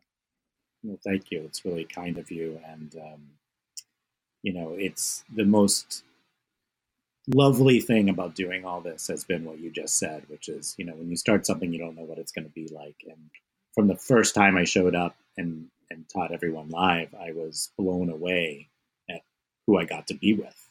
Well, 0.82 0.98
thank 1.04 1.30
you. 1.30 1.42
It's 1.42 1.64
really 1.64 1.84
kind 1.84 2.18
of 2.18 2.30
you. 2.30 2.60
And, 2.66 2.94
um, 2.96 3.22
you 4.42 4.52
know, 4.52 4.74
it's 4.76 5.24
the 5.34 5.44
most 5.44 6.04
lovely 7.34 7.80
thing 7.80 8.08
about 8.08 8.34
doing 8.34 8.64
all 8.64 8.80
this 8.80 9.08
has 9.08 9.24
been 9.24 9.44
what 9.44 9.58
you 9.58 9.70
just 9.70 9.98
said, 9.98 10.24
which 10.28 10.48
is, 10.48 10.74
you 10.78 10.84
know, 10.84 10.94
when 10.94 11.10
you 11.10 11.16
start 11.16 11.46
something, 11.46 11.72
you 11.72 11.78
don't 11.78 11.96
know 11.96 12.04
what 12.04 12.18
it's 12.18 12.32
going 12.32 12.46
to 12.46 12.52
be 12.52 12.68
like. 12.68 12.96
And 13.06 13.30
from 13.74 13.88
the 13.88 13.96
first 13.96 14.34
time 14.34 14.56
I 14.56 14.64
showed 14.64 14.94
up 14.94 15.16
and, 15.36 15.66
and 15.90 16.08
taught 16.08 16.32
everyone 16.32 16.70
live, 16.70 17.14
I 17.14 17.32
was 17.32 17.70
blown 17.78 18.08
away 18.08 18.68
at 19.10 19.22
who 19.66 19.78
I 19.78 19.84
got 19.84 20.06
to 20.08 20.14
be 20.14 20.34
with. 20.34 20.68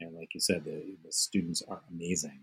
And 0.00 0.14
like 0.14 0.34
you 0.34 0.40
said, 0.40 0.64
the, 0.64 0.82
the 1.04 1.12
students 1.12 1.62
are 1.68 1.80
amazing. 1.90 2.40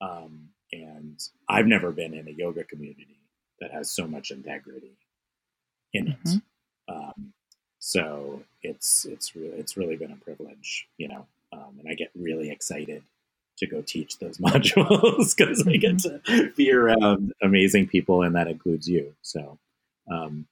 Um, 0.00 0.48
and 0.72 1.20
I've 1.48 1.66
never 1.66 1.92
been 1.92 2.14
in 2.14 2.28
a 2.28 2.32
yoga 2.32 2.64
community 2.64 3.18
that 3.60 3.70
has 3.70 3.90
so 3.90 4.06
much 4.06 4.30
integrity 4.30 4.96
in 5.92 6.08
it. 6.08 6.24
Mm-hmm. 6.24 6.94
Um, 6.94 7.32
so 7.86 8.40
it's 8.62 9.04
it's 9.04 9.36
really 9.36 9.58
it's 9.58 9.76
really 9.76 9.96
been 9.96 10.10
a 10.10 10.16
privilege, 10.16 10.88
you 10.96 11.06
know, 11.06 11.26
um, 11.52 11.76
and 11.78 11.86
I 11.86 11.92
get 11.92 12.10
really 12.14 12.50
excited 12.50 13.02
to 13.58 13.66
go 13.66 13.82
teach 13.82 14.18
those 14.18 14.38
modules 14.48 15.36
because 15.36 15.68
I 15.68 15.76
get 15.76 15.96
mm-hmm. 15.96 16.32
to 16.34 16.50
be 16.56 16.72
around 16.72 17.34
amazing 17.42 17.88
people, 17.88 18.22
and 18.22 18.34
that 18.36 18.48
includes 18.48 18.88
you. 18.88 19.14
So 19.20 19.58
um, 20.10 20.46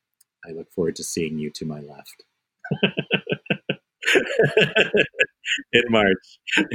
I 0.47 0.51
look 0.51 0.71
forward 0.73 0.95
to 0.97 1.05
seeing 1.05 1.39
you 1.39 1.49
to 1.53 1.65
my 1.65 1.81
left 1.81 2.23
in 5.73 5.85
March. 5.89 6.39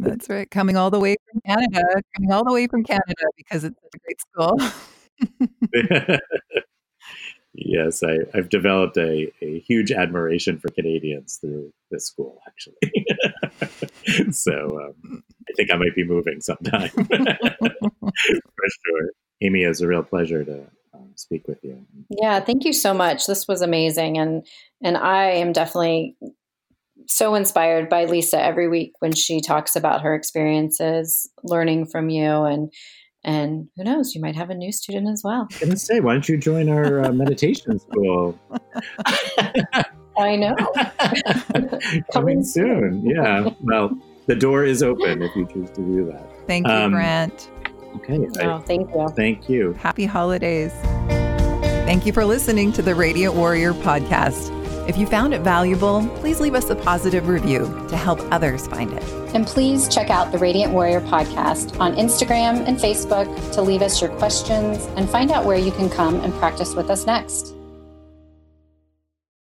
That's 0.00 0.28
right. 0.28 0.50
Coming 0.50 0.76
all 0.76 0.90
the 0.90 0.98
way 0.98 1.14
from 1.30 1.40
Canada, 1.46 1.84
coming 2.16 2.32
all 2.32 2.42
the 2.42 2.52
way 2.52 2.66
from 2.66 2.82
Canada 2.82 3.24
because 3.36 3.62
it's 3.62 3.78
a 3.78 3.98
great 4.00 4.20
school. 4.20 4.58
Yes, 7.64 8.02
I, 8.02 8.18
have 8.34 8.48
developed 8.48 8.96
a, 8.96 9.32
a 9.42 9.60
huge 9.60 9.92
admiration 9.92 10.58
for 10.58 10.68
Canadians 10.68 11.38
through 11.40 11.72
this 11.90 12.06
school, 12.06 12.40
actually. 12.46 14.32
so 14.32 14.78
um, 14.80 15.22
I 15.48 15.52
think 15.56 15.72
I 15.72 15.76
might 15.76 15.94
be 15.94 16.04
moving 16.04 16.40
sometime 16.40 16.88
for 16.90 17.06
sure. 18.86 19.10
Amy, 19.40 19.62
it's 19.62 19.80
a 19.80 19.86
real 19.86 20.02
pleasure 20.02 20.44
to 20.44 20.62
uh, 20.94 20.98
speak 21.14 21.46
with 21.46 21.62
you. 21.62 21.84
Yeah, 22.10 22.40
thank 22.40 22.64
you 22.64 22.72
so 22.72 22.92
much. 22.92 23.26
This 23.26 23.46
was 23.46 23.62
amazing, 23.62 24.18
and 24.18 24.46
and 24.82 24.96
I 24.96 25.30
am 25.32 25.52
definitely 25.52 26.16
so 27.06 27.34
inspired 27.34 27.88
by 27.88 28.04
Lisa 28.04 28.42
every 28.42 28.68
week 28.68 28.92
when 28.98 29.14
she 29.14 29.40
talks 29.40 29.76
about 29.76 30.02
her 30.02 30.14
experiences, 30.14 31.28
learning 31.42 31.86
from 31.86 32.10
you, 32.10 32.44
and 32.44 32.72
and 33.28 33.68
who 33.76 33.84
knows, 33.84 34.14
you 34.14 34.22
might 34.22 34.34
have 34.36 34.48
a 34.48 34.54
new 34.54 34.72
student 34.72 35.06
as 35.06 35.22
well. 35.22 35.46
I 35.52 35.54
am 35.56 35.68
gonna 35.68 35.76
say, 35.76 36.00
why 36.00 36.14
don't 36.14 36.26
you 36.26 36.38
join 36.38 36.70
our 36.70 37.04
uh, 37.04 37.12
meditation 37.12 37.78
school? 37.78 38.38
I 40.18 40.34
know. 40.34 40.56
Coming 42.12 42.42
soon. 42.42 43.04
Yeah. 43.04 43.50
Well, 43.60 43.90
the 44.26 44.34
door 44.34 44.64
is 44.64 44.82
open 44.82 45.20
if 45.20 45.36
you 45.36 45.46
choose 45.46 45.68
to 45.72 45.82
do 45.82 46.06
that. 46.06 46.26
Thank 46.46 46.66
you, 46.66 46.72
um, 46.72 46.92
Brant. 46.92 47.50
Okay. 47.96 48.18
Oh, 48.40 48.56
I, 48.56 48.60
thank 48.60 48.88
you. 48.94 49.08
Thank 49.14 49.48
you. 49.50 49.72
Happy 49.74 50.06
holidays. 50.06 50.72
Thank 51.84 52.06
you 52.06 52.14
for 52.14 52.24
listening 52.24 52.72
to 52.72 52.82
the 52.82 52.94
Radiant 52.94 53.34
Warrior 53.34 53.74
podcast. 53.74 54.57
If 54.88 54.96
you 54.96 55.06
found 55.06 55.34
it 55.34 55.42
valuable, 55.42 56.08
please 56.16 56.40
leave 56.40 56.54
us 56.54 56.70
a 56.70 56.74
positive 56.74 57.28
review 57.28 57.66
to 57.90 57.96
help 57.96 58.20
others 58.32 58.66
find 58.66 58.90
it. 58.94 59.02
And 59.34 59.46
please 59.46 59.86
check 59.86 60.08
out 60.08 60.32
the 60.32 60.38
Radiant 60.38 60.72
Warrior 60.72 61.02
podcast 61.02 61.78
on 61.78 61.94
Instagram 61.96 62.66
and 62.66 62.78
Facebook 62.78 63.28
to 63.52 63.60
leave 63.60 63.82
us 63.82 64.00
your 64.00 64.10
questions 64.12 64.86
and 64.96 65.08
find 65.08 65.30
out 65.30 65.44
where 65.44 65.58
you 65.58 65.72
can 65.72 65.90
come 65.90 66.20
and 66.20 66.32
practice 66.34 66.74
with 66.74 66.88
us 66.88 67.04
next. 67.04 67.57